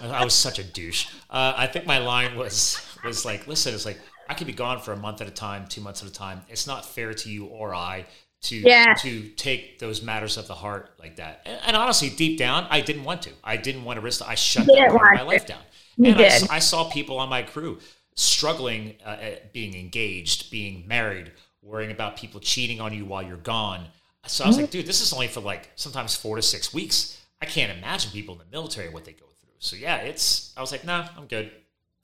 I 0.02 0.24
was 0.24 0.34
such 0.34 0.58
a 0.58 0.64
douche. 0.64 1.06
Uh, 1.30 1.54
I 1.56 1.66
think 1.68 1.86
my 1.86 1.98
line 1.98 2.36
was, 2.36 2.80
was 3.04 3.24
like, 3.24 3.46
listen, 3.46 3.72
it's 3.72 3.86
like, 3.86 3.98
I 4.30 4.34
could 4.34 4.46
be 4.46 4.52
gone 4.52 4.78
for 4.80 4.92
a 4.92 4.96
month 4.96 5.20
at 5.20 5.28
a 5.28 5.30
time, 5.32 5.66
two 5.68 5.80
months 5.80 6.02
at 6.02 6.08
a 6.08 6.12
time. 6.12 6.42
It's 6.48 6.66
not 6.66 6.84
fair 6.86 7.12
to 7.14 7.28
you 7.30 7.46
or 7.46 7.74
I 7.74 8.06
to, 8.42 8.56
Yeah. 8.56 8.94
to 9.00 9.28
take 9.30 9.78
those 9.80 10.02
matters 10.02 10.36
of 10.36 10.46
the 10.46 10.54
heart 10.54 10.92
like 10.98 11.16
that. 11.16 11.42
And, 11.44 11.60
and 11.66 11.76
honestly, 11.76 12.08
deep 12.10 12.38
down, 12.38 12.66
I 12.70 12.80
didn't 12.80 13.04
want 13.04 13.22
to. 13.22 13.30
I 13.44 13.56
didn't 13.56 13.84
want 13.84 13.96
to 13.98 14.00
risk, 14.02 14.22
I 14.26 14.36
shut 14.36 14.66
that 14.66 14.88
part 14.90 15.12
of 15.12 15.14
my 15.14 15.24
to. 15.24 15.24
life 15.24 15.46
down. 15.46 15.62
You 15.96 16.12
and 16.12 16.14
I, 16.14 16.22
did. 16.22 16.32
s- 16.32 16.48
I 16.48 16.60
saw 16.60 16.88
people 16.90 17.18
on 17.18 17.28
my 17.28 17.42
crew 17.42 17.80
struggling 18.14 18.94
uh, 19.04 19.10
at 19.20 19.52
being 19.52 19.74
engaged, 19.74 20.50
being 20.50 20.84
married, 20.86 21.32
worrying 21.62 21.90
about 21.90 22.16
people 22.16 22.40
cheating 22.40 22.80
on 22.80 22.92
you 22.94 23.04
while 23.04 23.22
you're 23.22 23.36
gone. 23.36 23.86
So 24.26 24.44
I 24.44 24.46
was 24.48 24.56
Mm-hmm. 24.56 24.62
like, 24.64 24.70
dude, 24.70 24.86
this 24.86 25.00
is 25.00 25.12
only 25.12 25.28
for 25.28 25.40
like 25.40 25.70
sometimes 25.76 26.14
four 26.16 26.36
to 26.36 26.42
six 26.42 26.72
weeks. 26.72 27.20
I 27.42 27.46
can't 27.46 27.76
imagine 27.76 28.10
people 28.12 28.34
in 28.34 28.38
the 28.38 28.44
military 28.56 28.88
what 28.90 29.04
they 29.04 29.12
go 29.12 29.26
through. 29.40 29.50
So 29.58 29.76
yeah, 29.76 29.96
it's. 29.96 30.52
I 30.56 30.60
was 30.60 30.72
like, 30.72 30.84
nah, 30.84 31.08
I'm 31.16 31.26
good. 31.26 31.50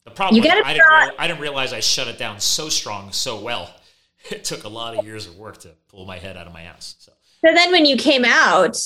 The 0.06 0.12
problem 0.12 0.42
You 0.42 0.48
I 0.48 0.54
didn't, 0.72 0.76
try- 0.86 1.10
I 1.18 1.26
didn't 1.26 1.40
realize 1.40 1.72
I 1.72 1.80
shut 1.80 2.06
it 2.08 2.16
down 2.16 2.40
so 2.40 2.68
strong, 2.70 3.12
so 3.12 3.38
well. 3.40 3.70
It 4.28 4.42
took 4.42 4.64
a 4.64 4.68
lot 4.68 4.98
of 4.98 5.04
years 5.04 5.28
of 5.28 5.36
work 5.38 5.58
to 5.58 5.68
pull 5.88 6.04
my 6.04 6.18
head 6.18 6.36
out 6.36 6.48
of 6.48 6.52
my 6.52 6.62
ass. 6.62 6.96
So 6.98 7.12
So 7.44 7.54
then, 7.54 7.70
when 7.70 7.86
you 7.86 7.96
came 7.96 8.24
out, 8.24 8.76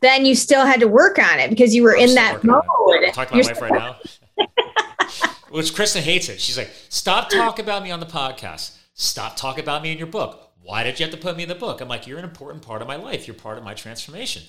then 0.00 0.24
you 0.24 0.34
still 0.34 0.64
had 0.64 0.80
to 0.80 0.88
work 0.88 1.18
on 1.18 1.38
it 1.38 1.50
because 1.50 1.74
you 1.74 1.82
were 1.82 1.94
I'm 1.94 2.08
in 2.08 2.14
that 2.14 2.34
working 2.36 2.50
on 2.50 2.62
it. 2.62 2.66
mode. 2.78 3.04
I'm 3.08 3.12
talking 3.12 3.42
to 3.42 3.44
You're 3.46 3.54
my 3.54 3.60
wife 3.60 3.70
right 3.70 3.96
now. 4.38 5.34
Which 5.50 5.74
Kristen 5.74 6.02
hates 6.02 6.30
it. 6.30 6.40
She's 6.40 6.56
like, 6.56 6.70
stop 6.88 7.28
talking 7.28 7.62
about 7.62 7.82
me 7.82 7.90
on 7.90 8.00
the 8.00 8.06
podcast. 8.06 8.74
Stop 8.94 9.36
talking 9.36 9.62
about 9.62 9.82
me 9.82 9.92
in 9.92 9.98
your 9.98 10.06
book. 10.06 10.50
Why 10.62 10.82
did 10.82 10.98
you 10.98 11.04
have 11.04 11.14
to 11.14 11.20
put 11.20 11.36
me 11.36 11.42
in 11.42 11.48
the 11.50 11.54
book? 11.54 11.82
I'm 11.82 11.88
like, 11.88 12.06
you're 12.06 12.18
an 12.18 12.24
important 12.24 12.62
part 12.62 12.80
of 12.80 12.88
my 12.88 12.96
life. 12.96 13.26
You're 13.26 13.36
part 13.36 13.58
of 13.58 13.64
my 13.64 13.74
transformation. 13.74 14.44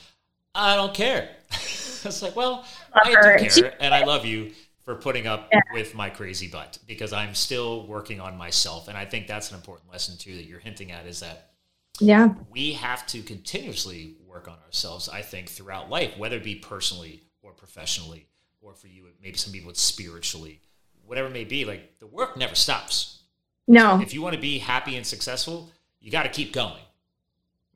I 0.56 0.76
don't 0.78 0.94
care. 0.94 1.30
it's 1.52 2.22
like, 2.22 2.38
well, 2.38 2.66
I 2.94 3.10
do 3.10 3.50
care, 3.50 3.74
and 3.82 3.94
I 3.94 4.06
love 4.06 4.26
you 4.26 4.52
for 4.84 4.96
putting 4.96 5.28
up 5.28 5.50
Yeah. 5.52 5.60
with 5.74 5.94
my 5.94 6.10
crazy 6.10 6.48
butt 6.48 6.80
because 6.88 7.14
I'm 7.14 7.36
still 7.36 7.86
working 7.88 8.20
on 8.20 8.38
myself, 8.38 8.88
and 8.88 8.98
I 8.98 9.06
think 9.06 9.28
that's 9.28 9.52
an 9.52 9.56
important 9.56 9.92
lesson 9.92 10.18
too 10.18 10.36
that 10.36 10.46
you're 10.46 10.60
hinting 10.60 10.92
at 10.92 11.06
is 11.06 11.20
that 11.20 11.52
Yeah. 12.00 12.30
we 12.50 12.74
have 12.74 13.06
to 13.08 13.22
continuously 13.22 14.16
work 14.26 14.48
on 14.48 14.58
ourselves, 14.66 15.10
I 15.10 15.22
think, 15.22 15.50
throughout 15.50 15.90
life, 15.90 16.18
whether 16.18 16.38
it 16.38 16.44
be 16.44 16.56
personally 16.56 17.24
or 17.42 17.52
professionally, 17.52 18.28
or 18.62 18.74
for 18.74 18.88
you, 18.88 19.06
maybe 19.22 19.38
some 19.38 19.54
people 19.54 19.70
it's 19.70 19.82
spiritually, 19.82 20.62
whatever 21.06 21.28
it 21.28 21.32
may 21.34 21.44
be. 21.44 21.66
Like 21.66 22.00
the 22.00 22.08
work 22.08 22.38
never 22.38 22.56
stops. 22.56 23.20
No. 23.68 24.00
If 24.02 24.14
you 24.14 24.22
want 24.22 24.36
to 24.36 24.42
be 24.42 24.60
happy 24.60 24.96
and 24.96 25.06
successful, 25.06 25.72
you 26.00 26.10
got 26.12 26.24
to 26.24 26.30
keep 26.30 26.54
going. 26.54 26.82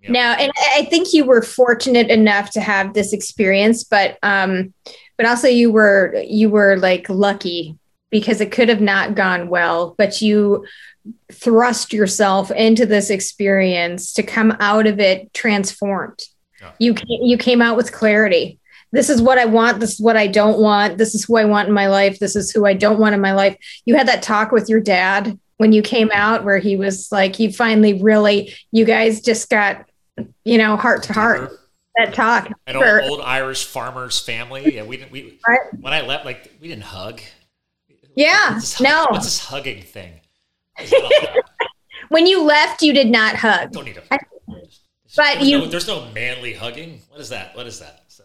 You 0.02 0.10
know? 0.10 0.20
No, 0.20 0.32
and 0.34 0.52
I 0.76 0.86
think 0.86 1.14
you 1.14 1.24
were 1.26 1.42
fortunate 1.42 2.10
enough 2.10 2.50
to 2.52 2.62
have 2.62 2.94
this 2.94 3.14
experience, 3.14 3.84
but 3.84 4.18
um, 4.22 4.74
but 5.18 5.26
also 5.26 5.48
you 5.48 5.72
were 5.72 6.16
you 6.26 6.50
were 6.50 6.78
like 6.78 7.10
lucky 7.10 7.78
because 8.10 8.42
it 8.42 8.52
could 8.52 8.70
have 8.70 8.82
not 8.82 9.16
gone 9.16 9.50
well, 9.50 9.96
but 9.98 10.22
you 10.22 10.66
thrust 11.32 11.94
yourself 11.94 12.52
into 12.52 12.86
this 12.86 13.10
experience 13.10 14.14
to 14.14 14.24
come 14.24 14.56
out 14.60 14.86
of 14.86 15.00
it 15.00 15.34
transformed. 15.34 16.24
Yeah. 16.62 16.72
You 16.80 16.94
ca- 16.94 17.20
you 17.24 17.38
came 17.38 17.62
out 17.62 17.76
with 17.76 17.92
clarity. 17.92 18.60
This 18.92 19.10
is 19.10 19.22
what 19.22 19.40
I 19.40 19.46
want. 19.46 19.80
This 19.80 19.94
is 19.94 20.00
what 20.00 20.16
I 20.16 20.28
don't 20.28 20.60
want. 20.60 21.00
This 21.00 21.16
is 21.16 21.26
who 21.26 21.36
I 21.38 21.46
want 21.46 21.68
in 21.68 21.74
my 21.74 21.88
life. 21.88 22.20
This 22.20 22.36
is 22.36 22.52
who 22.52 22.66
I 22.66 22.74
don't 22.74 23.00
want 23.00 23.16
in 23.16 23.22
my 23.22 23.34
life. 23.34 23.58
You 23.86 23.96
had 23.96 24.08
that 24.08 24.22
talk 24.22 24.52
with 24.52 24.70
your 24.70 24.80
dad 24.80 25.38
when 25.58 25.74
you 25.74 25.82
came 25.82 26.12
out 26.14 26.44
where 26.44 26.60
he 26.60 26.78
was 26.78 27.12
like, 27.12 27.40
you 27.40 27.52
finally 27.52 28.02
really, 28.02 28.54
you 28.72 28.86
guys 28.86 29.22
just 29.22 29.50
got, 29.50 29.86
you 30.46 30.60
know, 30.60 30.78
heart 30.78 31.04
to 31.04 31.14
heart. 31.14 31.42
Mm-hmm. 31.42 31.56
That 31.98 32.14
talk. 32.14 32.50
An 32.68 32.76
For- 32.76 33.02
old, 33.02 33.12
old 33.12 33.22
Irish 33.22 33.66
farmer's 33.66 34.20
family. 34.20 34.76
Yeah, 34.76 34.84
we 34.84 34.98
didn't. 34.98 35.12
We 35.12 35.40
Right. 35.48 35.60
when 35.80 35.94
I 35.94 36.02
left, 36.02 36.26
like 36.26 36.52
we 36.60 36.68
didn't 36.68 36.84
hug. 36.86 37.22
Yeah, 38.16 38.54
What's 38.56 38.74
hug- 38.76 38.84
no. 38.88 39.08
What's 39.12 39.26
this 39.26 39.40
hugging 39.40 39.82
thing? 39.84 40.14
What 40.76 40.86
is 40.86 40.90
that 40.92 41.02
all 41.04 41.12
about? 41.32 41.44
When 42.10 42.28
you 42.28 42.42
left, 42.44 42.82
you 42.82 42.94
did 42.94 43.10
not 43.10 43.36
hug. 43.36 43.72
Don't 43.72 43.86
need 43.86 43.96
to. 43.96 44.04
I- 44.12 44.18
There's 44.48 44.80
but 45.16 45.38
no- 45.40 45.44
you- 45.44 45.66
there's 45.68 45.88
no 45.88 46.06
manly 46.14 46.54
hugging. 46.54 47.02
What 47.10 47.22
is 47.22 47.30
that? 47.30 47.56
What 47.56 47.68
is 47.68 47.80
that? 47.80 48.04
So 48.08 48.24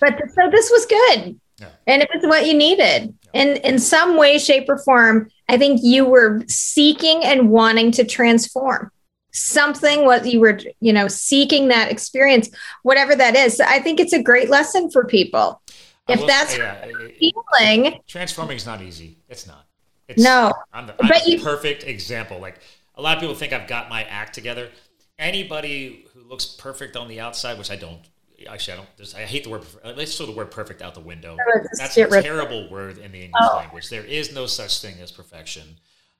But 0.00 0.14
so 0.34 0.48
this 0.50 0.70
was 0.70 0.86
good. 0.86 1.40
Yeah. 1.60 1.66
And 1.88 2.02
it 2.02 2.08
was 2.14 2.24
what 2.24 2.46
you 2.46 2.54
needed. 2.54 3.12
And 3.34 3.58
in 3.58 3.78
some 3.80 4.16
way, 4.16 4.38
shape, 4.38 4.68
or 4.68 4.78
form, 4.78 5.28
I 5.48 5.58
think 5.58 5.80
you 5.82 6.04
were 6.04 6.42
seeking 6.46 7.24
and 7.24 7.50
wanting 7.50 7.90
to 7.92 8.04
transform. 8.04 8.90
Something 9.38 10.04
what 10.04 10.26
you 10.26 10.40
were, 10.40 10.58
you 10.80 10.92
know, 10.92 11.08
seeking 11.08 11.68
that 11.68 11.90
experience, 11.90 12.50
whatever 12.82 13.14
that 13.16 13.34
is. 13.36 13.56
So 13.56 13.64
I 13.66 13.78
think 13.80 14.00
it's 14.00 14.12
a 14.12 14.22
great 14.22 14.48
lesson 14.50 14.90
for 14.90 15.04
people. 15.04 15.60
I 16.08 16.12
If 16.14 16.20
will 16.20 16.26
that's 16.26 16.56
yeah, 16.56 16.84
Feeling, 17.18 18.00
transforming 18.06 18.56
is 18.56 18.66
not 18.66 18.80
easy. 18.82 19.18
It's 19.28 19.46
not. 19.46 19.66
It's, 20.08 20.22
no. 20.22 20.52
I'm 20.72 20.86
the, 20.86 20.94
I'm 21.02 21.08
But 21.08 21.24
the 21.24 21.32
you- 21.32 21.40
perfect 21.42 21.84
example. 21.84 22.38
Like 22.40 22.60
a 22.94 23.02
lot 23.02 23.16
of 23.16 23.20
people 23.20 23.34
think 23.34 23.52
I've 23.52 23.68
got 23.68 23.88
my 23.88 24.04
act 24.04 24.34
together. 24.34 24.70
Anybody 25.18 26.06
who 26.14 26.20
looks 26.22 26.44
perfect 26.46 26.96
on 26.96 27.08
the 27.08 27.20
outside, 27.20 27.58
which 27.58 27.70
I 27.70 27.76
don't. 27.76 28.00
Actually, 28.48 28.74
I 28.74 28.76
don't. 28.76 28.88
There's, 28.96 29.14
I 29.16 29.22
hate 29.22 29.42
the 29.44 29.50
word. 29.50 29.64
Let's 29.84 30.16
throw 30.16 30.26
the 30.26 30.32
word 30.32 30.50
perfect 30.52 30.80
out 30.80 30.94
the 30.94 31.00
window. 31.00 31.36
Oh, 31.40 31.60
That's 31.76 31.96
a 31.96 32.06
terrible 32.22 32.70
word 32.70 32.98
in 32.98 33.10
the 33.10 33.24
English 33.24 33.42
Oh. 33.50 33.56
language. 33.56 33.88
There 33.90 34.04
is 34.04 34.32
no 34.32 34.46
such 34.46 34.80
thing 34.80 34.94
as 35.02 35.10
perfection. 35.10 35.64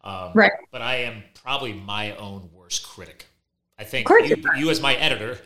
Um, 0.03 0.33
Right. 0.35 0.51
But 0.73 0.83
I 0.83 0.97
am 0.97 1.23
probably 1.43 1.73
my 1.73 2.17
own 2.17 2.51
worst 2.69 2.87
critic. 2.87 3.27
I 3.79 3.85
think 3.85 4.09
you, 4.11 4.37
you 4.57 4.69
as 4.71 4.81
my 4.81 4.95
editor, 4.97 5.39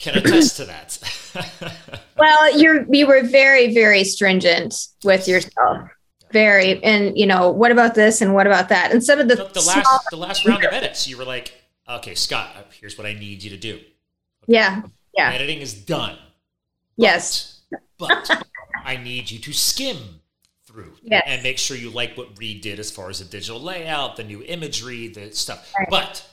can 0.00 0.16
attest 0.18 0.56
to 0.56 0.64
that. 0.64 0.98
Well, 2.16 2.56
you're 2.56 2.86
you 2.94 3.08
were 3.08 3.24
very, 3.24 3.74
very 3.74 4.04
stringent 4.04 4.72
with 5.02 5.26
yourself. 5.26 5.88
Very, 6.30 6.80
and 6.84 7.18
you 7.18 7.26
know, 7.26 7.50
what 7.50 7.72
about 7.72 7.96
this 7.96 8.20
and 8.20 8.32
what 8.34 8.46
about 8.46 8.68
that? 8.68 8.92
And 8.92 9.02
some 9.02 9.18
of 9.18 9.26
the, 9.26 9.34
the, 9.34 9.44
the 9.52 9.60
last 9.66 10.06
the 10.10 10.16
last 10.16 10.46
round 10.46 10.64
of 10.64 10.72
edits, 10.72 11.08
you 11.08 11.18
were 11.18 11.24
like, 11.24 11.52
"Okay, 11.90 12.14
Scott, 12.14 12.50
uh, 12.56 12.62
here's 12.80 12.96
what 12.96 13.04
I 13.06 13.14
need 13.14 13.42
you 13.42 13.50
to 13.50 13.56
do. 13.56 13.80
yeah, 14.46 14.82
yeah, 15.18 15.32
Editing 15.32 15.58
is 15.60 15.74
done. 15.74 16.16
yes, 16.96 17.62
But 17.98 18.30
I 18.84 18.96
need 18.96 19.28
you 19.32 19.40
to 19.40 19.52
skim 19.52 19.96
through 20.66 20.94
Yes. 21.02 21.24
and 21.26 21.42
make 21.42 21.58
sure 21.58 21.76
you 21.76 21.90
like 21.90 22.16
what 22.16 22.38
Reed 22.38 22.60
did 22.60 22.78
as 22.78 22.92
far 22.92 23.10
as 23.10 23.18
the 23.18 23.24
digital 23.24 23.60
layout, 23.60 24.14
the 24.16 24.24
new 24.24 24.42
imagery, 24.44 25.08
the 25.08 25.32
stuff. 25.32 25.72
Right. 25.76 25.88
But 25.90 26.24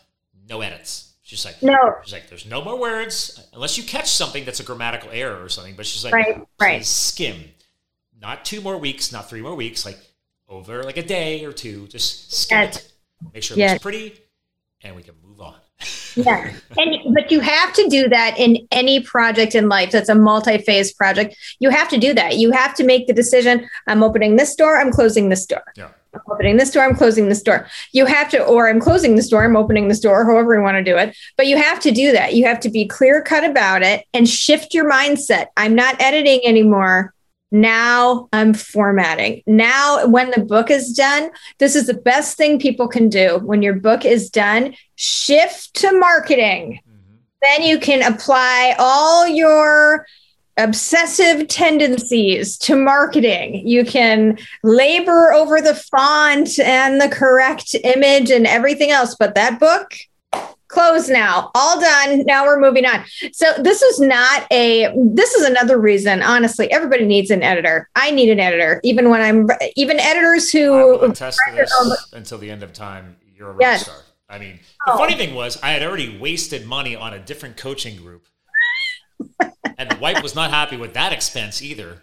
no 0.50 0.62
edits. 0.62 1.14
She's 1.22 1.46
like, 1.46 1.62
No. 1.64 1.78
She's 2.04 2.14
like, 2.14 2.28
there's 2.30 2.46
no 2.46 2.62
more 2.64 2.78
words 2.78 3.42
unless 3.54 3.78
you 3.78 3.84
catch 3.84 4.10
something 4.10 4.44
that's 4.46 4.60
a 4.60 4.64
grammatical 4.64 5.10
error 5.12 5.42
or 5.44 5.50
something. 5.50 5.76
But 5.76 5.86
she's 5.86 6.04
like, 6.04 6.14
Right, 6.14 6.42
right. 6.60 6.86
skim. 6.86 7.44
Not 8.22 8.46
two 8.46 8.62
more 8.62 8.78
weeks, 8.78 9.12
not 9.12 9.30
three 9.30 9.42
more 9.42 9.56
weeks, 9.56 9.86
like 9.86 9.98
over 10.50 10.84
like 10.84 10.98
a 10.98 11.04
day 11.04 11.46
or 11.46 11.54
two. 11.54 11.88
Just 11.88 12.34
skim 12.34 12.60
Yes. 12.62 12.78
it. 12.78 12.92
Make 13.34 13.44
sure 13.44 13.56
it 13.56 13.60
Yes. 13.60 13.72
looks 13.74 13.84
pretty, 13.84 14.20
and 14.84 14.96
we 14.96 15.04
can 15.04 15.16
move 15.26 15.40
on. 15.42 15.56
yeah. 16.16 16.52
And 16.78 17.16
but 17.16 17.32
you 17.32 17.40
have 17.40 17.74
to 17.74 17.88
do 17.88 18.08
that 18.10 18.38
in 18.38 18.68
any 18.72 19.00
project 19.00 19.56
in 19.56 19.70
life 19.70 19.92
that's 19.92 20.10
a 20.10 20.16
multi-phase 20.16 20.94
project. 20.94 21.36
You 21.60 21.70
have 21.70 21.88
to 21.90 21.98
do 21.98 22.14
that. 22.14 22.38
You 22.38 22.52
have 22.52 22.76
to 22.76 22.84
make 22.84 23.08
the 23.08 23.14
decision. 23.14 23.68
I'm 23.88 24.04
opening 24.04 24.36
this 24.36 24.54
door. 24.56 24.78
I'm 24.80 24.92
closing 24.92 25.30
this 25.30 25.46
door. 25.46 25.64
Yeah. 25.76 25.90
I'm 26.14 26.22
opening 26.30 26.58
this 26.58 26.72
door. 26.72 26.84
I'm 26.84 26.96
closing 26.96 27.30
this 27.30 27.42
door. 27.42 27.68
You 27.94 28.06
have 28.06 28.30
to, 28.32 28.44
or 28.44 28.70
I'm 28.70 28.80
closing 28.80 29.16
this 29.16 29.30
door. 29.30 29.44
I'm 29.44 29.56
opening 29.56 29.88
this 29.88 30.00
door. 30.00 30.26
However 30.26 30.56
you 30.56 30.62
want 30.62 30.78
to 30.78 30.84
do 30.84 30.98
it, 30.98 31.16
but 31.38 31.48
you 31.48 31.58
have 31.58 31.80
to 31.82 31.92
do 31.92 32.12
that. 32.12 32.34
You 32.34 32.46
have 32.46 32.60
to 32.62 32.70
be 32.70 32.86
clear 32.86 33.22
cut 33.22 33.44
about 33.44 33.82
it 33.82 34.06
and 34.14 34.28
shift 34.28 34.74
your 34.74 34.90
mindset. 34.90 35.48
I'm 35.56 35.76
not 35.76 36.02
editing 36.02 36.42
anymore. 36.46 37.14
Now 37.52 38.30
I'm 38.32 38.54
formatting. 38.54 39.44
Now, 39.46 40.06
when 40.08 40.32
the 40.32 40.42
book 40.42 40.72
is 40.72 40.94
done, 40.94 41.32
this 41.60 41.76
is 41.76 41.88
the 41.88 41.94
best 41.94 42.38
thing 42.38 42.60
people 42.60 42.88
can 42.88 43.10
do. 43.10 43.40
When 43.44 43.62
your 43.62 43.76
book 43.76 44.06
is 44.06 44.30
done, 44.30 44.74
shift 44.96 45.74
to 45.76 45.92
marketing. 45.92 46.80
Mm-hmm. 46.88 47.16
Then 47.42 47.64
you 47.64 47.78
can 47.80 48.04
apply 48.04 48.76
all 48.80 49.28
your 49.28 50.06
obsessive 50.64 51.48
tendencies 51.48 52.58
to 52.60 52.76
marketing. 52.76 53.68
You 53.68 53.86
can 53.86 54.38
labor 54.64 55.34
over 55.34 55.62
the 55.62 55.76
font 55.76 56.60
and 56.60 57.02
the 57.02 57.10
correct 57.10 57.76
image 57.84 58.30
and 58.30 58.46
everything 58.48 58.92
else. 58.92 59.16
But 59.18 59.36
that 59.36 59.60
book, 59.60 59.94
closed 60.72 61.12
now 61.12 61.52
all 61.54 61.82
done 61.82 62.24
now 62.26 62.46
we're 62.46 62.58
moving 62.58 62.86
on 62.86 63.04
so 63.34 63.52
this 63.60 63.82
is 63.82 64.00
not 64.00 64.48
a 64.52 64.90
this 64.96 65.34
is 65.34 65.46
another 65.46 65.78
reason 65.78 66.24
honestly 66.24 66.72
everybody 66.72 67.06
needs 67.06 67.30
an 67.30 67.44
editor 67.44 67.90
i 67.98 68.10
need 68.10 68.30
an 68.30 68.40
editor 68.40 68.80
even 68.82 69.10
when 69.10 69.20
i'm 69.20 69.50
even 69.76 70.00
editors 70.00 70.50
who 70.50 70.74
I 70.74 70.84
will 70.86 71.12
attest 71.12 71.38
to 71.46 71.56
this 71.56 71.74
until 72.14 72.38
the 72.38 72.50
end 72.50 72.64
of 72.64 72.72
time 72.72 73.18
you're 73.36 73.50
a 73.50 73.52
rock 73.52 73.62
yes. 73.62 73.82
star 73.82 73.98
i 74.30 74.40
mean 74.40 74.60
the 74.86 74.94
oh. 74.94 74.98
funny 74.98 75.16
thing 75.16 75.36
was 75.36 75.62
i 75.62 75.72
had 75.72 75.84
already 75.84 76.18
wasted 76.18 76.66
money 76.66 76.96
on 76.96 77.14
a 77.14 77.20
different 77.20 77.58
coaching 77.58 77.98
group 77.98 78.26
and 79.78 79.90
the 79.90 79.98
wife 79.98 80.22
was 80.22 80.36
not 80.36 80.52
happy 80.52 80.78
with 80.78 80.94
that 80.94 81.14
expense 81.14 81.62
either 81.62 82.02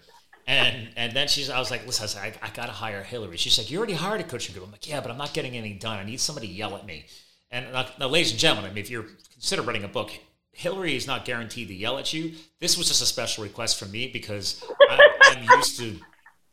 and 0.48 0.88
and 0.96 1.12
then 1.12 1.28
she's, 1.28 1.50
I 1.50 1.59
was 1.59 1.70
like, 1.70 1.86
listen, 1.86 2.20
I, 2.20 2.32
I, 2.42 2.48
got 2.48 2.66
to 2.66 2.72
hire 2.72 3.02
Hillary. 3.02 3.36
She's 3.36 3.59
like, 3.59 3.70
you 3.70 3.76
already 3.76 3.92
hired 3.92 4.22
a 4.22 4.24
coaching 4.24 4.54
group. 4.54 4.64
I'm 4.64 4.72
like, 4.72 4.88
yeah, 4.88 5.02
but 5.02 5.11
I'm 5.11 5.18
not 5.18 5.34
getting 5.34 5.54
anything 5.54 5.78
done. 5.78 5.98
I 5.98 6.04
need 6.04 6.20
somebody 6.20 6.46
to 6.46 6.52
yell 6.52 6.74
at 6.74 6.86
me. 6.86 7.04
And 7.50 7.70
now, 7.70 7.86
now, 8.00 8.09
ladies 8.09 8.30
and 8.30 8.40
gentlemen, 8.40 8.70
I 8.70 8.74
mean, 8.74 8.82
if 8.82 8.90
you're 8.90 9.04
consider 9.34 9.61
writing 9.61 9.84
a 9.84 9.88
book, 9.88 10.11
Hillary 10.52 10.96
is 10.96 11.06
not 11.06 11.26
guaranteed 11.26 11.68
to 11.68 11.74
yell 11.74 11.98
at 11.98 12.14
you. 12.14 12.32
This 12.61 12.78
was 12.78 12.88
just 12.88 13.02
a 13.02 13.06
special 13.06 13.44
request 13.44 13.78
from 13.78 13.90
me 13.90 14.09
because 14.11 14.64
I'm, 14.88 15.00
I'm 15.20 15.59
used 15.59 15.78
to 15.80 15.96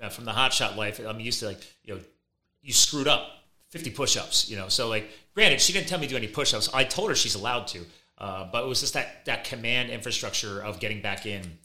uh, 0.02 0.10
from 0.10 0.26
the 0.26 0.32
hotshot 0.32 0.76
life. 0.76 1.00
I'm 1.00 1.22
used 1.22 1.40
to 1.40 1.46
like 1.46 1.64
you 1.86 1.96
know, 1.96 2.02
you 2.62 2.74
screwed 2.74 3.08
up, 3.08 3.30
50 3.70 3.92
push-ups. 3.92 4.50
You 4.50 4.58
know, 4.58 4.68
so 4.68 4.90
like 4.90 5.10
granted, 5.34 5.62
she 5.62 5.72
didn't 5.72 5.88
tell 5.88 6.00
me 6.00 6.08
to 6.08 6.12
do 6.12 6.18
any 6.18 6.28
push-ups. 6.28 6.70
I 6.74 6.84
told 6.84 7.08
her 7.10 7.16
she's 7.16 7.36
allowed 7.36 7.68
to, 7.68 7.80
uh, 8.18 8.48
but 8.52 8.64
it 8.64 8.68
was 8.68 8.82
just 8.82 8.94
that 8.94 9.26
that 9.26 9.44
command 9.44 9.90
infrastructure 9.90 10.64
of 10.64 10.80
getting 10.80 11.02
back 11.02 11.26
in 11.26 11.58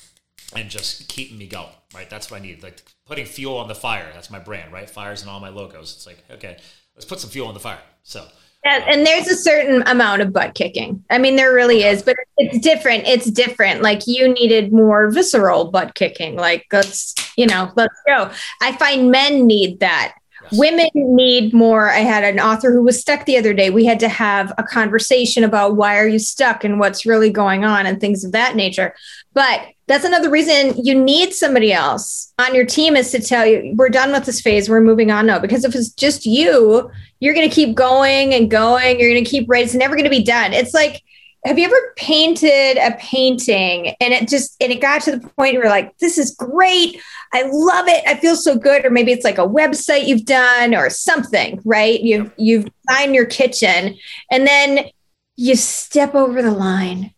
and 0.54 0.68
just 0.68 1.08
keeping 1.08 1.38
me 1.38 1.46
going. 1.46 1.68
Right, 1.94 2.10
that's 2.10 2.30
what 2.30 2.40
I 2.40 2.44
need. 2.44 2.62
Like 2.62 2.82
putting 3.06 3.26
fuel 3.26 3.56
on 3.58 3.68
the 3.68 3.74
fire. 3.74 4.10
That's 4.12 4.30
my 4.30 4.38
brand. 4.38 4.72
Right, 4.72 4.88
fires 4.88 5.22
in 5.22 5.28
all 5.28 5.40
my 5.40 5.48
logos. 5.48 5.94
It's 5.94 6.06
like 6.06 6.22
okay, 6.30 6.56
let's 6.94 7.04
put 7.04 7.20
some 7.20 7.30
fuel 7.30 7.48
on 7.48 7.54
the 7.54 7.60
fire. 7.60 7.80
So. 8.02 8.26
Yeah, 8.62 8.84
and 8.88 9.06
there's 9.06 9.26
a 9.26 9.36
certain 9.36 9.82
amount 9.86 10.20
of 10.20 10.34
butt 10.34 10.54
kicking. 10.54 11.02
I 11.08 11.16
mean, 11.16 11.36
there 11.36 11.54
really 11.54 11.82
is, 11.82 12.02
but 12.02 12.14
it's 12.36 12.58
different. 12.58 13.06
It's 13.06 13.30
different. 13.30 13.80
Like 13.80 14.06
you 14.06 14.28
needed 14.28 14.70
more 14.70 15.10
visceral 15.10 15.70
butt 15.70 15.94
kicking. 15.94 16.36
Like 16.36 16.66
let's, 16.70 17.14
you 17.38 17.46
know, 17.46 17.72
let's 17.76 17.94
go. 18.06 18.30
I 18.60 18.76
find 18.76 19.10
men 19.10 19.46
need 19.46 19.80
that. 19.80 20.14
Women 20.52 20.88
need 20.94 21.52
more. 21.52 21.90
I 21.90 21.98
had 21.98 22.24
an 22.24 22.40
author 22.40 22.72
who 22.72 22.82
was 22.82 23.00
stuck 23.00 23.24
the 23.24 23.36
other 23.36 23.54
day. 23.54 23.70
We 23.70 23.84
had 23.84 24.00
to 24.00 24.08
have 24.08 24.52
a 24.58 24.62
conversation 24.62 25.44
about 25.44 25.76
why 25.76 25.98
are 25.98 26.08
you 26.08 26.18
stuck 26.18 26.64
and 26.64 26.78
what's 26.78 27.06
really 27.06 27.30
going 27.30 27.64
on 27.64 27.86
and 27.86 28.00
things 28.00 28.24
of 28.24 28.32
that 28.32 28.56
nature. 28.56 28.94
But 29.32 29.68
that's 29.90 30.04
another 30.04 30.30
reason 30.30 30.74
you 30.84 30.94
need 30.94 31.34
somebody 31.34 31.72
else 31.72 32.32
on 32.38 32.54
your 32.54 32.64
team 32.64 32.94
is 32.94 33.10
to 33.10 33.20
tell 33.20 33.44
you 33.44 33.74
we're 33.76 33.88
done 33.88 34.12
with 34.12 34.24
this 34.24 34.40
phase 34.40 34.68
we're 34.68 34.80
moving 34.80 35.10
on 35.10 35.26
now 35.26 35.36
because 35.36 35.64
if 35.64 35.74
it's 35.74 35.88
just 35.90 36.24
you 36.24 36.88
you're 37.18 37.34
going 37.34 37.48
to 37.48 37.52
keep 37.52 37.74
going 37.74 38.32
and 38.32 38.52
going 38.52 39.00
you're 39.00 39.10
going 39.10 39.24
to 39.24 39.28
keep 39.28 39.50
right 39.50 39.64
it's 39.64 39.74
never 39.74 39.96
going 39.96 40.04
to 40.04 40.10
be 40.10 40.22
done 40.22 40.52
it's 40.52 40.72
like 40.72 41.02
have 41.44 41.58
you 41.58 41.64
ever 41.64 41.94
painted 41.96 42.76
a 42.76 42.96
painting 42.98 43.94
and 44.00 44.12
it 44.12 44.28
just 44.28 44.56
and 44.60 44.70
it 44.70 44.80
got 44.80 45.02
to 45.02 45.12
the 45.12 45.20
point 45.20 45.34
where 45.36 45.52
you're 45.52 45.68
like 45.68 45.96
this 45.98 46.18
is 46.18 46.32
great. 46.32 47.00
I 47.32 47.42
love 47.42 47.88
it. 47.88 48.04
I 48.06 48.16
feel 48.16 48.36
so 48.36 48.56
good. 48.56 48.84
Or 48.84 48.90
maybe 48.90 49.12
it's 49.12 49.24
like 49.24 49.38
a 49.38 49.46
website 49.46 50.06
you've 50.06 50.26
done 50.26 50.74
or 50.74 50.90
something 50.90 51.60
right? 51.64 52.00
You've 52.00 52.32
you've 52.36 52.68
designed 52.86 53.14
your 53.14 53.26
kitchen 53.26 53.96
and 54.30 54.46
then 54.46 54.90
you 55.36 55.56
step 55.56 56.14
over 56.14 56.42
the 56.42 56.50
line 56.50 57.14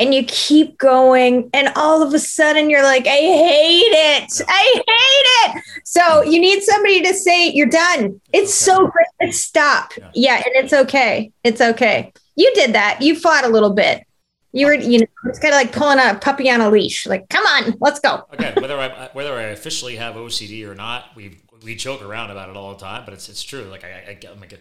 and 0.00 0.14
you 0.14 0.24
keep 0.24 0.78
going 0.78 1.50
and 1.52 1.70
all 1.74 2.02
of 2.02 2.14
a 2.14 2.20
sudden 2.20 2.70
you're 2.70 2.84
like 2.84 3.06
i 3.06 3.10
hate 3.10 3.82
it. 3.82 4.40
I 4.48 4.82
hate 4.86 5.56
it. 5.56 5.62
So 5.84 6.22
you 6.22 6.40
need 6.40 6.62
somebody 6.62 7.02
to 7.02 7.12
say 7.12 7.50
you're 7.50 7.66
done. 7.66 8.20
It's 8.32 8.54
so 8.54 8.90
great. 9.20 9.34
Stop. 9.34 9.92
Yeah. 9.98 10.10
yeah 10.14 10.36
and 10.36 10.64
it's 10.64 10.72
okay. 10.72 11.32
It's 11.44 11.60
okay 11.60 12.12
you 12.38 12.52
did 12.54 12.72
that 12.74 13.00
you 13.00 13.18
fought 13.18 13.44
a 13.44 13.48
little 13.48 13.72
bit 13.72 14.04
you 14.52 14.66
were 14.66 14.74
you 14.74 15.00
know 15.00 15.06
it's 15.24 15.38
kind 15.38 15.52
of 15.52 15.58
like 15.58 15.72
pulling 15.72 15.98
a 15.98 16.18
puppy 16.20 16.50
on 16.50 16.60
a 16.60 16.70
leash 16.70 17.06
like 17.06 17.28
come 17.28 17.44
on 17.44 17.74
let's 17.80 18.00
go 18.00 18.22
okay 18.32 18.54
whether 18.60 18.78
i 18.78 19.10
whether 19.12 19.34
i 19.34 19.42
officially 19.42 19.96
have 19.96 20.14
ocd 20.14 20.66
or 20.66 20.74
not 20.74 21.06
we 21.14 21.38
we 21.62 21.74
joke 21.74 22.02
around 22.02 22.30
about 22.30 22.48
it 22.48 22.56
all 22.56 22.72
the 22.72 22.78
time 22.78 23.04
but 23.04 23.12
it's 23.12 23.28
it's 23.28 23.42
true 23.42 23.64
like 23.64 23.84
i, 23.84 24.10
I 24.10 24.14
get 24.14 24.32
I'm 24.32 24.40
like 24.40 24.58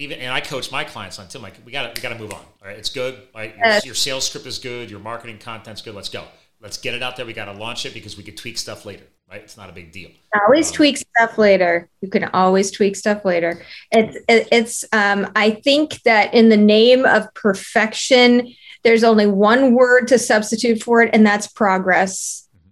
even 0.00 0.18
and 0.20 0.32
I 0.32 0.40
coach 0.40 0.72
my 0.72 0.82
clients 0.82 1.18
on 1.18 1.28
too. 1.28 1.38
like 1.38 1.54
we 1.64 1.72
got 1.72 1.94
to 1.94 2.00
we 2.00 2.02
got 2.02 2.14
to 2.14 2.18
move 2.18 2.32
on. 2.32 2.40
All 2.40 2.68
right, 2.68 2.76
it's 2.76 2.88
good. 2.88 3.20
Right, 3.34 3.54
your, 3.56 3.66
uh, 3.66 3.80
your, 3.84 3.94
sales 3.94 4.26
script 4.26 4.46
is 4.46 4.58
good. 4.58 4.90
Your 4.90 5.00
marketing 5.00 5.38
content's 5.38 5.82
good. 5.82 5.94
Let's 5.94 6.08
go. 6.08 6.24
Let's 6.60 6.78
get 6.78 6.94
it 6.94 7.02
out 7.02 7.16
there. 7.16 7.26
We 7.26 7.32
got 7.32 7.46
to 7.46 7.52
launch 7.52 7.86
it 7.86 7.94
because 7.94 8.16
we 8.16 8.22
could 8.22 8.36
tweak 8.36 8.58
stuff 8.58 8.84
later. 8.84 9.04
Right, 9.30 9.42
it's 9.42 9.56
not 9.56 9.70
a 9.70 9.72
big 9.72 9.92
deal. 9.92 10.10
Always 10.42 10.70
um, 10.70 10.74
tweak 10.74 10.96
stuff 10.96 11.38
later. 11.38 11.88
You 12.00 12.08
can 12.08 12.24
always 12.24 12.70
tweak 12.70 12.96
stuff 12.96 13.24
later. 13.24 13.62
It's 13.92 14.18
it's. 14.28 14.84
Um, 14.92 15.30
I 15.36 15.50
think 15.50 16.02
that 16.02 16.34
in 16.34 16.48
the 16.48 16.56
name 16.56 17.04
of 17.04 17.32
perfection, 17.34 18.52
there's 18.82 19.04
only 19.04 19.26
one 19.26 19.74
word 19.74 20.08
to 20.08 20.18
substitute 20.18 20.82
for 20.82 21.02
it, 21.02 21.10
and 21.14 21.24
that's 21.24 21.46
progress. 21.46 22.48
Mm-hmm. 22.56 22.70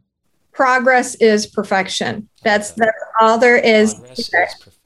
Progress 0.52 1.14
is 1.16 1.46
perfection. 1.46 2.28
That's 2.42 2.72
that's 2.72 2.90
all 3.20 3.38
there 3.38 3.56
is. 3.56 3.94
Progress 3.94 4.18
is 4.18 4.28
perfection 4.28 4.78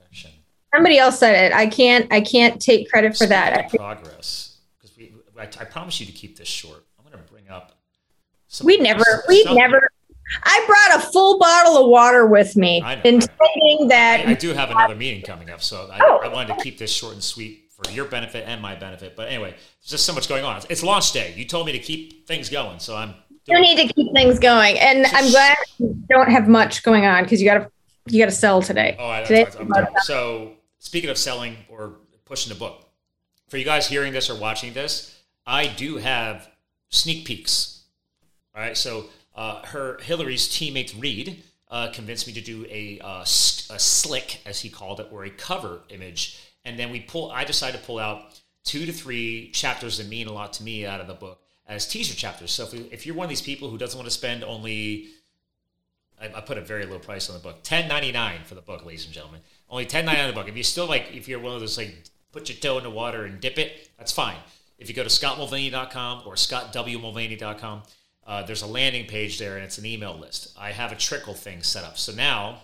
somebody 0.75 0.99
else 0.99 1.19
said 1.19 1.45
it. 1.45 1.55
I 1.55 1.67
can't. 1.67 2.13
I 2.13 2.21
can't 2.21 2.61
take 2.61 2.91
credit 2.91 3.17
for 3.17 3.27
that. 3.27 3.71
Progress, 3.71 4.59
because 4.79 4.97
we. 4.97 5.13
I, 5.39 5.43
I, 5.43 5.65
promise 5.65 6.01
you 6.01 6.07
to 6.07 6.13
keep 6.13 6.37
this 6.37 6.49
short. 6.49 6.85
I'm 6.99 7.05
going 7.05 7.23
to 7.23 7.33
bring 7.33 7.49
up. 7.49 7.79
We 8.63 8.79
never. 8.79 9.25
We 9.29 9.45
never. 9.45 9.91
I 10.43 10.65
brought 10.67 11.03
a 11.03 11.11
full 11.13 11.39
bottle 11.39 11.77
of 11.83 11.89
water 11.89 12.27
with 12.27 12.57
me, 12.57 12.83
intending 13.05 13.89
that. 13.89 14.25
I, 14.27 14.31
I, 14.31 14.35
do 14.35 14.53
have 14.53 14.71
another 14.71 14.95
meeting 14.95 15.23
coming 15.23 15.51
up, 15.51 15.63
so 15.63 15.89
I, 15.93 15.99
oh. 16.03 16.21
I, 16.23 16.29
wanted 16.29 16.57
to 16.57 16.63
keep 16.63 16.79
this 16.79 16.93
short 16.93 17.15
and 17.15 17.23
sweet 17.23 17.71
for 17.71 17.91
your 17.91 18.07
benefit 18.07 18.45
and 18.47 18.61
my 18.61 18.75
benefit. 18.75 19.17
But 19.17 19.29
anyway, 19.29 19.51
there's 19.51 19.91
just 19.91 20.07
so 20.07 20.13
much 20.13 20.29
going 20.29 20.45
on. 20.45 20.61
It's 20.71 20.83
launch 20.83 21.13
day. 21.13 21.35
You 21.37 21.45
told 21.45 21.67
me 21.67 21.73
to 21.73 21.79
keep 21.79 22.27
things 22.27 22.49
going, 22.49 22.79
so 22.79 22.97
I'm. 22.97 23.15
You 23.47 23.61
need 23.61 23.77
to 23.89 23.93
keep 23.93 24.13
things 24.13 24.39
going, 24.39 24.79
and 24.79 25.05
I'm 25.07 25.31
glad 25.31 25.57
you 25.79 26.01
don't 26.09 26.31
have 26.31 26.47
much 26.47 26.83
going 26.85 27.05
on 27.05 27.25
because 27.25 27.43
you 27.43 27.49
got 27.49 27.59
to 27.59 27.71
you 28.07 28.21
got 28.21 28.31
to 28.31 28.37
sell 28.37 28.63
today. 28.63 28.97
Oh, 28.99 29.09
I, 29.09 29.23
today, 29.23 29.47
so 30.03 30.53
speaking 30.79 31.11
of 31.11 31.19
selling 31.19 31.57
or 31.69 31.97
pushing 32.25 32.53
the 32.53 32.59
book, 32.59 32.89
for 33.49 33.59
you 33.59 33.65
guys 33.65 33.87
hearing 33.87 34.13
this 34.13 34.31
or 34.31 34.35
watching 34.35 34.73
this, 34.73 35.21
I 35.47 35.67
do 35.67 35.99
have 35.99 36.49
sneak 36.89 37.25
peeks. 37.25 37.85
All 38.55 38.63
right, 38.63 38.77
so 38.77 39.07
uh, 39.35 39.65
her 39.67 39.99
Hillary's 40.03 40.49
teammate 40.49 41.01
Reed 41.01 41.43
uh, 41.71 41.91
convinced 41.93 42.27
me 42.27 42.33
to 42.35 42.41
do 42.41 42.67
a, 42.69 43.01
uh, 43.01 43.23
a 43.23 43.27
slick, 43.27 44.41
as 44.45 44.61
he 44.61 44.69
called 44.69 45.01
it, 45.01 45.09
or 45.11 45.25
a 45.25 45.31
cover 45.31 45.81
image, 45.89 46.39
and 46.65 46.79
then 46.79 46.91
we 46.91 47.01
pull. 47.01 47.31
I 47.31 47.45
decided 47.45 47.81
to 47.81 47.87
pull 47.87 47.99
out 47.99 48.41
two 48.65 48.87
to 48.87 48.93
three 48.93 49.51
chapters 49.53 49.99
that 49.99 50.09
mean 50.09 50.27
a 50.27 50.33
lot 50.33 50.53
to 50.55 50.63
me 50.63 50.87
out 50.87 51.01
of 51.01 51.07
the 51.07 51.15
book 51.15 51.41
as 51.67 51.87
teaser 51.87 52.15
chapters. 52.15 52.53
So 52.53 52.65
if, 52.65 52.73
we, 52.73 52.79
if 52.93 53.07
you're 53.07 53.15
one 53.15 53.25
of 53.25 53.31
these 53.31 53.43
people 53.43 53.71
who 53.71 53.79
doesn't 53.79 53.99
want 53.99 54.07
to 54.07 54.15
spend 54.15 54.45
only 54.45 55.09
I, 56.23 56.27
I 56.37 56.41
put 56.41 56.59
a 56.59 56.61
very 56.61 56.87
low 56.87 56.99
price 56.99 57.29
on 57.29 57.37
the 57.37 57.43
book, 57.43 57.63
ten 57.63 57.89
ninety 57.89 58.13
nine 58.13 58.41
for 58.45 58.55
the 58.55 58.61
book, 58.61 58.85
ladies 58.85 59.05
and 59.05 59.13
gentlemen. 59.13 59.41
Only 59.69 59.87
ten 59.87 60.05
ninety 60.05 60.21
nine 60.21 60.29
the 60.29 60.35
book. 60.35 60.49
If 60.49 60.57
you 60.57 60.63
still 60.63 60.87
like, 60.87 61.09
if 61.13 61.29
you're 61.29 61.41
one 61.41 61.55
of 61.55 61.61
those 61.61 61.77
like 61.77 61.95
put 62.31 62.49
your 62.49 62.59
toe 62.59 62.79
in 62.79 62.85
the 62.85 62.91
water 62.91 63.25
and 63.25 63.41
dip 63.41 63.59
it, 63.59 63.91
that's 63.99 64.13
fine. 64.13 64.37
If 64.79 64.89
you 64.89 64.95
go 64.95 65.03
to 65.03 65.09
scottmulvaney.com 65.09 66.23
or 66.27 66.35
scottwmulvaney.com, 66.35 67.83
uh, 68.27 68.43
there's 68.43 68.63
a 68.63 68.67
landing 68.67 69.07
page 69.07 69.39
there 69.39 69.57
and 69.57 69.65
it's 69.65 69.79
an 69.79 69.87
email 69.87 70.17
list. 70.17 70.57
I 70.59 70.73
have 70.73 70.93
a 70.93 70.97
trickle 70.97 71.35
thing 71.35 71.63
set 71.63 71.85
up. 71.85 71.99
So 71.99 72.13
now, 72.13 72.61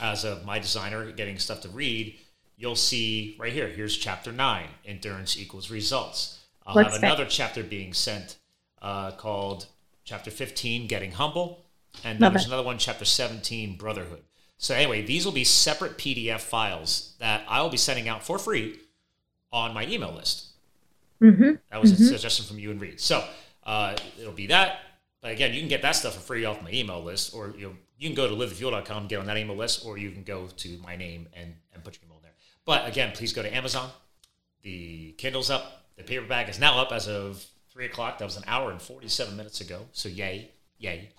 as 0.00 0.24
of 0.24 0.44
my 0.44 0.58
designer 0.58 1.10
getting 1.12 1.38
stuff 1.38 1.60
to 1.62 1.68
read, 1.68 2.16
you'll 2.56 2.76
see 2.76 3.36
right 3.38 3.52
here. 3.52 3.68
Here's 3.68 3.96
chapter 3.96 4.32
nine: 4.32 4.68
endurance 4.84 5.38
equals 5.38 5.70
results. 5.70 6.38
I'll 6.66 6.76
Let's 6.76 6.94
have 6.94 7.02
another 7.02 7.26
chapter 7.26 7.62
being 7.62 7.92
sent 7.92 8.36
uh, 8.82 9.12
called 9.12 9.66
chapter 10.04 10.30
15, 10.30 10.86
getting 10.86 11.12
humble. 11.12 11.64
And 12.04 12.18
then 12.20 12.32
there's 12.32 12.46
another 12.46 12.62
one, 12.62 12.78
chapter 12.78 13.04
17, 13.04 13.76
brotherhood. 13.76 14.22
So 14.58 14.74
anyway, 14.74 15.02
these 15.02 15.24
will 15.24 15.32
be 15.32 15.44
separate 15.44 15.98
PDF 15.98 16.40
files 16.40 17.14
that 17.18 17.44
I 17.48 17.62
will 17.62 17.70
be 17.70 17.76
sending 17.76 18.08
out 18.08 18.24
for 18.24 18.38
free 18.38 18.78
on 19.52 19.72
my 19.72 19.86
email 19.86 20.12
list. 20.12 20.46
Mm-hmm. 21.22 21.54
That 21.70 21.80
was 21.80 21.92
mm-hmm. 21.92 22.02
a 22.02 22.06
suggestion 22.06 22.44
from 22.44 22.58
you 22.58 22.70
and 22.70 22.80
Reed. 22.80 23.00
So 23.00 23.24
uh, 23.68 23.94
it'll 24.18 24.32
be 24.32 24.46
that. 24.46 24.80
But 25.20 25.32
again, 25.32 25.52
you 25.52 25.60
can 25.60 25.68
get 25.68 25.82
that 25.82 25.92
stuff 25.92 26.14
for 26.14 26.20
free 26.20 26.44
off 26.46 26.62
my 26.62 26.70
email 26.72 27.02
list, 27.02 27.34
or 27.34 27.54
you 27.56 27.68
know, 27.68 27.74
you 27.98 28.08
can 28.08 28.14
go 28.14 28.26
to 28.26 28.34
livethefuel.com, 28.34 29.08
get 29.08 29.18
on 29.18 29.26
that 29.26 29.36
email 29.36 29.56
list, 29.56 29.84
or 29.84 29.98
you 29.98 30.10
can 30.10 30.22
go 30.22 30.46
to 30.46 30.78
my 30.78 30.96
name 30.96 31.28
and, 31.34 31.54
and 31.74 31.84
put 31.84 31.96
your 31.96 32.06
email 32.06 32.16
in 32.16 32.22
there. 32.22 32.32
But 32.64 32.88
again, 32.88 33.12
please 33.14 33.32
go 33.32 33.42
to 33.42 33.54
Amazon. 33.54 33.90
The 34.62 35.12
Kindle's 35.18 35.50
up. 35.50 35.84
The 35.96 36.04
paperback 36.04 36.48
is 36.48 36.58
now 36.58 36.80
up 36.80 36.92
as 36.92 37.08
of 37.08 37.44
three 37.70 37.84
o'clock. 37.84 38.18
That 38.18 38.24
was 38.24 38.38
an 38.38 38.44
hour 38.46 38.70
and 38.70 38.80
forty-seven 38.80 39.36
minutes 39.36 39.60
ago. 39.60 39.86
So 39.92 40.08
yay, 40.08 40.50
yay. 40.78 41.10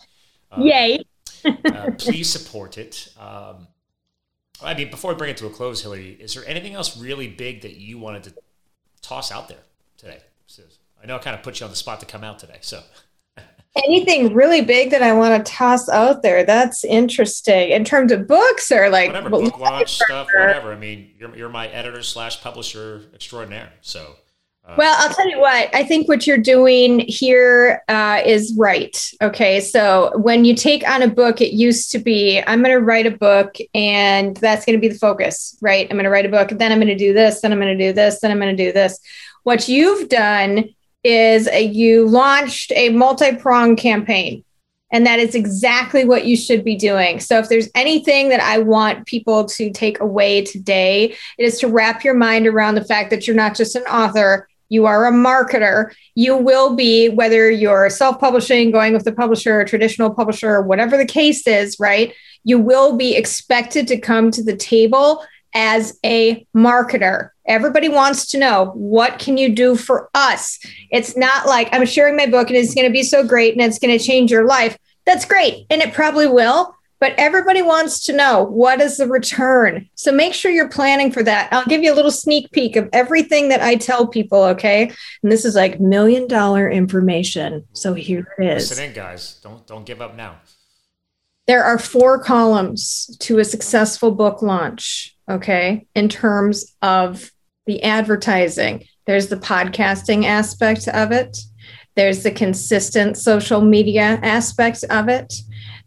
Um, 0.52 0.64
yay. 0.64 1.04
uh, 1.45 1.91
please 2.00 2.30
support 2.30 2.80
it. 2.80 3.10
Um, 3.20 3.68
I 4.64 4.74
mean, 4.74 4.89
before 4.89 5.12
we 5.12 5.18
bring 5.18 5.30
it 5.30 5.38
to 5.38 5.45
a 5.45 5.52
close, 5.52 5.84
Hillary, 5.84 6.18
is 6.20 6.34
there 6.34 6.47
anything 6.47 6.74
else 6.74 6.97
really 6.97 7.28
big 7.28 7.62
that 7.62 7.76
you 7.78 8.00
wanted 8.00 8.24
to 8.24 8.34
toss 9.02 9.32
out 9.32 9.50
there 9.50 9.64
today? 9.97 10.20
I 11.02 11.08
know 11.08 11.16
I 11.16 11.20
kind 11.20 11.36
of 11.36 11.43
put 11.43 11.60
you 11.60 11.66
on 11.66 11.72
the 11.72 11.76
spot 11.76 12.00
to 12.02 12.06
come 12.06 12.24
out 12.24 12.39
today. 12.39 12.58
So 12.62 12.82
anything 13.76 14.34
really 14.34 14.62
big 14.62 14.91
that 14.91 15.02
I 15.02 15.14
want 15.14 15.45
to 15.45 15.52
toss 15.52 15.89
out 15.89 16.22
there? 16.22 16.43
That's 16.43 16.84
interesting 16.84 17.70
in 17.70 17.84
terms 17.84 18.12
of 18.12 18.28
books 18.28 18.72
or 18.72 18.89
like 18.89 19.08
whatever 19.08 19.30
book 19.30 19.58
launch 19.58 19.95
stuff, 19.95 20.28
whatever. 20.34 20.74
I 20.74 20.78
mean, 20.78 21.12
you're, 21.18 21.36
you're 21.36 21.50
my 21.50 21.68
editor 21.70 22.04
slash 22.04 22.41
publisher 22.41 23.04
extraordinaire. 23.14 23.72
So 23.82 24.16
uh, 24.70 24.76
well, 24.78 24.95
I'll 25.00 25.14
tell 25.14 25.28
you 25.28 25.39
what, 25.39 25.74
I 25.74 25.84
think 25.84 26.08
what 26.08 26.28
you're 26.28 26.38
doing 26.38 27.00
here 27.00 27.82
uh, 27.88 28.22
is 28.24 28.54
right. 28.58 28.95
Okay. 29.22 29.62
So 29.62 30.12
when 30.18 30.45
you 30.45 30.54
take 30.54 30.88
on 30.88 31.02
a 31.02 31.08
book, 31.08 31.41
it 31.41 31.54
used 31.54 31.91
to 31.91 32.00
be, 32.00 32.43
I'm 32.45 32.62
going 32.62 32.76
to 32.76 32.84
write 32.84 33.08
a 33.08 33.12
book 33.12 33.56
and 33.74 34.38
that's 34.38 34.66
going 34.66 34.78
to 34.78 34.82
be 34.82 34.89
the 34.89 35.00
focus, 35.00 35.58
right? 35.62 35.88
I'm 35.89 35.95
going 35.95 36.04
to 36.04 36.12
write 36.12 36.26
a 36.26 36.30
book, 36.30 36.50
then 36.50 36.72
I'm 36.72 36.78
going 36.78 36.88
to 36.88 36.95
do 36.95 37.14
this, 37.14 37.41
then 37.41 37.52
I'm 37.52 37.60
going 37.60 37.76
to 37.76 37.88
do 37.88 37.93
this, 37.93 38.20
then 38.20 38.32
I'm 38.32 38.39
going 38.39 38.56
to 38.56 38.64
do 38.64 38.72
this. 38.72 39.00
What 39.43 39.68
you've 39.68 40.08
done 40.10 40.70
is 41.04 41.47
a, 41.47 41.62
you 41.62 42.08
launched 42.08 42.72
a 42.76 42.89
multi 42.89 43.36
pronged 43.36 43.78
campaign. 43.78 44.43
And 44.91 45.06
that 45.06 45.20
is 45.20 45.36
exactly 45.36 46.04
what 46.04 46.26
you 46.26 46.36
should 46.36 46.64
be 46.64 46.76
doing. 46.76 47.20
So, 47.20 47.38
if 47.38 47.47
there's 47.47 47.70
anything 47.76 48.30
that 48.30 48.41
I 48.41 48.58
want 48.58 49.06
people 49.06 49.45
to 49.45 49.72
take 49.72 50.00
away 50.00 50.43
today, 50.43 51.16
it 51.38 51.43
is 51.43 51.60
to 51.60 51.68
wrap 51.68 52.04
your 52.04 52.16
mind 52.16 52.47
around 52.47 52.74
the 52.74 52.84
fact 52.84 53.12
that 53.12 53.28
you're 53.28 53.36
not 53.36 53.56
just 53.56 53.76
an 53.76 53.84
author, 53.84 54.47
you 54.70 54.86
are 54.86 55.08
a 55.08 55.12
marketer. 55.12 55.91
You 56.16 56.38
will 56.38 56.76
be, 56.76 57.10
whether 57.10 57.50
you're 57.50 57.89
self 57.89 58.20
publishing, 58.20 58.72
going 58.72 58.93
with 58.93 59.04
the 59.04 59.12
publisher, 59.12 59.66
traditional 59.66 60.14
publisher, 60.14 60.62
whatever 60.62 60.95
the 60.95 61.06
case 61.06 61.45
is, 61.45 61.80
right? 61.80 62.14
You 62.43 62.60
will 62.60 62.95
be 62.95 63.16
expected 63.16 63.88
to 63.89 64.00
come 64.00 64.32
to 64.32 64.43
the 64.43 64.56
table 64.56 65.26
as 65.54 66.00
a 66.06 66.45
marketer. 66.56 67.32
Everybody 67.50 67.89
wants 67.89 68.28
to 68.28 68.38
know 68.38 68.72
what 68.76 69.20
can 69.20 69.38
you 69.38 69.54
do 69.54 69.76
for 69.76 70.10
us? 70.14 70.60
It's 70.91 71.18
not 71.18 71.47
like 71.47 71.68
I'm 71.74 71.86
sharing 71.86 72.16
my 72.16 72.28
book 72.28 72.47
and 72.47 72.56
it's 72.56 72.74
going 72.74 72.88
to 72.88 72.93
be 72.93 73.04
so 73.04 73.28
great 73.28 73.54
and 73.54 73.62
it's 73.62 73.80
going 73.80 73.97
to 73.97 74.04
change 74.04 74.32
your 74.32 74.45
life. 74.45 74.78
That's 75.06 75.26
great 75.26 75.66
and 75.70 75.82
it 75.82 75.93
probably 75.93 76.28
will 76.28 76.74
but 77.00 77.14
everybody 77.18 77.62
wants 77.62 78.06
to 78.06 78.14
know 78.14 78.43
what 78.43 78.82
is 78.82 78.97
the 78.97 79.08
return. 79.08 79.89
So 79.95 80.12
make 80.12 80.34
sure 80.34 80.52
you're 80.52 80.70
planning 80.70 81.12
for 81.12 81.24
that. 81.24 81.52
I'll 81.52 81.66
give 81.66 81.82
you 81.82 81.93
a 81.93 81.95
little 81.95 82.12
sneak 82.12 82.52
peek 82.52 82.76
of 82.76 82.89
everything 82.91 83.50
that 83.50 83.62
I 83.62 83.76
tell 83.76 84.08
people, 84.08 84.43
okay? 84.43 84.91
And 85.24 85.32
this 85.32 85.45
is 85.45 85.56
like 85.56 85.80
million 85.80 86.28
dollar 86.28 86.70
information. 86.70 87.66
So 87.74 87.93
here 87.93 88.28
it 88.38 88.58
is. 88.58 88.70
Listen 88.70 88.89
in, 88.89 88.93
guys. 88.93 89.39
Don't 89.41 89.66
don't 89.66 89.86
give 89.86 90.02
up 90.02 90.16
now. 90.16 90.41
There 91.47 91.64
are 91.64 91.80
four 91.80 92.22
columns 92.22 93.18
to 93.22 93.39
a 93.39 93.45
successful 93.45 94.12
book 94.12 94.41
launch, 94.41 95.18
okay? 95.28 95.88
In 95.95 96.10
terms 96.10 96.76
of 96.82 97.32
the 97.66 97.84
advertising. 97.84 98.86
There's 99.05 99.28
the 99.28 99.38
podcasting 99.38 100.26
aspect 100.26 100.88
of 100.88 101.12
it. 101.12 101.38
There's 101.95 102.24
the 102.24 102.32
consistent 102.32 103.18
social 103.18 103.62
media 103.62 104.20
aspect 104.22 104.84
of 104.89 105.10
it 105.10 105.34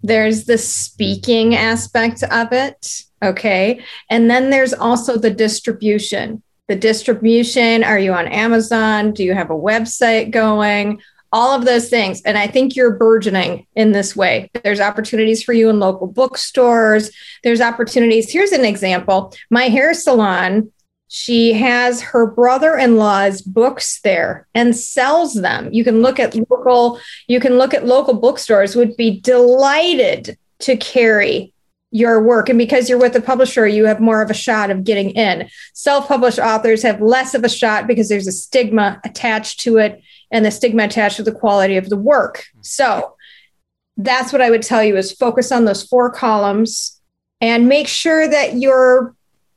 there's 0.02 0.44
the 0.44 0.58
speaking 0.58 1.54
aspect 1.54 2.22
of 2.24 2.52
it. 2.52 3.02
Okay. 3.22 3.84
And 4.10 4.28
then 4.28 4.50
there's 4.50 4.74
also 4.74 5.16
the 5.16 5.30
distribution. 5.30 6.42
The 6.68 6.76
distribution 6.76 7.84
are 7.84 7.98
you 7.98 8.12
on 8.12 8.26
Amazon? 8.28 9.12
Do 9.12 9.22
you 9.24 9.34
have 9.34 9.50
a 9.50 9.54
website 9.54 10.30
going? 10.30 11.00
All 11.30 11.56
of 11.56 11.64
those 11.64 11.88
things. 11.88 12.20
And 12.22 12.36
I 12.36 12.46
think 12.46 12.76
you're 12.76 12.96
burgeoning 12.96 13.66
in 13.74 13.92
this 13.92 14.14
way. 14.14 14.50
There's 14.64 14.80
opportunities 14.80 15.42
for 15.42 15.52
you 15.52 15.70
in 15.70 15.80
local 15.80 16.06
bookstores. 16.06 17.10
There's 17.42 17.60
opportunities. 17.60 18.30
Here's 18.30 18.52
an 18.52 18.64
example 18.64 19.34
my 19.50 19.64
hair 19.64 19.94
salon 19.94 20.70
she 21.14 21.52
has 21.52 22.00
her 22.00 22.26
brother-in-law's 22.26 23.42
books 23.42 24.00
there 24.02 24.48
and 24.54 24.74
sells 24.74 25.34
them. 25.34 25.68
You 25.70 25.84
can 25.84 26.00
look 26.00 26.18
at 26.18 26.34
local 26.34 26.98
you 27.28 27.38
can 27.38 27.58
look 27.58 27.74
at 27.74 27.84
local 27.84 28.14
bookstores 28.14 28.74
would 28.74 28.96
be 28.96 29.20
delighted 29.20 30.38
to 30.60 30.74
carry 30.74 31.52
your 31.90 32.22
work. 32.22 32.48
And 32.48 32.56
because 32.56 32.88
you're 32.88 32.98
with 32.98 33.14
a 33.14 33.20
publisher 33.20 33.66
you 33.66 33.84
have 33.84 34.00
more 34.00 34.22
of 34.22 34.30
a 34.30 34.34
shot 34.34 34.70
of 34.70 34.84
getting 34.84 35.10
in. 35.10 35.50
Self-published 35.74 36.38
authors 36.38 36.82
have 36.82 37.02
less 37.02 37.34
of 37.34 37.44
a 37.44 37.48
shot 37.50 37.86
because 37.86 38.08
there's 38.08 38.26
a 38.26 38.32
stigma 38.32 38.98
attached 39.04 39.60
to 39.60 39.76
it 39.76 40.02
and 40.30 40.46
the 40.46 40.50
stigma 40.50 40.84
attached 40.84 41.16
to 41.16 41.22
the 41.22 41.30
quality 41.30 41.76
of 41.76 41.90
the 41.90 41.98
work. 41.98 42.46
So 42.62 43.16
that's 43.98 44.32
what 44.32 44.40
i 44.40 44.48
would 44.48 44.62
tell 44.62 44.82
you 44.82 44.96
is 44.96 45.12
focus 45.12 45.52
on 45.52 45.66
those 45.66 45.82
four 45.82 46.10
columns 46.10 46.98
and 47.42 47.68
make 47.68 47.86
sure 47.86 48.26
that 48.26 48.54
you're 48.54 49.14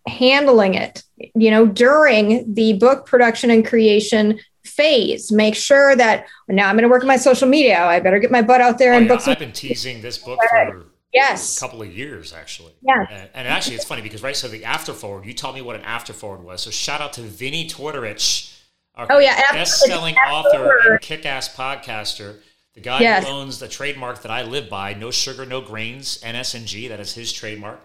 handling 0.07 0.75
it. 0.75 1.03
You 1.17 1.51
know 1.51 1.65
during 1.65 2.53
the 2.53 2.73
book 2.73 3.05
production 3.05 3.49
and 3.49 3.65
creation 3.65 4.39
phase 4.65 5.31
make 5.31 5.55
sure 5.55 5.95
that 5.95 6.25
now 6.47 6.67
i'm 6.67 6.75
going 6.75 6.83
to 6.83 6.89
work 6.89 7.01
on 7.01 7.07
my 7.07 7.17
social 7.17 7.47
media. 7.47 7.83
I 7.83 7.99
better 7.99 8.19
get 8.19 8.31
my 8.31 8.41
butt 8.41 8.61
out 8.61 8.77
there 8.77 8.93
oh, 8.93 8.97
and 8.97 9.05
yeah. 9.05 9.13
books 9.13 9.27
i've 9.27 9.39
been 9.39 9.51
teasing 9.51 10.01
this 10.01 10.17
book 10.17 10.39
for 10.49 10.87
yes. 11.13 11.57
a 11.57 11.59
couple 11.59 11.81
of 11.81 11.95
years 11.95 12.33
actually. 12.33 12.73
Yeah. 12.81 13.05
And, 13.09 13.29
and, 13.33 13.47
actually 13.47 13.75
it's 13.75 13.85
funny 13.85 14.01
because 14.01 14.21
right 14.21 14.35
so 14.35 14.47
the 14.47 14.65
after 14.65 14.93
forward 14.93 15.25
you 15.25 15.33
told 15.33 15.55
me 15.55 15.61
what 15.61 15.75
an 15.75 15.83
after 15.83 16.13
forward 16.13 16.43
was. 16.43 16.61
So 16.61 16.71
shout 16.71 17.01
out 17.01 17.13
to 17.13 17.21
vinnie 17.21 17.67
tortorich 17.67 18.51
our 18.95 19.07
oh 19.09 19.19
yeah 19.19 19.41
best-selling 19.51 20.15
author 20.15 20.79
and 20.85 21.01
kick-ass 21.01 21.55
podcaster. 21.55 22.37
The 22.73 22.81
guy 22.81 22.99
yes. 22.99 23.25
who 23.25 23.31
owns 23.31 23.59
the 23.59 23.69
trademark 23.69 24.21
that 24.23 24.31
i 24.31 24.41
live 24.43 24.69
by 24.69 24.93
no 24.93 25.09
sugar 25.09 25.45
no 25.45 25.61
grains 25.61 26.19
nsng 26.21 26.89
that 26.89 26.99
is 26.99 27.13
his 27.13 27.31
trademark 27.31 27.79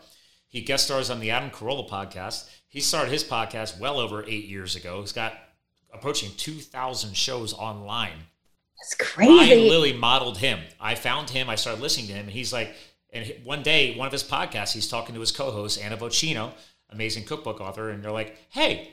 he 0.50 0.60
guest 0.60 0.84
stars 0.84 1.10
on 1.10 1.20
the 1.20 1.30
Adam 1.30 1.50
Carolla 1.50 1.88
podcast. 1.88 2.50
He 2.68 2.80
started 2.80 3.12
his 3.12 3.24
podcast 3.24 3.78
well 3.78 3.98
over 3.98 4.24
eight 4.24 4.46
years 4.46 4.76
ago. 4.76 5.00
He's 5.00 5.12
got 5.12 5.32
approaching 5.94 6.30
2,000 6.36 7.16
shows 7.16 7.54
online. 7.54 8.18
That's 8.78 8.94
crazy. 8.96 9.52
I 9.52 9.56
Lily 9.56 9.92
modeled 9.92 10.38
him. 10.38 10.58
I 10.80 10.96
found 10.96 11.30
him. 11.30 11.48
I 11.48 11.54
started 11.54 11.80
listening 11.80 12.08
to 12.08 12.14
him, 12.14 12.26
and 12.26 12.32
he's 12.32 12.52
like, 12.52 12.74
and 13.12 13.32
one 13.44 13.62
day, 13.62 13.94
one 13.96 14.06
of 14.06 14.12
his 14.12 14.24
podcasts, 14.24 14.72
he's 14.72 14.88
talking 14.88 15.14
to 15.14 15.20
his 15.20 15.32
co-host 15.32 15.80
Anna 15.80 15.96
Vocino, 15.96 16.52
amazing 16.90 17.24
cookbook 17.24 17.60
author, 17.60 17.90
and 17.90 18.02
they're 18.02 18.12
like, 18.12 18.36
"Hey, 18.50 18.90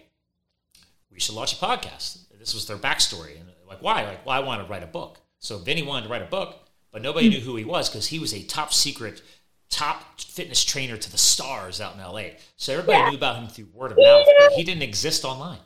we 1.11 1.19
should 1.19 1.35
launch 1.35 1.53
a 1.53 1.55
podcast." 1.57 2.25
This 2.37 2.53
was 2.53 2.65
their 2.65 2.77
backstory, 2.77 3.39
and 3.39 3.49
like, 3.67 3.81
why? 3.81 4.05
Like, 4.05 4.25
well, 4.25 4.35
I 4.35 4.39
want 4.45 4.61
to 4.61 4.71
write 4.71 4.83
a 4.83 4.87
book. 4.87 5.19
So 5.39 5.57
Vinnie 5.57 5.83
wanted 5.83 6.07
to 6.07 6.11
write 6.11 6.21
a 6.21 6.25
book, 6.25 6.67
but 6.91 7.01
nobody 7.01 7.29
mm-hmm. 7.29 7.39
knew 7.39 7.45
who 7.45 7.55
he 7.55 7.65
was 7.65 7.89
because 7.89 8.07
he 8.07 8.19
was 8.19 8.33
a 8.33 8.43
top 8.43 8.73
secret 8.73 9.21
top 9.69 10.19
fitness 10.19 10.63
trainer 10.63 10.97
to 10.97 11.11
the 11.11 11.17
stars 11.17 11.81
out 11.81 11.95
in 11.95 12.01
LA. 12.01 12.37
So 12.55 12.73
everybody 12.73 12.99
yeah. 12.99 13.09
knew 13.09 13.17
about 13.17 13.37
him 13.37 13.47
through 13.47 13.67
word 13.73 13.91
of 13.91 13.97
mouth, 13.97 14.25
but 14.39 14.53
he 14.53 14.63
didn't 14.63 14.83
exist 14.83 15.25
online. 15.25 15.59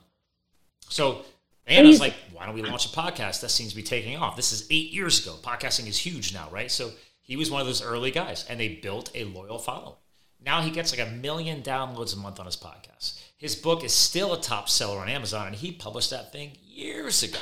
So 0.88 1.24
Anna's 1.66 2.00
like, 2.00 2.14
why 2.32 2.46
don't 2.46 2.54
we 2.54 2.62
launch 2.62 2.86
a 2.86 2.88
podcast? 2.88 3.40
That 3.40 3.50
seems 3.50 3.70
to 3.70 3.76
be 3.76 3.82
taking 3.82 4.16
off. 4.16 4.36
This 4.36 4.52
is 4.52 4.66
eight 4.70 4.92
years 4.92 5.24
ago. 5.24 5.36
Podcasting 5.42 5.86
is 5.86 5.98
huge 5.98 6.34
now, 6.34 6.48
right? 6.50 6.70
So 6.70 6.90
he 7.20 7.36
was 7.36 7.50
one 7.50 7.60
of 7.60 7.66
those 7.66 7.82
early 7.82 8.10
guys, 8.10 8.44
and 8.48 8.58
they 8.58 8.68
built 8.68 9.10
a 9.14 9.24
loyal 9.24 9.58
following. 9.58 9.96
Now 10.44 10.60
he 10.60 10.70
gets 10.70 10.96
like 10.96 11.06
a 11.06 11.10
million 11.10 11.62
downloads 11.62 12.14
a 12.14 12.18
month 12.18 12.40
on 12.40 12.46
his 12.46 12.56
podcast. 12.56 13.20
His 13.36 13.54
book 13.54 13.84
is 13.84 13.92
still 13.92 14.32
a 14.32 14.40
top 14.40 14.68
seller 14.68 15.00
on 15.00 15.08
Amazon, 15.08 15.48
and 15.48 15.56
he 15.56 15.70
published 15.72 16.10
that 16.10 16.32
thing 16.32 16.52
years 16.64 17.22
ago. 17.22 17.38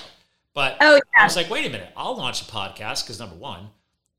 But 0.55 0.77
oh, 0.81 0.95
yeah. 0.95 1.23
I 1.23 1.25
was 1.25 1.37
like, 1.37 1.49
wait 1.49 1.67
a 1.67 1.71
minute, 1.71 1.93
I'll 1.97 2.17
launch 2.17 2.43
a 2.43 2.45
podcast 2.45 3.05
because 3.05 3.19
number 3.19 3.37
one, 3.37 3.69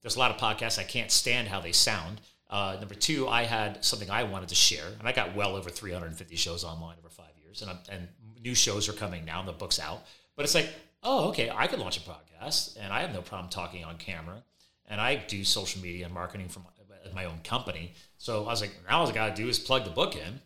there's 0.02 0.16
a 0.16 0.20
lot 0.20 0.32
of 0.32 0.38
podcasts 0.38 0.80
I 0.80 0.84
can't 0.84 1.12
stand 1.12 1.47
how 1.47 1.60
they 1.60 1.72
sound. 1.72 2.22
Uh, 2.49 2.76
number 2.80 2.95
two, 2.95 3.28
I 3.28 3.43
had 3.43 3.84
something 3.84 4.10
I 4.10 4.24
wanted 4.24 4.49
to 4.49 4.56
share, 4.56 4.86
and 4.99 5.08
I 5.08 5.14
got 5.14 5.36
well 5.36 5.56
over 5.56 5.70
350 5.70 6.36
shows 6.36 6.64
online 6.64 6.97
over 6.99 7.10
five 7.10 7.32
years, 7.41 7.62
and, 7.62 7.72
I'm, 7.72 7.78
and 7.89 8.08
new 8.43 8.54
shows 8.56 8.89
are 8.89 8.93
coming 8.93 9.24
now, 9.24 9.39
and 9.39 9.47
the 9.47 9.54
book's 9.54 9.80
out. 9.80 10.06
But 10.36 10.43
it's 10.43 10.56
like, 10.56 10.70
oh, 11.04 11.30
okay, 11.30 11.49
I 11.49 11.68
could 11.68 11.80
launch 11.80 11.97
a 11.97 12.02
podcast, 12.02 12.78
and 12.80 12.91
I 12.91 13.02
have 13.02 13.14
no 13.14 13.22
problem 13.22 13.49
talking 13.49 13.86
on 13.86 13.97
camera, 13.97 14.43
and 14.88 14.99
I 14.99 15.16
do 15.16 15.43
social 15.43 15.82
media 15.82 16.06
and 16.06 16.14
marketing 16.14 16.49
for 16.49 16.60
my, 16.60 16.66
my 17.14 17.26
own 17.26 17.39
company. 17.43 17.93
So 18.18 18.43
I 18.43 18.47
was 18.47 18.62
like, 18.62 18.76
now 18.89 18.99
all 18.99 19.08
I 19.08 19.12
got 19.14 19.36
to 19.36 19.41
do 19.41 19.47
is 19.47 19.58
plug 19.58 19.86
the 19.86 19.91
book 19.91 20.16
in 20.16 20.41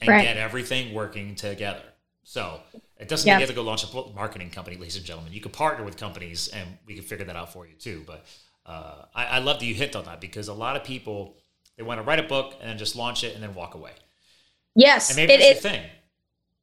and 0.00 0.08
right. 0.08 0.22
get 0.22 0.36
everything 0.36 0.94
working 0.94 1.34
together. 1.34 1.82
So 2.22 2.60
it 2.96 3.08
doesn't 3.08 3.26
mean 3.26 3.34
you 3.34 3.40
have 3.40 3.48
to 3.48 3.54
go 3.54 3.62
launch 3.62 3.82
a 3.82 4.14
marketing 4.14 4.50
company, 4.50 4.76
ladies 4.76 4.96
and 4.96 5.04
gentlemen. 5.04 5.32
You 5.32 5.40
can 5.40 5.50
partner 5.50 5.84
with 5.84 5.96
companies, 5.96 6.48
and 6.48 6.68
we 6.86 6.94
can 6.94 7.02
figure 7.02 7.24
that 7.24 7.36
out 7.36 7.52
for 7.52 7.66
you 7.66 7.74
too. 7.74 8.04
But 8.06 8.24
uh, 8.70 9.04
I, 9.14 9.24
I 9.24 9.38
love 9.40 9.58
that 9.58 9.66
you 9.66 9.74
hit 9.74 9.96
on 9.96 10.04
that 10.04 10.20
because 10.20 10.46
a 10.46 10.54
lot 10.54 10.76
of 10.76 10.84
people 10.84 11.36
they 11.76 11.82
want 11.82 11.98
to 11.98 12.04
write 12.04 12.20
a 12.20 12.24
book 12.24 12.54
and 12.60 12.70
then 12.70 12.78
just 12.78 12.94
launch 12.94 13.24
it 13.24 13.34
and 13.34 13.42
then 13.42 13.54
walk 13.54 13.74
away. 13.74 13.92
Yes, 14.76 15.10
and 15.10 15.16
maybe 15.16 15.32
it, 15.32 15.38
that's 15.38 15.62
the 15.62 15.68
thing. 15.68 15.82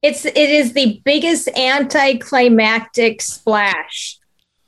It's 0.02 0.26
it 0.26 0.38
is 0.38 0.72
the 0.72 1.02
biggest 1.04 1.50
anticlimactic 1.50 3.22
splash 3.22 4.18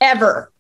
ever, 0.02 0.52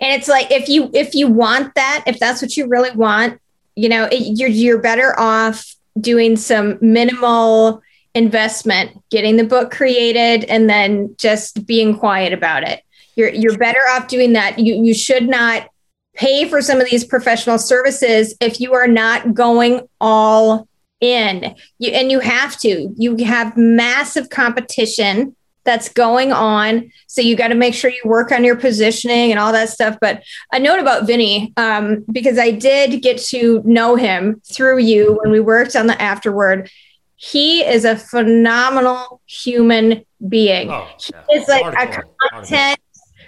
and 0.00 0.12
it's 0.12 0.26
like 0.26 0.50
if 0.50 0.68
you 0.68 0.90
if 0.92 1.14
you 1.14 1.28
want 1.28 1.74
that, 1.76 2.02
if 2.08 2.18
that's 2.18 2.42
what 2.42 2.56
you 2.56 2.66
really 2.66 2.90
want, 2.96 3.40
you 3.76 3.88
know, 3.88 4.08
it, 4.10 4.36
you're 4.36 4.48
you're 4.48 4.78
better 4.78 5.18
off 5.18 5.76
doing 6.00 6.36
some 6.36 6.78
minimal 6.80 7.80
investment, 8.16 9.00
getting 9.10 9.36
the 9.36 9.44
book 9.44 9.70
created, 9.70 10.44
and 10.44 10.68
then 10.68 11.14
just 11.16 11.64
being 11.64 11.96
quiet 11.96 12.32
about 12.32 12.64
it. 12.64 12.82
You're 13.14 13.28
you're 13.28 13.56
better 13.56 13.82
off 13.90 14.08
doing 14.08 14.32
that. 14.32 14.58
You 14.58 14.74
you 14.82 14.94
should 14.94 15.28
not 15.28 15.68
pay 16.14 16.48
for 16.48 16.62
some 16.62 16.80
of 16.80 16.88
these 16.88 17.04
professional 17.04 17.58
services 17.58 18.34
if 18.40 18.60
you 18.60 18.74
are 18.74 18.86
not 18.86 19.34
going 19.34 19.88
all 20.00 20.68
in. 21.00 21.54
You, 21.78 21.90
and 21.90 22.10
you 22.10 22.20
have 22.20 22.58
to. 22.60 22.94
You 22.96 23.16
have 23.24 23.56
massive 23.56 24.30
competition 24.30 25.36
that's 25.64 25.88
going 25.88 26.30
on. 26.30 26.90
So 27.06 27.20
you 27.20 27.36
got 27.36 27.48
to 27.48 27.54
make 27.54 27.74
sure 27.74 27.90
you 27.90 28.02
work 28.04 28.32
on 28.32 28.44
your 28.44 28.56
positioning 28.56 29.30
and 29.30 29.40
all 29.40 29.52
that 29.52 29.70
stuff. 29.70 29.96
But 30.00 30.22
a 30.52 30.58
note 30.58 30.78
about 30.78 31.06
Vinnie, 31.06 31.52
um, 31.56 32.04
because 32.12 32.38
I 32.38 32.50
did 32.50 33.02
get 33.02 33.18
to 33.28 33.62
know 33.64 33.96
him 33.96 34.40
through 34.44 34.78
you 34.78 35.18
when 35.22 35.32
we 35.32 35.40
worked 35.40 35.74
on 35.74 35.86
the 35.86 36.00
afterword. 36.00 36.70
He 37.16 37.62
is 37.62 37.84
a 37.84 37.96
phenomenal 37.96 39.22
human 39.26 40.04
being. 40.28 40.70
Oh, 40.70 40.88
yeah. 41.10 41.22
He 41.28 41.36
is 41.36 41.48
like 41.48 41.74
a 41.74 42.02
content. 42.30 42.78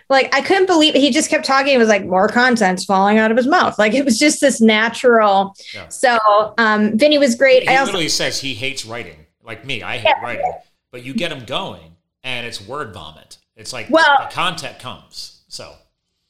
Like 0.09 0.35
I 0.35 0.41
couldn't 0.41 0.67
believe 0.67 0.95
it. 0.95 1.01
he 1.01 1.11
just 1.11 1.31
kept 1.31 1.45
talking. 1.45 1.75
It 1.75 1.79
was 1.79 1.89
like 1.89 2.05
more 2.05 2.29
content's 2.29 2.85
falling 2.85 3.19
out 3.19 3.31
of 3.31 3.37
his 3.37 3.47
mouth. 3.47 3.79
Like 3.79 3.95
it 3.95 4.05
was 4.05 4.19
just 4.19 4.41
this 4.41 4.61
natural. 4.61 5.55
Yeah. 5.75 5.89
So 5.89 6.19
um 6.59 6.97
Vinnie 6.97 7.19
was 7.19 7.35
great. 7.35 7.65
He 7.65 7.69
I 7.69 7.77
also, 7.77 7.87
literally 7.93 8.09
says 8.09 8.41
he 8.41 8.55
hates 8.55 8.87
writing. 8.87 9.27
Like 9.43 9.65
me, 9.65 9.83
I 9.83 9.99
hate 9.99 10.15
yeah. 10.17 10.25
writing. 10.25 10.53
But 10.91 11.05
you 11.05 11.15
get 11.15 11.33
him 11.33 11.45
going 11.45 11.97
and 12.23 12.47
it's 12.47 12.61
word 12.61 12.93
vomit. 12.93 13.39
It's 13.57 13.73
like 13.73 13.89
well, 13.91 14.17
the 14.19 14.35
content 14.35 14.79
comes. 14.79 15.41
So, 15.49 15.75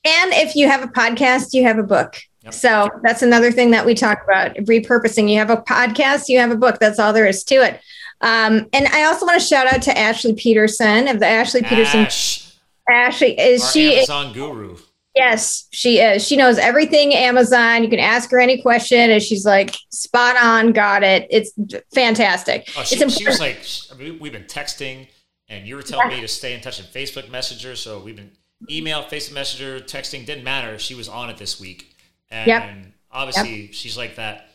and 0.05 0.33
if 0.33 0.55
you 0.55 0.68
have 0.68 0.83
a 0.83 0.89
podcast, 0.89 1.53
you 1.53 1.64
have 1.64 1.79
a 1.79 1.83
book. 1.83 2.16
Yep. 2.45 2.55
So 2.55 2.89
that's 3.03 3.22
another 3.22 3.51
thing 3.51 3.72
that 3.72 3.85
we 3.85 3.95
talk 3.95 4.22
about 4.22 4.55
repurposing. 4.57 5.29
You 5.29 5.39
have 5.39 5.51
a 5.51 5.57
podcast, 5.57 6.29
you 6.29 6.39
have 6.39 6.53
a 6.53 6.57
book. 6.57 6.79
That's 6.79 7.01
all 7.01 7.12
there 7.12 7.27
is 7.27 7.43
to 7.45 7.57
it. 7.57 7.81
Um, 8.20 8.68
and 8.72 8.87
I 8.87 9.05
also 9.05 9.27
want 9.27 9.41
to 9.41 9.47
shout 9.47 9.66
out 9.66 9.83
to 9.83 9.99
Ashley 9.99 10.35
Peterson 10.35 11.09
of 11.09 11.18
the 11.18 11.27
Ashley 11.27 11.62
Peterson. 11.62 12.01
Ash. 12.01 12.45
Ashley 12.89 13.39
is 13.39 13.62
Our 13.62 13.70
she 13.70 13.97
Amazon 13.97 14.32
guru? 14.32 14.76
Yes, 15.14 15.66
she 15.72 15.99
is. 15.99 16.26
She 16.26 16.37
knows 16.37 16.59
everything 16.59 17.14
Amazon. 17.14 17.82
You 17.82 17.89
can 17.89 17.99
ask 17.99 18.30
her 18.30 18.39
any 18.39 18.61
question, 18.61 19.11
and 19.11 19.22
she's 19.22 19.47
like 19.47 19.74
spot 19.91 20.37
on. 20.37 20.72
Got 20.72 21.03
it. 21.03 21.26
It's 21.30 21.53
fantastic. 21.95 22.68
Oh, 22.76 22.82
she, 22.82 22.97
it's 22.97 23.16
she 23.16 23.24
was 23.24 23.41
like, 23.41 23.64
I 23.91 23.97
mean, 23.97 24.18
we've 24.18 24.32
been 24.32 24.45
texting 24.45 25.07
and 25.49 25.66
you 25.66 25.76
were 25.76 25.82
telling 25.82 26.09
me 26.09 26.20
to 26.20 26.28
stay 26.28 26.55
in 26.55 26.61
touch 26.61 26.80
in 26.80 26.87
Facebook 26.87 27.30
Messenger. 27.30 27.76
So 27.76 28.01
we've 28.01 28.16
been 28.16 28.32
email, 28.70 29.03
Facebook 29.03 29.34
Messenger, 29.34 29.80
texting. 29.80 30.26
Didn't 30.26 30.45
matter. 30.45 30.78
She 30.78 30.95
was 30.95 31.09
on 31.09 31.30
it 31.30 31.37
this 31.37 31.61
week, 31.61 31.95
and 32.30 32.47
yep. 32.47 32.76
obviously 33.11 33.62
yep. 33.62 33.74
she's 33.74 33.97
like 33.97 34.16
that. 34.16 34.51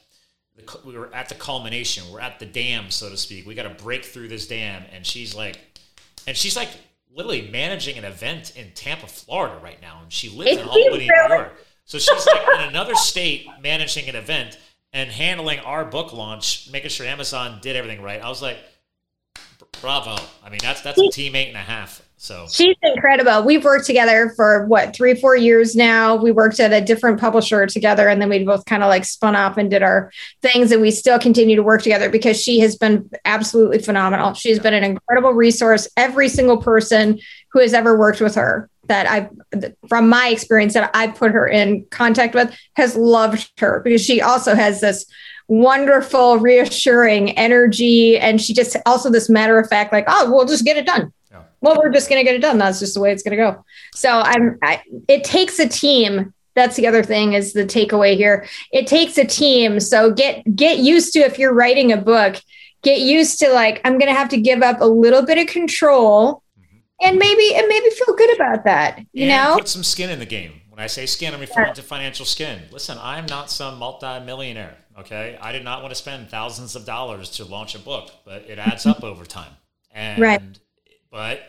We 0.85 0.97
were 0.97 1.13
at 1.13 1.29
the 1.29 1.35
culmination. 1.35 2.03
We're 2.11 2.19
at 2.19 2.39
the 2.39 2.45
dam, 2.45 2.91
so 2.91 3.09
to 3.09 3.17
speak. 3.17 3.47
We 3.47 3.55
got 3.55 3.63
to 3.63 3.83
break 3.83 4.05
through 4.05 4.27
this 4.27 4.47
dam, 4.47 4.83
and 4.93 5.05
she's 5.05 5.33
like, 5.33 5.57
and 6.27 6.35
she's 6.35 6.55
like 6.55 6.69
literally 7.13 7.49
managing 7.51 7.97
an 7.97 8.05
event 8.05 8.55
in 8.55 8.71
Tampa, 8.73 9.07
Florida, 9.07 9.59
right 9.61 9.81
now, 9.81 9.99
and 10.01 10.11
she 10.11 10.29
lives 10.29 10.57
in 10.57 10.67
Albany, 10.67 11.07
New 11.07 11.13
York. 11.29 11.57
So 11.85 11.99
she's 11.99 12.25
like 12.25 12.59
in 12.59 12.69
another 12.69 12.95
state 12.95 13.47
managing 13.61 14.07
an 14.07 14.15
event 14.15 14.57
and 14.93 15.09
handling 15.09 15.59
our 15.59 15.85
book 15.85 16.13
launch, 16.13 16.69
making 16.71 16.89
sure 16.89 17.05
Amazon 17.05 17.59
did 17.61 17.75
everything 17.75 18.01
right. 18.01 18.21
I 18.21 18.29
was 18.29 18.41
like, 18.41 18.57
bravo. 19.81 20.15
I 20.43 20.49
mean, 20.49 20.59
that's 20.61 20.81
that's 20.81 20.99
a 20.99 21.03
teammate 21.03 21.47
and 21.47 21.57
a 21.57 21.61
half. 21.61 22.01
So 22.21 22.45
she's 22.47 22.75
incredible. 22.83 23.41
We've 23.43 23.63
worked 23.63 23.87
together 23.87 24.31
for 24.35 24.67
what 24.67 24.95
three, 24.95 25.15
four 25.15 25.35
years 25.35 25.75
now. 25.75 26.15
We 26.15 26.31
worked 26.31 26.59
at 26.59 26.71
a 26.71 26.79
different 26.79 27.19
publisher 27.19 27.65
together, 27.65 28.07
and 28.07 28.21
then 28.21 28.29
we 28.29 28.43
both 28.43 28.63
kind 28.65 28.83
of 28.83 28.89
like 28.89 29.05
spun 29.05 29.35
off 29.35 29.57
and 29.57 29.71
did 29.71 29.81
our 29.81 30.11
things. 30.43 30.71
And 30.71 30.83
we 30.83 30.91
still 30.91 31.17
continue 31.17 31.55
to 31.55 31.63
work 31.63 31.81
together 31.81 32.11
because 32.11 32.39
she 32.39 32.59
has 32.59 32.75
been 32.75 33.09
absolutely 33.25 33.79
phenomenal. 33.79 34.35
She's 34.35 34.59
been 34.59 34.75
an 34.75 34.83
incredible 34.83 35.33
resource. 35.33 35.87
Every 35.97 36.29
single 36.29 36.57
person 36.57 37.19
who 37.53 37.59
has 37.59 37.73
ever 37.73 37.97
worked 37.97 38.21
with 38.21 38.35
her 38.35 38.69
that 38.85 39.09
I've, 39.09 39.71
from 39.89 40.07
my 40.07 40.27
experience, 40.27 40.75
that 40.75 40.91
I've 40.93 41.15
put 41.15 41.31
her 41.31 41.47
in 41.47 41.85
contact 41.89 42.35
with, 42.35 42.55
has 42.75 42.95
loved 42.95 43.51
her 43.59 43.79
because 43.79 44.05
she 44.05 44.21
also 44.21 44.53
has 44.53 44.79
this 44.79 45.07
wonderful, 45.47 46.37
reassuring 46.37 47.31
energy. 47.31 48.19
And 48.19 48.39
she 48.39 48.53
just 48.53 48.77
also 48.85 49.09
this 49.09 49.27
matter 49.27 49.57
of 49.57 49.67
fact, 49.67 49.91
like, 49.91 50.05
oh, 50.07 50.31
we'll 50.31 50.45
just 50.45 50.65
get 50.65 50.77
it 50.77 50.85
done. 50.85 51.11
Well, 51.61 51.77
we're 51.77 51.91
just 51.91 52.09
going 52.09 52.19
to 52.19 52.23
get 52.23 52.35
it 52.35 52.41
done. 52.41 52.57
That's 52.57 52.79
just 52.79 52.95
the 52.95 52.99
way 52.99 53.11
it's 53.11 53.23
going 53.23 53.37
to 53.37 53.43
go. 53.43 53.65
So 53.93 54.19
I'm, 54.19 54.57
I, 54.63 54.81
it 55.07 55.23
takes 55.23 55.59
a 55.59 55.67
team. 55.67 56.33
That's 56.55 56.75
the 56.75 56.87
other 56.87 57.03
thing 57.03 57.33
is 57.33 57.53
the 57.53 57.65
takeaway 57.65 58.15
here. 58.15 58.47
It 58.71 58.87
takes 58.87 59.17
a 59.17 59.25
team. 59.25 59.79
So 59.79 60.11
get, 60.11 60.43
get 60.55 60.79
used 60.79 61.13
to, 61.13 61.19
if 61.19 61.39
you're 61.39 61.53
writing 61.53 61.91
a 61.91 61.97
book, 61.97 62.41
get 62.81 62.99
used 62.99 63.39
to 63.39 63.49
like, 63.53 63.79
I'm 63.85 63.99
going 63.99 64.11
to 64.11 64.17
have 64.17 64.29
to 64.29 64.41
give 64.41 64.61
up 64.61 64.81
a 64.81 64.85
little 64.85 65.23
bit 65.23 65.37
of 65.37 65.47
control 65.47 66.43
mm-hmm. 66.59 67.07
and 67.07 67.17
maybe, 67.17 67.53
and 67.55 67.67
maybe 67.67 67.89
feel 67.91 68.15
good 68.15 68.35
about 68.35 68.65
that. 68.65 68.99
You 69.13 69.27
and 69.27 69.29
know, 69.29 69.55
put 69.57 69.69
some 69.69 69.83
skin 69.83 70.09
in 70.09 70.19
the 70.19 70.25
game. 70.25 70.53
When 70.69 70.79
I 70.79 70.87
say 70.87 71.05
skin, 71.05 71.33
I'm 71.33 71.41
referring 71.41 71.67
yeah. 71.67 71.73
to 71.73 71.81
financial 71.83 72.25
skin. 72.25 72.63
Listen, 72.71 72.97
I'm 73.01 73.27
not 73.27 73.51
some 73.51 73.77
multi-millionaire. 73.77 74.77
Okay, 74.99 75.37
I 75.41 75.51
did 75.51 75.63
not 75.63 75.81
want 75.81 75.91
to 75.91 75.95
spend 75.95 76.29
thousands 76.29 76.75
of 76.75 76.85
dollars 76.85 77.29
to 77.31 77.45
launch 77.45 77.75
a 77.75 77.79
book, 77.79 78.11
but 78.25 78.43
it 78.49 78.57
adds 78.57 78.85
up 78.85 79.03
over 79.03 79.25
time. 79.25 79.51
And 79.91 80.21
right. 80.21 80.41
But 81.11 81.41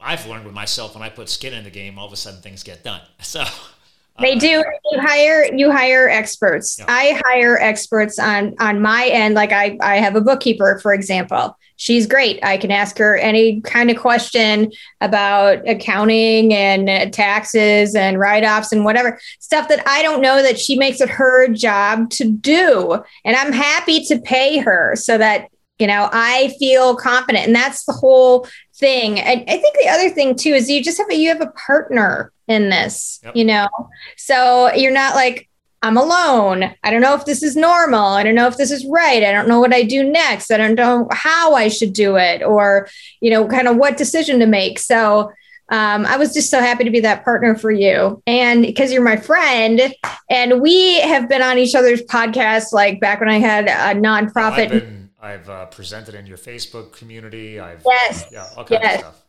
I've 0.00 0.26
learned 0.26 0.44
with 0.44 0.54
myself 0.54 0.94
when 0.94 1.02
I 1.02 1.10
put 1.10 1.28
skin 1.28 1.52
in 1.52 1.64
the 1.64 1.70
game, 1.70 1.98
all 1.98 2.06
of 2.06 2.12
a 2.12 2.16
sudden 2.16 2.40
things 2.40 2.62
get 2.62 2.82
done. 2.82 3.02
So 3.22 3.40
uh, 3.40 4.22
they 4.22 4.34
do. 4.34 4.64
You 4.90 5.00
hire 5.00 5.44
you 5.54 5.70
hire 5.70 6.08
experts. 6.08 6.78
Yeah. 6.78 6.86
I 6.88 7.20
hire 7.24 7.58
experts 7.58 8.18
on 8.18 8.54
on 8.58 8.80
my 8.80 9.06
end. 9.06 9.34
Like 9.34 9.52
I 9.52 9.78
I 9.80 9.96
have 9.96 10.16
a 10.16 10.20
bookkeeper, 10.20 10.80
for 10.82 10.92
example. 10.92 11.56
She's 11.76 12.06
great. 12.06 12.38
I 12.44 12.58
can 12.58 12.70
ask 12.70 12.98
her 12.98 13.16
any 13.16 13.60
kind 13.62 13.90
of 13.90 13.96
question 13.96 14.70
about 15.00 15.66
accounting 15.66 16.52
and 16.52 17.10
taxes 17.12 17.94
and 17.94 18.18
write 18.18 18.44
offs 18.44 18.72
and 18.72 18.84
whatever 18.84 19.18
stuff 19.38 19.68
that 19.68 19.82
I 19.88 20.02
don't 20.02 20.20
know 20.20 20.42
that 20.42 20.58
she 20.58 20.76
makes 20.76 21.00
it 21.00 21.08
her 21.08 21.48
job 21.48 22.10
to 22.10 22.30
do. 22.30 23.02
And 23.24 23.34
I'm 23.34 23.52
happy 23.52 24.04
to 24.04 24.18
pay 24.20 24.58
her 24.58 24.94
so 24.96 25.16
that 25.16 25.48
you 25.80 25.86
know 25.86 26.08
i 26.12 26.54
feel 26.58 26.94
confident 26.94 27.46
and 27.46 27.54
that's 27.54 27.84
the 27.84 27.92
whole 27.92 28.46
thing 28.74 29.18
and 29.18 29.42
i 29.48 29.56
think 29.56 29.76
the 29.78 29.88
other 29.88 30.10
thing 30.10 30.34
too 30.34 30.50
is 30.50 30.68
you 30.70 30.82
just 30.82 30.98
have 30.98 31.10
a 31.10 31.14
you 31.14 31.28
have 31.28 31.40
a 31.40 31.50
partner 31.52 32.32
in 32.50 32.68
this, 32.68 33.20
yep. 33.22 33.36
you 33.36 33.44
know? 33.44 33.68
So 34.16 34.72
you're 34.74 34.92
not 34.92 35.14
like, 35.14 35.48
I'm 35.82 35.96
alone. 35.96 36.74
I 36.82 36.90
don't 36.90 37.00
know 37.00 37.14
if 37.14 37.24
this 37.24 37.42
is 37.42 37.56
normal. 37.56 38.04
I 38.04 38.22
don't 38.22 38.34
know 38.34 38.48
if 38.48 38.58
this 38.58 38.70
is 38.70 38.84
right. 38.84 39.22
I 39.22 39.32
don't 39.32 39.48
know 39.48 39.60
what 39.60 39.72
I 39.72 39.82
do 39.82 40.02
next. 40.02 40.50
I 40.50 40.58
don't 40.58 40.74
know 40.74 41.08
how 41.10 41.54
I 41.54 41.68
should 41.68 41.94
do 41.94 42.16
it 42.16 42.42
or, 42.42 42.86
you 43.22 43.30
know, 43.30 43.48
kind 43.48 43.66
of 43.66 43.76
what 43.76 43.96
decision 43.96 44.40
to 44.40 44.46
make. 44.46 44.78
So 44.78 45.32
um, 45.70 46.04
I 46.04 46.18
was 46.18 46.34
just 46.34 46.50
so 46.50 46.60
happy 46.60 46.84
to 46.84 46.90
be 46.90 47.00
that 47.00 47.24
partner 47.24 47.54
for 47.54 47.70
you. 47.70 48.22
And 48.26 48.62
because 48.62 48.92
you're 48.92 49.02
my 49.02 49.16
friend, 49.16 49.94
and 50.28 50.60
we 50.60 51.00
have 51.00 51.28
been 51.30 51.40
on 51.40 51.56
each 51.56 51.74
other's 51.74 52.02
podcasts, 52.02 52.72
like 52.72 53.00
back 53.00 53.20
when 53.20 53.30
I 53.30 53.38
had 53.38 53.66
a 53.66 53.98
nonprofit. 53.98 54.70
Been, 54.70 55.09
I've 55.22 55.48
uh, 55.48 55.66
presented 55.66 56.14
in 56.14 56.26
your 56.26 56.38
Facebook 56.38 56.92
community. 56.92 57.60
I've, 57.60 57.82
yes. 57.86 58.22
Uh, 58.22 58.26
yeah, 58.32 58.46
all 58.56 58.64
kinds 58.64 58.80
yes. 58.82 58.94
of 58.94 59.00
stuff. 59.00 59.22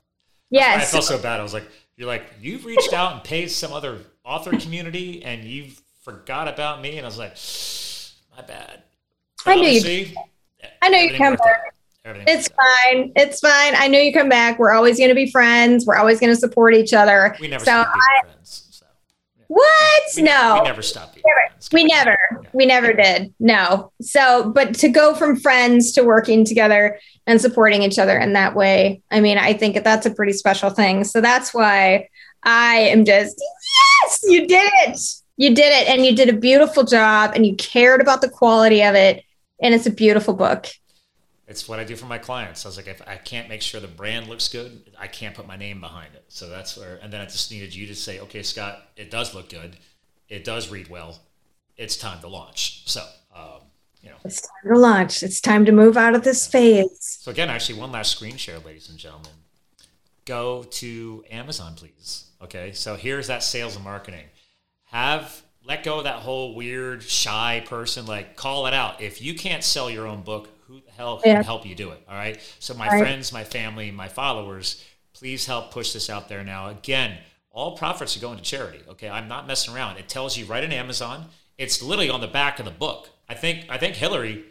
Yes. 0.49 0.81
I 0.81 0.85
felt 0.85 1.03
so 1.05 1.17
bad. 1.17 1.39
I 1.39 1.43
was 1.43 1.53
like, 1.53 1.67
you're 1.95 2.07
like, 2.07 2.23
you've 2.41 2.65
reached 2.65 2.93
out 2.93 3.13
and 3.13 3.23
paid 3.23 3.51
some 3.51 3.73
other 3.73 3.99
author 4.23 4.51
community 4.57 5.23
and 5.23 5.43
you 5.43 5.67
forgot 6.01 6.47
about 6.47 6.81
me. 6.81 6.97
And 6.97 7.05
I 7.05 7.09
was 7.09 7.17
like, 7.17 7.37
my 8.35 8.45
bad. 8.45 8.83
But 9.45 9.51
I 9.51 9.55
knew 9.55 9.69
you. 9.69 10.07
I 10.81 10.89
know 10.89 10.97
you 10.97 11.17
come 11.17 11.35
back. 11.35 11.73
It's 12.03 12.47
fine. 12.47 13.11
It's 13.15 13.39
fine. 13.39 13.73
I 13.75 13.87
know 13.87 13.99
you 13.99 14.11
come 14.11 14.29
back. 14.29 14.57
We're 14.57 14.71
always 14.71 14.97
going 14.97 15.09
to 15.09 15.15
be 15.15 15.29
friends. 15.29 15.85
We're 15.85 15.97
always 15.97 16.19
going 16.19 16.33
to 16.33 16.39
support 16.39 16.73
each 16.73 16.93
other. 16.93 17.35
We 17.39 17.47
never 17.47 17.63
so 17.63 17.83
I, 17.87 18.21
friends. 18.23 18.39
So, 18.43 18.61
yeah. 18.61 18.61
What? 19.52 20.04
We, 20.16 20.24
no. 20.24 20.60
We 20.62 20.70
never 20.70 20.82
stopped 20.82 21.18
never. 21.18 21.60
We 21.74 21.84
never. 21.84 22.18
Yeah. 22.32 22.49
We 22.54 22.66
never 22.66 22.93
did. 22.93 23.34
No. 23.38 23.91
So, 23.99 24.49
but 24.49 24.76
to 24.76 24.88
go 24.88 25.14
from 25.14 25.36
friends 25.36 25.91
to 25.93 26.04
working 26.04 26.45
together 26.45 26.97
and 27.28 27.41
supporting 27.41 27.84
each 27.84 27.99
other 27.99 28.18
in 28.18 28.32
that 28.32 28.56
way. 28.56 29.02
I 29.12 29.20
mean, 29.20 29.38
I 29.38 29.52
think 29.52 29.84
that's 29.84 30.06
a 30.06 30.12
pretty 30.12 30.32
special 30.32 30.70
thing. 30.70 31.04
So 31.04 31.20
that's 31.20 31.54
why 31.54 32.08
I 32.43 32.76
am 32.76 33.04
just, 33.04 33.43
yes, 34.04 34.20
you 34.24 34.47
did 34.47 34.72
it. 34.88 34.99
You 35.36 35.54
did 35.54 35.74
it. 35.74 35.89
And 35.89 36.06
you 36.06 36.16
did 36.16 36.30
a 36.30 36.34
beautiful 36.34 36.86
job 36.86 37.34
and 37.36 37.45
you 37.45 37.58
cared 37.58 37.99
about 37.99 38.22
the 38.22 38.30
quality 38.30 38.82
of 38.84 38.95
it. 38.95 39.22
And 39.62 39.74
it's 39.74 39.86
a 39.86 39.91
beautiful 39.91 40.34
book. 40.34 40.68
It's 41.52 41.68
what 41.68 41.80
I 41.80 41.84
do 41.84 41.97
for 41.97 42.06
my 42.06 42.18
clients. 42.18 42.66
I 42.66 42.70
was 42.70 42.78
like, 42.78 42.88
if 42.88 43.02
I 43.06 43.18
can't 43.18 43.49
make 43.49 43.62
sure 43.62 43.82
the 43.82 43.88
brand 43.89 44.30
looks 44.30 44.47
good, 44.47 44.89
I 44.97 45.08
can't 45.08 45.36
put 45.36 45.45
my 45.45 45.58
name 45.58 45.82
behind 45.82 46.16
it. 46.16 46.24
So 46.30 46.47
that's 46.47 46.78
where, 46.78 46.97
and 47.04 47.12
then 47.12 47.20
I 47.20 47.26
just 47.26 47.52
needed 47.52 47.76
you 47.76 47.88
to 47.88 47.93
say, 47.93 48.22
okay, 48.22 48.41
Scott, 48.41 48.82
it 48.95 49.12
does 49.12 49.36
look 49.36 49.49
good. 49.49 49.76
It 50.30 50.45
does 50.45 50.72
read 50.72 50.89
well. 50.89 51.20
It's 51.76 51.97
time 51.97 52.22
to 52.22 52.30
launch. 52.30 52.89
So, 52.89 53.06
um, 53.36 53.64
you 54.02 54.10
know, 54.10 54.16
it's 54.24 54.39
time 54.39 54.74
to 54.74 54.80
launch. 54.80 55.24
It's 55.24 55.41
time 55.41 55.66
to 55.66 55.74
move 55.74 55.97
out 55.97 56.16
of 56.16 56.24
this 56.24 56.47
phase. 56.47 57.18
So 57.20 57.32
again, 57.32 57.49
actually, 57.49 57.80
one 57.80 57.91
last 57.91 58.12
screen 58.12 58.38
share, 58.38 58.60
ladies 58.60 58.89
and 58.89 58.97
gentlemen. 58.97 59.32
Go 60.24 60.64
to 60.64 61.26
Amazon, 61.30 61.74
please. 61.76 62.30
Okay, 62.41 62.72
so 62.72 62.95
here's 62.95 63.28
that 63.28 63.43
sales 63.43 63.76
and 63.76 63.84
marketing. 63.84 64.26
Have 64.86 65.43
let 65.66 65.84
go 65.84 65.97
of 65.97 66.06
that 66.06 66.20
whole 66.20 66.56
weird, 66.56 67.04
shy 67.04 67.62
person. 67.68 68.06
Like, 68.06 68.38
call 68.38 68.68
it 68.68 68.74
out. 68.74 69.02
If 69.02 69.22
you 69.22 69.36
can't 69.36 69.64
sell 69.64 69.89
your 69.89 70.08
own 70.08 70.22
book, 70.22 70.49
who 70.72 70.80
the 70.80 70.91
hell 70.91 71.19
can 71.19 71.36
yeah. 71.36 71.43
help 71.43 71.65
you 71.65 71.76
do 71.76 71.91
it? 71.91 72.01
All 72.07 72.15
right. 72.15 72.39
So, 72.59 72.74
my 72.74 72.88
right. 72.88 72.99
friends, 72.99 73.34
my 73.34 73.43
family, 73.43 73.91
my 73.91 74.07
followers, 74.07 74.84
please 75.13 75.45
help 75.45 75.72
push 75.72 75.91
this 75.91 76.09
out 76.09 76.30
there 76.30 76.43
now. 76.43 76.69
Again, 76.69 77.17
all 77.51 77.78
profits 77.78 78.15
are 78.15 78.22
going 78.22 78.38
to 78.38 78.43
charity. 78.43 78.80
Okay, 78.89 79.09
I'm 79.09 79.28
not 79.28 79.47
messing 79.47 79.76
around. 79.76 79.97
It 79.97 80.07
tells 80.07 80.38
you 80.38 80.45
right 80.45 80.63
in 80.63 80.72
Amazon. 80.72 81.26
It's 81.57 81.82
literally 81.82 82.09
on 82.09 82.22
the 82.22 82.28
back 82.28 82.59
of 82.59 82.65
the 82.65 82.72
book. 82.72 83.09
I 83.28 83.34
think 83.34 83.65
I 83.69 83.78
think 83.78 83.95
Hillary. 83.95 84.45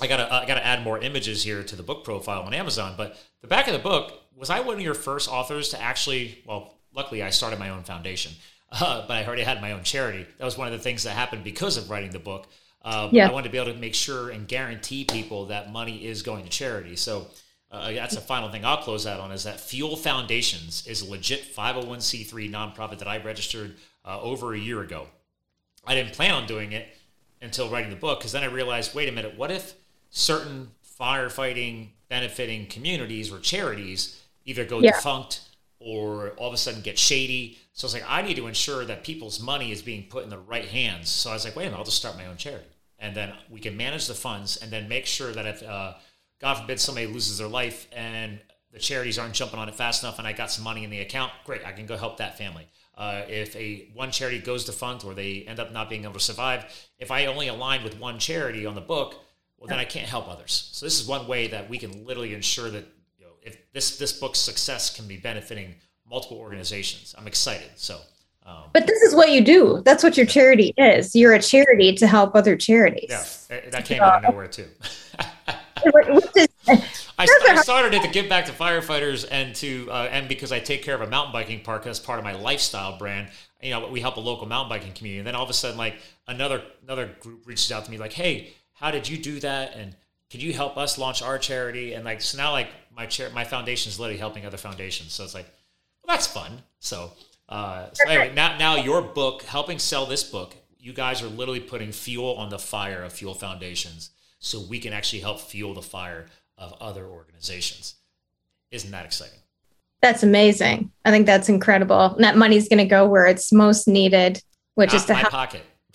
I 0.00 0.06
gotta 0.06 0.32
I 0.32 0.46
gotta 0.46 0.64
add 0.64 0.82
more 0.82 0.98
images 0.98 1.42
here 1.42 1.62
to 1.62 1.76
the 1.76 1.82
book 1.82 2.04
profile 2.04 2.42
on 2.42 2.54
Amazon. 2.54 2.94
But 2.96 3.18
the 3.42 3.46
back 3.46 3.66
of 3.66 3.74
the 3.74 3.78
book 3.78 4.18
was 4.34 4.48
I 4.48 4.60
one 4.60 4.76
of 4.76 4.80
your 4.80 4.94
first 4.94 5.28
authors 5.28 5.68
to 5.70 5.80
actually? 5.80 6.38
Well, 6.46 6.78
luckily 6.94 7.22
I 7.22 7.28
started 7.28 7.58
my 7.58 7.68
own 7.68 7.82
foundation, 7.82 8.32
uh, 8.72 9.02
but 9.08 9.14
I 9.14 9.26
already 9.26 9.42
had 9.42 9.60
my 9.60 9.72
own 9.72 9.82
charity. 9.82 10.26
That 10.38 10.44
was 10.46 10.56
one 10.56 10.68
of 10.68 10.72
the 10.72 10.78
things 10.78 11.02
that 11.02 11.10
happened 11.10 11.44
because 11.44 11.76
of 11.76 11.90
writing 11.90 12.12
the 12.12 12.18
book. 12.18 12.48
Um, 12.82 13.10
yeah. 13.12 13.28
I 13.28 13.32
wanted 13.32 13.48
to 13.48 13.52
be 13.52 13.58
able 13.58 13.72
to 13.72 13.78
make 13.78 13.94
sure 13.94 14.30
and 14.30 14.48
guarantee 14.48 15.04
people 15.04 15.46
that 15.46 15.72
money 15.72 16.06
is 16.06 16.22
going 16.22 16.44
to 16.44 16.50
charity. 16.50 16.96
So 16.96 17.26
uh, 17.70 17.92
that's 17.92 18.14
the 18.14 18.20
final 18.20 18.50
thing 18.50 18.64
I'll 18.64 18.78
close 18.78 19.06
out 19.06 19.20
on 19.20 19.30
is 19.32 19.44
that 19.44 19.60
Fuel 19.60 19.96
Foundations 19.96 20.86
is 20.86 21.02
a 21.02 21.10
legit 21.10 21.54
501c3 21.54 22.50
nonprofit 22.50 22.98
that 22.98 23.08
I 23.08 23.18
registered 23.18 23.76
uh, 24.04 24.20
over 24.20 24.54
a 24.54 24.58
year 24.58 24.80
ago. 24.80 25.06
I 25.86 25.94
didn't 25.94 26.12
plan 26.12 26.32
on 26.32 26.46
doing 26.46 26.72
it 26.72 26.88
until 27.40 27.68
writing 27.68 27.90
the 27.90 27.96
book 27.96 28.20
because 28.20 28.32
then 28.32 28.42
I 28.42 28.46
realized 28.46 28.94
wait 28.94 29.08
a 29.08 29.12
minute, 29.12 29.36
what 29.36 29.50
if 29.50 29.74
certain 30.10 30.70
firefighting 31.00 31.88
benefiting 32.08 32.66
communities 32.66 33.32
or 33.32 33.38
charities 33.38 34.20
either 34.44 34.64
go 34.64 34.80
yeah. 34.80 34.92
defunct 34.92 35.42
or 35.78 36.30
all 36.30 36.48
of 36.48 36.54
a 36.54 36.58
sudden 36.58 36.80
get 36.80 36.98
shady? 36.98 37.58
So 37.80 37.86
I 37.86 37.88
was 37.88 37.94
like, 37.94 38.04
I 38.06 38.20
need 38.20 38.36
to 38.36 38.46
ensure 38.46 38.84
that 38.84 39.04
people's 39.04 39.40
money 39.40 39.72
is 39.72 39.80
being 39.80 40.02
put 40.02 40.22
in 40.22 40.28
the 40.28 40.36
right 40.36 40.66
hands. 40.66 41.08
So 41.08 41.30
I 41.30 41.32
was 41.32 41.46
like, 41.46 41.56
wait 41.56 41.62
a 41.62 41.66
minute, 41.68 41.78
I'll 41.78 41.84
just 41.84 41.96
start 41.96 42.14
my 42.14 42.26
own 42.26 42.36
charity. 42.36 42.66
And 42.98 43.16
then 43.16 43.32
we 43.48 43.58
can 43.58 43.74
manage 43.74 44.06
the 44.06 44.12
funds 44.12 44.58
and 44.58 44.70
then 44.70 44.86
make 44.86 45.06
sure 45.06 45.32
that 45.32 45.46
if, 45.46 45.62
uh, 45.62 45.94
God 46.42 46.56
forbid 46.56 46.78
somebody 46.78 47.06
loses 47.06 47.38
their 47.38 47.48
life 47.48 47.88
and 47.90 48.38
the 48.70 48.78
charities 48.78 49.18
aren't 49.18 49.32
jumping 49.32 49.58
on 49.58 49.66
it 49.70 49.74
fast 49.74 50.02
enough 50.02 50.18
and 50.18 50.28
I 50.28 50.34
got 50.34 50.50
some 50.50 50.62
money 50.62 50.84
in 50.84 50.90
the 50.90 51.00
account, 51.00 51.32
great, 51.46 51.64
I 51.64 51.72
can 51.72 51.86
go 51.86 51.96
help 51.96 52.18
that 52.18 52.36
family. 52.36 52.66
Uh, 52.98 53.22
if 53.28 53.56
a 53.56 53.88
one 53.94 54.10
charity 54.10 54.40
goes 54.40 54.66
defunct 54.66 55.06
or 55.06 55.14
they 55.14 55.44
end 55.48 55.58
up 55.58 55.72
not 55.72 55.88
being 55.88 56.04
able 56.04 56.12
to 56.12 56.20
survive, 56.20 56.66
if 56.98 57.10
I 57.10 57.24
only 57.24 57.48
align 57.48 57.82
with 57.82 57.98
one 57.98 58.18
charity 58.18 58.66
on 58.66 58.74
the 58.74 58.82
book, 58.82 59.14
well, 59.56 59.68
then 59.68 59.78
I 59.78 59.86
can't 59.86 60.06
help 60.06 60.28
others. 60.28 60.68
So 60.72 60.84
this 60.84 61.00
is 61.00 61.08
one 61.08 61.26
way 61.26 61.46
that 61.46 61.70
we 61.70 61.78
can 61.78 62.04
literally 62.04 62.34
ensure 62.34 62.68
that 62.68 62.84
you 63.18 63.24
know 63.24 63.32
if 63.42 63.72
this 63.72 63.96
this 63.96 64.12
book's 64.12 64.38
success 64.38 64.94
can 64.94 65.06
be 65.06 65.16
benefiting 65.16 65.76
multiple 66.10 66.38
organizations. 66.38 67.14
I'm 67.16 67.26
excited. 67.26 67.70
So. 67.76 68.00
Um, 68.44 68.64
but 68.72 68.86
this 68.86 69.00
is 69.02 69.14
what 69.14 69.30
you 69.30 69.42
do. 69.42 69.82
That's 69.84 70.02
what 70.02 70.16
your 70.16 70.26
charity 70.26 70.74
is. 70.76 71.14
You're 71.14 71.34
a 71.34 71.42
charity 71.42 71.94
to 71.94 72.06
help 72.06 72.34
other 72.34 72.56
charities. 72.56 73.46
Yeah, 73.50 73.60
that 73.70 73.84
came 73.84 74.02
out 74.02 74.24
of 74.24 74.30
nowhere 74.30 74.48
too. 74.48 74.66
I, 75.86 77.26
I, 77.48 77.56
started 77.62 77.94
it 77.94 78.02
to 78.02 78.08
give 78.08 78.28
back 78.28 78.46
to 78.46 78.52
firefighters 78.52 79.26
and 79.30 79.54
to 79.56 79.88
uh, 79.90 80.08
and 80.10 80.28
because 80.28 80.52
I 80.52 80.58
take 80.58 80.82
care 80.82 80.94
of 80.94 81.00
a 81.00 81.06
mountain 81.06 81.32
biking 81.32 81.60
park 81.60 81.86
as 81.86 82.00
part 82.00 82.18
of 82.18 82.24
my 82.24 82.34
lifestyle 82.34 82.98
brand. 82.98 83.28
You 83.62 83.70
know, 83.70 83.88
we 83.88 84.00
help 84.00 84.16
a 84.16 84.20
local 84.20 84.46
mountain 84.46 84.70
biking 84.70 84.92
community, 84.92 85.18
and 85.18 85.26
then 85.26 85.34
all 85.34 85.44
of 85.44 85.50
a 85.50 85.54
sudden, 85.54 85.76
like 85.76 85.96
another 86.26 86.62
another 86.82 87.10
group 87.20 87.46
reaches 87.46 87.70
out 87.70 87.84
to 87.84 87.90
me, 87.90 87.98
like, 87.98 88.12
"Hey, 88.12 88.52
how 88.72 88.90
did 88.90 89.08
you 89.08 89.18
do 89.18 89.38
that?" 89.40 89.74
and 89.76 89.94
could 90.30 90.42
you 90.42 90.52
help 90.52 90.76
us 90.76 90.96
launch 90.96 91.22
our 91.22 91.38
charity? 91.38 91.94
And 91.94 92.04
like 92.04 92.20
so 92.20 92.38
now, 92.38 92.52
like 92.52 92.68
my 92.94 93.06
chair, 93.06 93.30
my 93.30 93.44
foundation 93.44 93.90
is 93.90 93.98
literally 93.98 94.18
helping 94.18 94.46
other 94.46 94.56
foundations. 94.56 95.12
So 95.12 95.24
it's 95.24 95.34
like, 95.34 95.46
that's 96.10 96.26
fun. 96.26 96.62
So, 96.78 97.12
uh, 97.48 97.86
so 97.92 98.08
anyway, 98.08 98.32
now 98.34 98.56
now 98.58 98.76
your 98.76 99.02
book, 99.02 99.42
helping 99.42 99.78
sell 99.78 100.06
this 100.06 100.22
book, 100.22 100.54
you 100.78 100.92
guys 100.92 101.22
are 101.22 101.28
literally 101.28 101.60
putting 101.60 101.92
fuel 101.92 102.34
on 102.34 102.50
the 102.50 102.58
fire 102.58 103.02
of 103.02 103.12
Fuel 103.12 103.34
Foundations 103.34 104.10
so 104.38 104.60
we 104.60 104.78
can 104.78 104.92
actually 104.92 105.20
help 105.20 105.40
fuel 105.40 105.74
the 105.74 105.82
fire 105.82 106.26
of 106.56 106.74
other 106.80 107.06
organizations. 107.06 107.96
Isn't 108.70 108.90
that 108.92 109.04
exciting? 109.04 109.38
That's 110.02 110.22
amazing. 110.22 110.90
I 111.04 111.10
think 111.10 111.26
that's 111.26 111.48
incredible. 111.48 112.14
And 112.14 112.24
that 112.24 112.36
money's 112.36 112.68
going 112.68 112.78
to 112.78 112.86
go 112.86 113.06
where 113.06 113.26
it's 113.26 113.52
most 113.52 113.86
needed, 113.86 114.42
which 114.74 114.92
not 114.92 114.96
is 114.96 115.04
to 115.06 115.12
my 115.12 115.18
help. 115.18 115.32
pocket. 115.32 115.62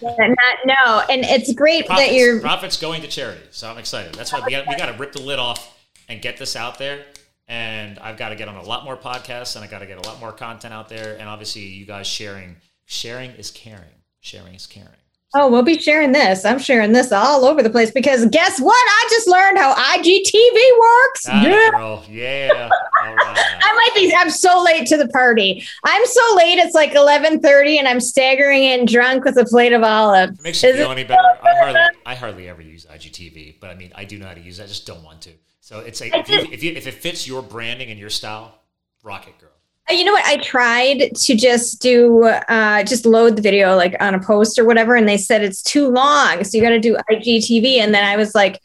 yeah, 0.00 0.16
not, 0.28 0.58
no, 0.64 1.02
and 1.10 1.24
it's 1.24 1.52
great 1.52 1.86
profits, 1.86 2.08
that 2.08 2.14
you're 2.14 2.40
profits 2.40 2.76
going 2.76 3.02
to 3.02 3.08
charity. 3.08 3.42
So 3.50 3.68
I'm 3.68 3.78
excited. 3.78 4.14
That's 4.14 4.32
why 4.32 4.42
we 4.44 4.52
got 4.52 4.68
we 4.68 4.76
got 4.76 4.92
to 4.92 4.98
rip 4.98 5.12
the 5.12 5.22
lid 5.22 5.40
off 5.40 5.76
and 6.08 6.22
get 6.22 6.36
this 6.36 6.54
out 6.54 6.78
there. 6.78 7.04
And 7.52 7.98
I've 7.98 8.16
got 8.16 8.30
to 8.30 8.34
get 8.34 8.48
on 8.48 8.56
a 8.56 8.62
lot 8.62 8.82
more 8.82 8.96
podcasts, 8.96 9.56
and 9.56 9.64
I 9.64 9.68
got 9.68 9.80
to 9.80 9.86
get 9.86 9.98
a 9.98 10.08
lot 10.08 10.18
more 10.18 10.32
content 10.32 10.72
out 10.72 10.88
there. 10.88 11.18
And 11.18 11.28
obviously, 11.28 11.60
you 11.60 11.84
guys 11.84 12.06
sharing, 12.06 12.56
sharing 12.86 13.32
is 13.32 13.50
caring. 13.50 14.00
Sharing 14.20 14.54
is 14.54 14.66
caring. 14.66 15.01
Oh, 15.34 15.50
we'll 15.50 15.62
be 15.62 15.78
sharing 15.78 16.12
this. 16.12 16.44
I'm 16.44 16.58
sharing 16.58 16.92
this 16.92 17.10
all 17.10 17.46
over 17.46 17.62
the 17.62 17.70
place 17.70 17.90
because 17.90 18.26
guess 18.26 18.60
what? 18.60 18.74
I 18.74 19.06
just 19.10 19.26
learned 19.26 19.56
how 19.56 19.74
IGTV 19.74 20.78
works. 20.80 21.26
Yeah. 21.26 21.70
Girl. 21.70 22.04
Yeah. 22.10 22.68
I 23.02 23.72
might 23.74 23.90
be 23.94 24.14
I'm 24.14 24.30
so 24.30 24.62
late 24.62 24.86
to 24.88 24.96
the 24.96 25.08
party. 25.08 25.64
I'm 25.84 26.06
so 26.06 26.36
late 26.36 26.58
it's 26.58 26.74
like 26.74 26.92
11:30 26.92 27.78
and 27.78 27.88
I'm 27.88 28.00
staggering 28.00 28.64
in 28.64 28.84
drunk 28.84 29.24
with 29.24 29.36
a 29.38 29.44
plate 29.44 29.72
of 29.72 29.82
olives. 29.82 30.38
It 30.38 30.42
makes 30.42 30.62
you 30.62 30.68
Is 30.68 30.76
feel 30.76 30.90
any 30.90 31.04
better. 31.04 31.20
I 31.42 31.54
hardly, 31.54 31.80
I 32.06 32.14
hardly 32.14 32.48
ever 32.48 32.62
use 32.62 32.86
IGTV, 32.86 33.58
but 33.60 33.70
I 33.70 33.74
mean 33.74 33.92
I 33.94 34.04
do 34.04 34.18
know 34.18 34.26
how 34.26 34.34
to 34.34 34.40
use 34.40 34.60
it. 34.60 34.64
I 34.64 34.66
just 34.66 34.86
don't 34.86 35.02
want 35.02 35.22
to. 35.22 35.30
So 35.60 35.80
it's 35.80 36.00
like 36.00 36.14
if, 36.14 36.28
you, 36.28 36.38
if, 36.52 36.62
you, 36.62 36.72
if 36.72 36.86
it 36.86 36.94
fits 36.94 37.26
your 37.26 37.40
branding 37.40 37.90
and 37.90 37.98
your 37.98 38.10
style, 38.10 38.60
rocket 39.02 39.38
girl. 39.38 39.50
Uh, 39.90 39.94
you 39.94 40.04
know 40.04 40.12
what? 40.12 40.24
I 40.24 40.36
tried 40.38 41.10
to 41.16 41.34
just 41.34 41.80
do 41.82 42.24
uh, 42.24 42.84
just 42.84 43.04
load 43.04 43.36
the 43.36 43.42
video 43.42 43.76
like 43.76 43.96
on 44.00 44.14
a 44.14 44.20
post 44.20 44.58
or 44.58 44.64
whatever, 44.64 44.94
and 44.94 45.08
they 45.08 45.16
said 45.16 45.42
it's 45.42 45.62
too 45.62 45.88
long, 45.88 46.44
so 46.44 46.56
you 46.56 46.62
got 46.62 46.70
to 46.70 46.80
do 46.80 46.96
IGTV. 47.10 47.78
And 47.78 47.92
then 47.94 48.04
I 48.04 48.16
was 48.16 48.34
like, 48.34 48.60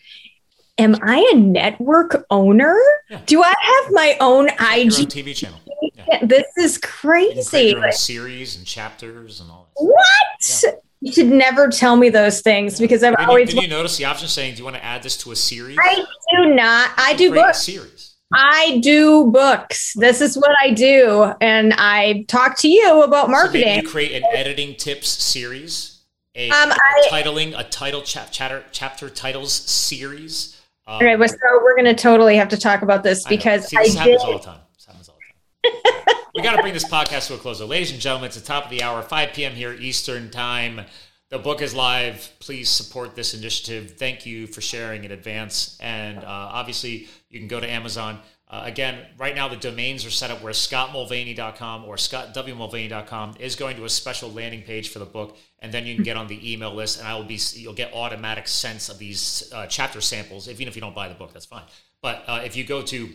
"Am 0.77 0.95
I 1.01 1.27
a 1.33 1.37
network 1.37 2.25
owner? 2.29 2.77
Yeah. 3.09 3.21
Do 3.25 3.41
I 3.43 3.47
have 3.47 3.93
my 3.93 4.17
own 4.19 4.47
IG 4.49 5.09
TV 5.09 5.35
channel? 5.35 5.59
Yeah. 5.81 6.25
This 6.25 6.45
is 6.57 6.77
crazy. 6.77 7.73
Like, 7.75 7.93
series 7.93 8.55
and 8.57 8.65
chapters 8.65 9.41
and 9.41 9.49
all. 9.49 9.69
That 9.75 9.83
what? 9.83 10.63
Yeah. 10.63 10.71
You 10.99 11.13
should 11.13 11.27
never 11.27 11.67
tell 11.69 11.95
me 11.95 12.09
those 12.09 12.41
things 12.41 12.79
because 12.79 13.03
I've 13.03 13.15
did 13.17 13.27
always. 13.27 13.53
You, 13.53 13.61
did 13.61 13.69
you 13.69 13.75
notice 13.75 13.97
the 13.97 14.05
option 14.05 14.27
saying, 14.27 14.53
"Do 14.55 14.59
you 14.59 14.63
want 14.63 14.77
to 14.77 14.83
add 14.83 15.03
this 15.03 15.17
to 15.17 15.31
a 15.31 15.35
series?" 15.35 15.77
I 15.79 15.95
do 16.31 16.55
not. 16.55 16.91
I 16.97 17.13
do 17.15 17.33
books. 17.33 17.61
series. 17.63 17.96
I 18.33 18.79
do 18.81 19.25
books. 19.31 19.93
This 19.95 20.21
is 20.21 20.37
what 20.37 20.51
I 20.61 20.71
do. 20.71 21.33
And 21.39 21.73
I 21.77 22.25
talk 22.27 22.57
to 22.59 22.67
you 22.67 23.03
about 23.03 23.29
marketing. 23.29 23.67
So 23.67 23.81
you 23.81 23.87
create 23.87 24.21
an 24.21 24.29
editing 24.33 24.75
tips 24.75 25.07
series, 25.07 26.01
a, 26.35 26.49
um, 26.49 26.71
a 26.71 26.75
I, 26.75 27.07
titling, 27.09 27.57
a 27.57 27.63
title 27.63 28.01
chap, 28.01 28.31
chatter, 28.31 28.65
chapter 28.71 29.09
titles 29.09 29.53
series. 29.53 30.59
Um, 30.85 30.97
okay, 30.97 31.15
well, 31.15 31.29
so 31.29 31.35
we're 31.63 31.75
going 31.75 31.93
to 31.93 32.01
totally 32.01 32.35
have 32.37 32.49
to 32.49 32.57
talk 32.57 32.81
about 32.81 33.03
this 33.03 33.25
because 33.25 33.67
See, 33.67 33.77
this 33.77 33.95
I 33.95 33.99
happens 33.99 34.21
did. 34.21 34.29
all 34.29 34.37
the 34.37 34.43
time. 34.43 34.59
This 34.75 34.85
happens 34.85 35.09
all 35.09 35.17
the 35.63 35.69
time. 35.69 36.17
we 36.35 36.41
got 36.41 36.55
to 36.55 36.61
bring 36.61 36.73
this 36.73 36.85
podcast 36.85 37.27
to 37.27 37.35
a 37.35 37.37
close. 37.37 37.57
So, 37.59 37.65
ladies 37.65 37.91
and 37.91 37.99
gentlemen, 37.99 38.27
it's 38.27 38.39
the 38.39 38.45
top 38.45 38.65
of 38.65 38.69
the 38.69 38.83
hour, 38.83 39.01
5 39.01 39.33
p.m. 39.33 39.53
here 39.53 39.73
Eastern 39.73 40.29
time. 40.29 40.81
The 41.29 41.39
book 41.39 41.61
is 41.61 41.75
live. 41.75 42.31
Please 42.39 42.69
support 42.69 43.15
this 43.15 43.33
initiative. 43.33 43.97
Thank 43.97 44.25
you 44.25 44.47
for 44.47 44.61
sharing 44.61 45.03
in 45.03 45.11
advance. 45.11 45.77
And 45.81 46.19
uh, 46.19 46.23
obviously, 46.25 47.09
you 47.29 47.39
can 47.39 47.49
go 47.49 47.59
to 47.59 47.69
Amazon. 47.69 48.19
Uh, 48.49 48.61
again, 48.63 49.05
right 49.17 49.35
now 49.35 49.49
the 49.49 49.57
domains 49.57 50.05
are 50.05 50.09
set 50.09 50.31
up 50.31 50.41
where 50.41 50.53
scottmulvaney.com 50.53 51.83
or 51.83 51.97
scottwmulvaney.com 51.97 53.33
is 53.41 53.57
going 53.57 53.75
to 53.75 53.83
a 53.83 53.89
special 53.89 54.31
landing 54.31 54.61
page 54.61 54.87
for 54.87 54.99
the 54.99 55.05
book, 55.05 55.35
and 55.59 55.73
then 55.73 55.85
you 55.85 55.95
can 55.95 56.05
get 56.05 56.15
on 56.15 56.27
the 56.27 56.53
email 56.53 56.73
list, 56.73 56.99
and 56.99 57.05
I 57.05 57.15
will 57.15 57.25
be 57.25 57.37
you'll 57.55 57.73
get 57.73 57.93
automatic 57.93 58.47
sense 58.47 58.87
of 58.87 58.97
these 58.97 59.51
uh, 59.53 59.67
chapter 59.67 59.99
samples. 59.99 60.47
Even 60.47 60.69
if 60.69 60.75
you 60.77 60.81
don't 60.81 60.95
buy 60.95 61.09
the 61.09 61.15
book, 61.15 61.33
that's 61.33 61.45
fine. 61.45 61.65
But 62.01 62.23
uh, 62.25 62.41
if 62.45 62.55
you 62.55 62.63
go 62.63 62.81
to 62.83 63.09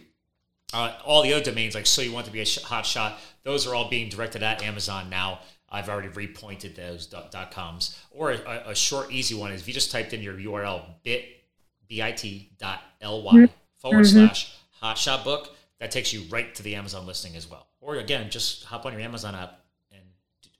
uh, 0.74 0.98
all 1.02 1.22
the 1.22 1.32
other 1.32 1.44
domains, 1.44 1.74
like 1.74 1.86
so 1.86 2.02
you 2.02 2.12
want 2.12 2.26
to 2.26 2.32
be 2.32 2.42
a 2.42 2.46
hot 2.64 2.84
shot, 2.84 3.18
those 3.42 3.66
are 3.66 3.74
all 3.74 3.88
being 3.88 4.10
directed 4.10 4.42
at 4.42 4.62
Amazon 4.62 5.08
now. 5.08 5.40
I've 5.72 5.88
already 5.88 6.08
repointed 6.08 6.76
those 6.76 7.06
dot 7.06 7.50
coms. 7.50 7.98
Or 8.10 8.32
a, 8.32 8.64
a, 8.68 8.74
short, 8.74 9.10
easy 9.10 9.34
one 9.34 9.52
is 9.52 9.62
if 9.62 9.68
you 9.68 9.74
just 9.74 9.90
typed 9.90 10.12
in 10.12 10.20
your 10.20 10.34
URL 10.34 10.84
bit 11.02 11.24
bit 11.88 12.58
dot 12.58 12.82
ly 13.02 13.08
mm-hmm. 13.08 13.44
forward 13.78 14.04
mm-hmm. 14.04 14.26
slash 14.26 14.54
hotshot 14.82 15.24
book, 15.24 15.56
that 15.80 15.90
takes 15.90 16.12
you 16.12 16.22
right 16.30 16.54
to 16.54 16.62
the 16.62 16.74
Amazon 16.74 17.06
listing 17.06 17.34
as 17.36 17.50
well. 17.50 17.66
Or 17.80 17.96
again, 17.96 18.30
just 18.30 18.64
hop 18.64 18.84
on 18.84 18.92
your 18.92 19.00
Amazon 19.00 19.34
app 19.34 19.60
and 19.90 20.02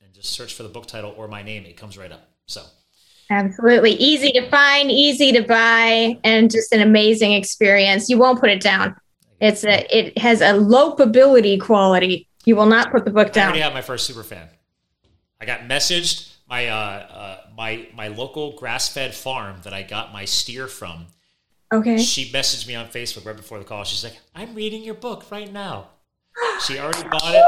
and 0.03 0.15
just 0.15 0.31
search 0.31 0.55
for 0.55 0.63
the 0.63 0.71
book 0.71 0.87
title 0.87 1.15
or 1.17 1.29
my 1.29 1.43
name. 1.43 1.67
It 1.67 1.77
comes 1.77 1.99
right 1.99 2.11
up. 2.11 2.29
So. 2.47 2.63
Absolutely. 3.31 3.93
Easy 3.93 4.31
to 4.33 4.51
find, 4.51 4.91
easy 4.91 5.33
to 5.33 5.43
buy, 5.43 6.19
and 6.23 6.51
just 6.51 6.73
an 6.73 6.83
amazing 6.83 7.33
experience. 7.33 8.11
You 8.11 8.19
won't 8.19 8.41
put 8.41 8.51
it 8.51 8.61
down. 8.61 8.97
It's 9.41 9.65
a 9.65 9.87
it 9.97 10.17
has 10.19 10.41
a 10.41 10.53
lopeability 10.53 11.61
quality. 11.61 12.29
You 12.45 12.57
will 12.57 12.67
not 12.67 12.91
put 12.91 13.05
the 13.05 13.11
book 13.11 13.33
down. 13.33 13.45
I 13.45 13.47
already 13.47 13.61
have 13.63 13.75
my 13.75 13.83
first 13.83 14.07
super 14.07 14.23
fan. 14.23 14.49
I 15.43 15.45
got 15.45 15.63
messaged 15.63 16.33
my 16.49 16.69
uh, 16.69 16.77
uh, 16.77 17.37
my 17.57 17.89
my 17.97 18.07
local 18.07 18.53
grass 18.53 18.89
fed 18.89 19.13
farm 19.13 19.57
that 19.65 19.75
I 19.75 19.83
got 19.83 20.13
my 20.13 20.25
steer 20.25 20.69
from. 20.69 21.07
Okay. 21.75 21.99
She 21.99 22.31
messaged 22.31 22.69
me 22.69 22.77
on 22.77 22.87
Facebook 22.87 23.27
right 23.27 23.37
before 23.37 23.59
the 23.59 23.65
call. 23.65 23.83
She's 23.83 24.05
like, 24.05 24.17
"I'm 24.37 24.55
reading 24.55 24.85
your 24.85 24.95
book 24.95 25.31
right 25.33 25.53
now." 25.53 25.89
She 26.65 26.79
already 26.79 27.09
bought 27.09 27.35
it. 27.35 27.45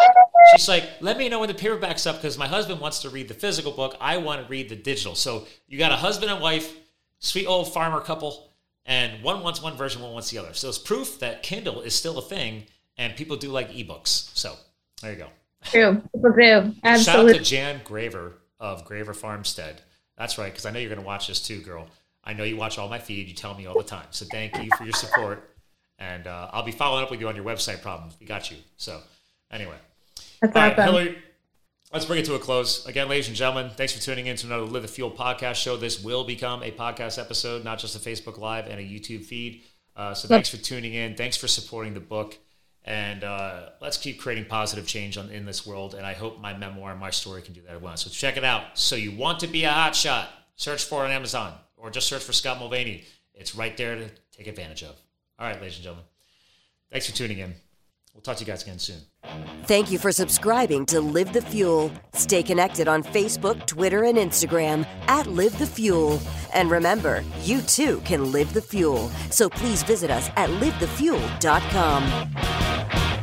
She's 0.53 0.69
like, 0.69 0.85
"Let 1.01 1.19
me 1.19 1.29
know 1.29 1.39
when 1.39 1.49
the 1.49 1.55
paperback's 1.55 2.05
up 2.05 2.17
because 2.17 2.37
my 2.37 2.49
husband 2.49 2.81
wants 2.81 2.99
to 3.03 3.11
read 3.11 3.29
the 3.29 3.35
physical 3.35 3.71
book. 3.71 3.97
I 4.01 4.17
want 4.17 4.43
to 4.43 4.49
read 4.49 4.69
the 4.71 4.77
digital." 4.77 5.15
So 5.15 5.47
you 5.69 5.79
got 5.79 5.93
a 5.93 5.97
husband 5.97 6.33
and 6.33 6.43
wife, 6.43 6.75
sweet 7.21 7.47
old 7.47 7.73
farmer 7.73 8.01
couple, 8.01 8.51
and 8.87 9.23
one 9.23 9.45
wants 9.45 9.63
one 9.63 9.77
version, 9.77 10.03
one 10.03 10.13
wants 10.13 10.31
the 10.31 10.39
other. 10.39 10.53
So 10.53 10.69
it's 10.69 10.79
proof 10.79 11.21
that 11.21 11.45
Kindle 11.45 11.81
is 11.81 11.95
still 11.95 12.19
a 12.19 12.23
thing, 12.23 12.65
and 12.99 13.15
people 13.15 13.37
do 13.37 13.51
like 13.51 13.71
ebooks. 13.71 14.37
So 14.37 14.57
there 15.01 15.13
you 15.13 15.19
go. 15.19 15.29
True. 15.65 16.03
People 16.15 16.33
do. 16.33 16.43
Shout 16.43 16.67
out 16.67 16.75
Absolutely. 16.85 17.35
to 17.35 17.45
Jan 17.45 17.81
Graver 17.85 18.35
of 18.61 18.85
Graver 18.85 19.15
Farmstead. 19.15 19.83
That's 20.17 20.39
right, 20.39 20.53
because 20.53 20.67
I 20.67 20.71
know 20.71 20.79
you're 20.79 20.91
going 20.91 21.01
to 21.01 21.07
watch 21.07 21.27
this 21.27 21.41
too, 21.41 21.61
girl. 21.61 21.89
I 22.23 22.33
know 22.33 22.45
you 22.45 22.57
watch 22.57 22.79
all 22.79 22.89
my 22.89 22.99
feed. 22.99 23.29
You 23.29 23.35
tell 23.35 23.55
me 23.55 23.67
all 23.67 23.77
the 23.77 23.83
time. 23.83 24.07
So 24.11 24.25
thank 24.31 24.57
you 24.57 24.71
for 24.79 24.85
your 24.85 24.95
support. 24.95 25.51
And 25.99 26.27
uh, 26.27 26.51
I'll 26.53 26.63
be 26.63 26.73
following 26.73 27.05
up 27.05 27.11
with 27.11 27.21
you 27.21 27.29
on 27.29 27.37
your 27.37 27.45
website 27.45 27.83
problems. 27.83 28.17
We 28.19 28.27
got 28.27 28.51
you. 28.51 28.57
So 28.77 29.01
anyway. 29.51 29.77
That's 30.41 30.57
All 30.57 30.63
right. 30.63 30.79
Hillary, 30.79 31.19
let's 31.93 32.05
bring 32.05 32.21
it 32.21 32.27
to 32.27 32.35
a 32.35 32.39
close. 32.39 32.87
Again, 32.87 33.09
ladies 33.09 33.29
and 33.29 33.37
gentlemen, 33.37 33.71
thanks 33.77 33.93
for 33.93 34.01
tuning 34.01 34.27
in 34.27 34.37
to 34.37 34.47
another 34.47 34.65
Live 34.65 34.83
the 34.83 34.89
Fuel 34.89 35.11
podcast 35.11 35.57
show. 35.57 35.77
This 35.77 36.03
will 36.03 36.25
become 36.25 36.63
a 36.63 36.71
podcast 36.71 37.19
episode, 37.19 37.65
not 37.65 37.79
just 37.79 37.95
a 37.95 37.99
Facebook 37.99 38.39
Live 38.39 38.67
and 38.67 38.81
a 38.81 38.83
YouTube 38.83 39.25
feed. 39.25 39.63
Uh, 39.97 40.15
so 40.15 40.27
thanks 40.27 40.49
for 40.49 40.57
tuning 40.57 40.95
in. 40.95 41.15
Thanks 41.15 41.37
for 41.37 41.47
supporting 41.47 41.95
the 41.95 42.01
book. 42.01 42.39
And 42.85 43.25
uh, 43.25 43.71
let's 43.81 43.97
keep 43.97 44.21
creating 44.21 44.45
positive 44.45 44.87
change 44.87 45.17
on, 45.17 45.31
in 45.31 45.47
this 45.47 45.67
world. 45.67 45.95
And 45.95 46.05
I 46.05 46.13
hope 46.13 46.41
my 46.41 46.57
memoir 46.57 46.91
and 46.91 47.01
my 47.01 47.11
story 47.11 47.41
can 47.41 47.55
do 47.55 47.63
that 47.63 47.77
as 47.77 47.83
well. 47.83 47.97
So 47.97 48.11
check 48.11 48.37
it 48.37 48.45
out. 48.45 48.79
So 48.79 48.95
you 48.95 49.17
want 49.17 49.41
to 49.41 49.47
be 49.47 49.65
a 49.65 49.71
hot 49.71 49.97
shot? 49.97 50.29
Search 50.57 50.85
for 50.85 51.03
it 51.03 51.07
on 51.07 51.13
Amazon 51.13 51.55
or 51.77 51.91
just 51.91 52.09
search 52.09 52.23
for 52.23 52.33
Scott 52.33 52.59
Mulvaney. 52.59 53.05
It's 53.35 53.55
right 53.55 53.77
there 53.77 53.97
to 53.97 54.09
take 54.37 54.47
advantage 54.47 54.83
of. 54.83 54.97
All 55.39 55.47
right, 55.47 55.61
ladies 55.61 55.77
and 55.77 55.85
gentlemen. 55.85 56.05
Thanks 56.91 57.09
for 57.09 57.17
tuning 57.17 57.39
in. 57.39 57.64
We'll 58.15 58.23
talk 58.23 58.37
to 58.37 58.45
you 58.45 58.47
guys 58.47 58.63
again 58.63 58.79
soon. 58.79 59.01
Thank 59.65 59.91
you 59.91 59.99
for 59.99 60.13
subscribing 60.13 60.87
to 60.87 61.01
Live 61.01 61.33
the 61.33 61.43
Fuel. 61.43 61.91
Stay 62.13 62.45
connected 62.45 62.87
on 62.87 63.03
Facebook, 63.03 63.67
Twitter, 63.67 64.05
and 64.05 64.17
Instagram 64.17 64.87
at 65.09 65.27
Live 65.27 65.59
the 65.59 65.67
Fuel. 65.67 66.21
And 66.55 66.71
remember, 66.71 67.25
you 67.43 67.61
too 67.63 68.01
can 68.05 68.31
live 68.31 68.55
the 68.55 68.63
fuel. 68.63 69.09
So 69.31 69.51
please 69.51 69.83
visit 69.83 70.13
us 70.13 70.31
at 70.37 70.49
livethefuel.com. 70.49 73.14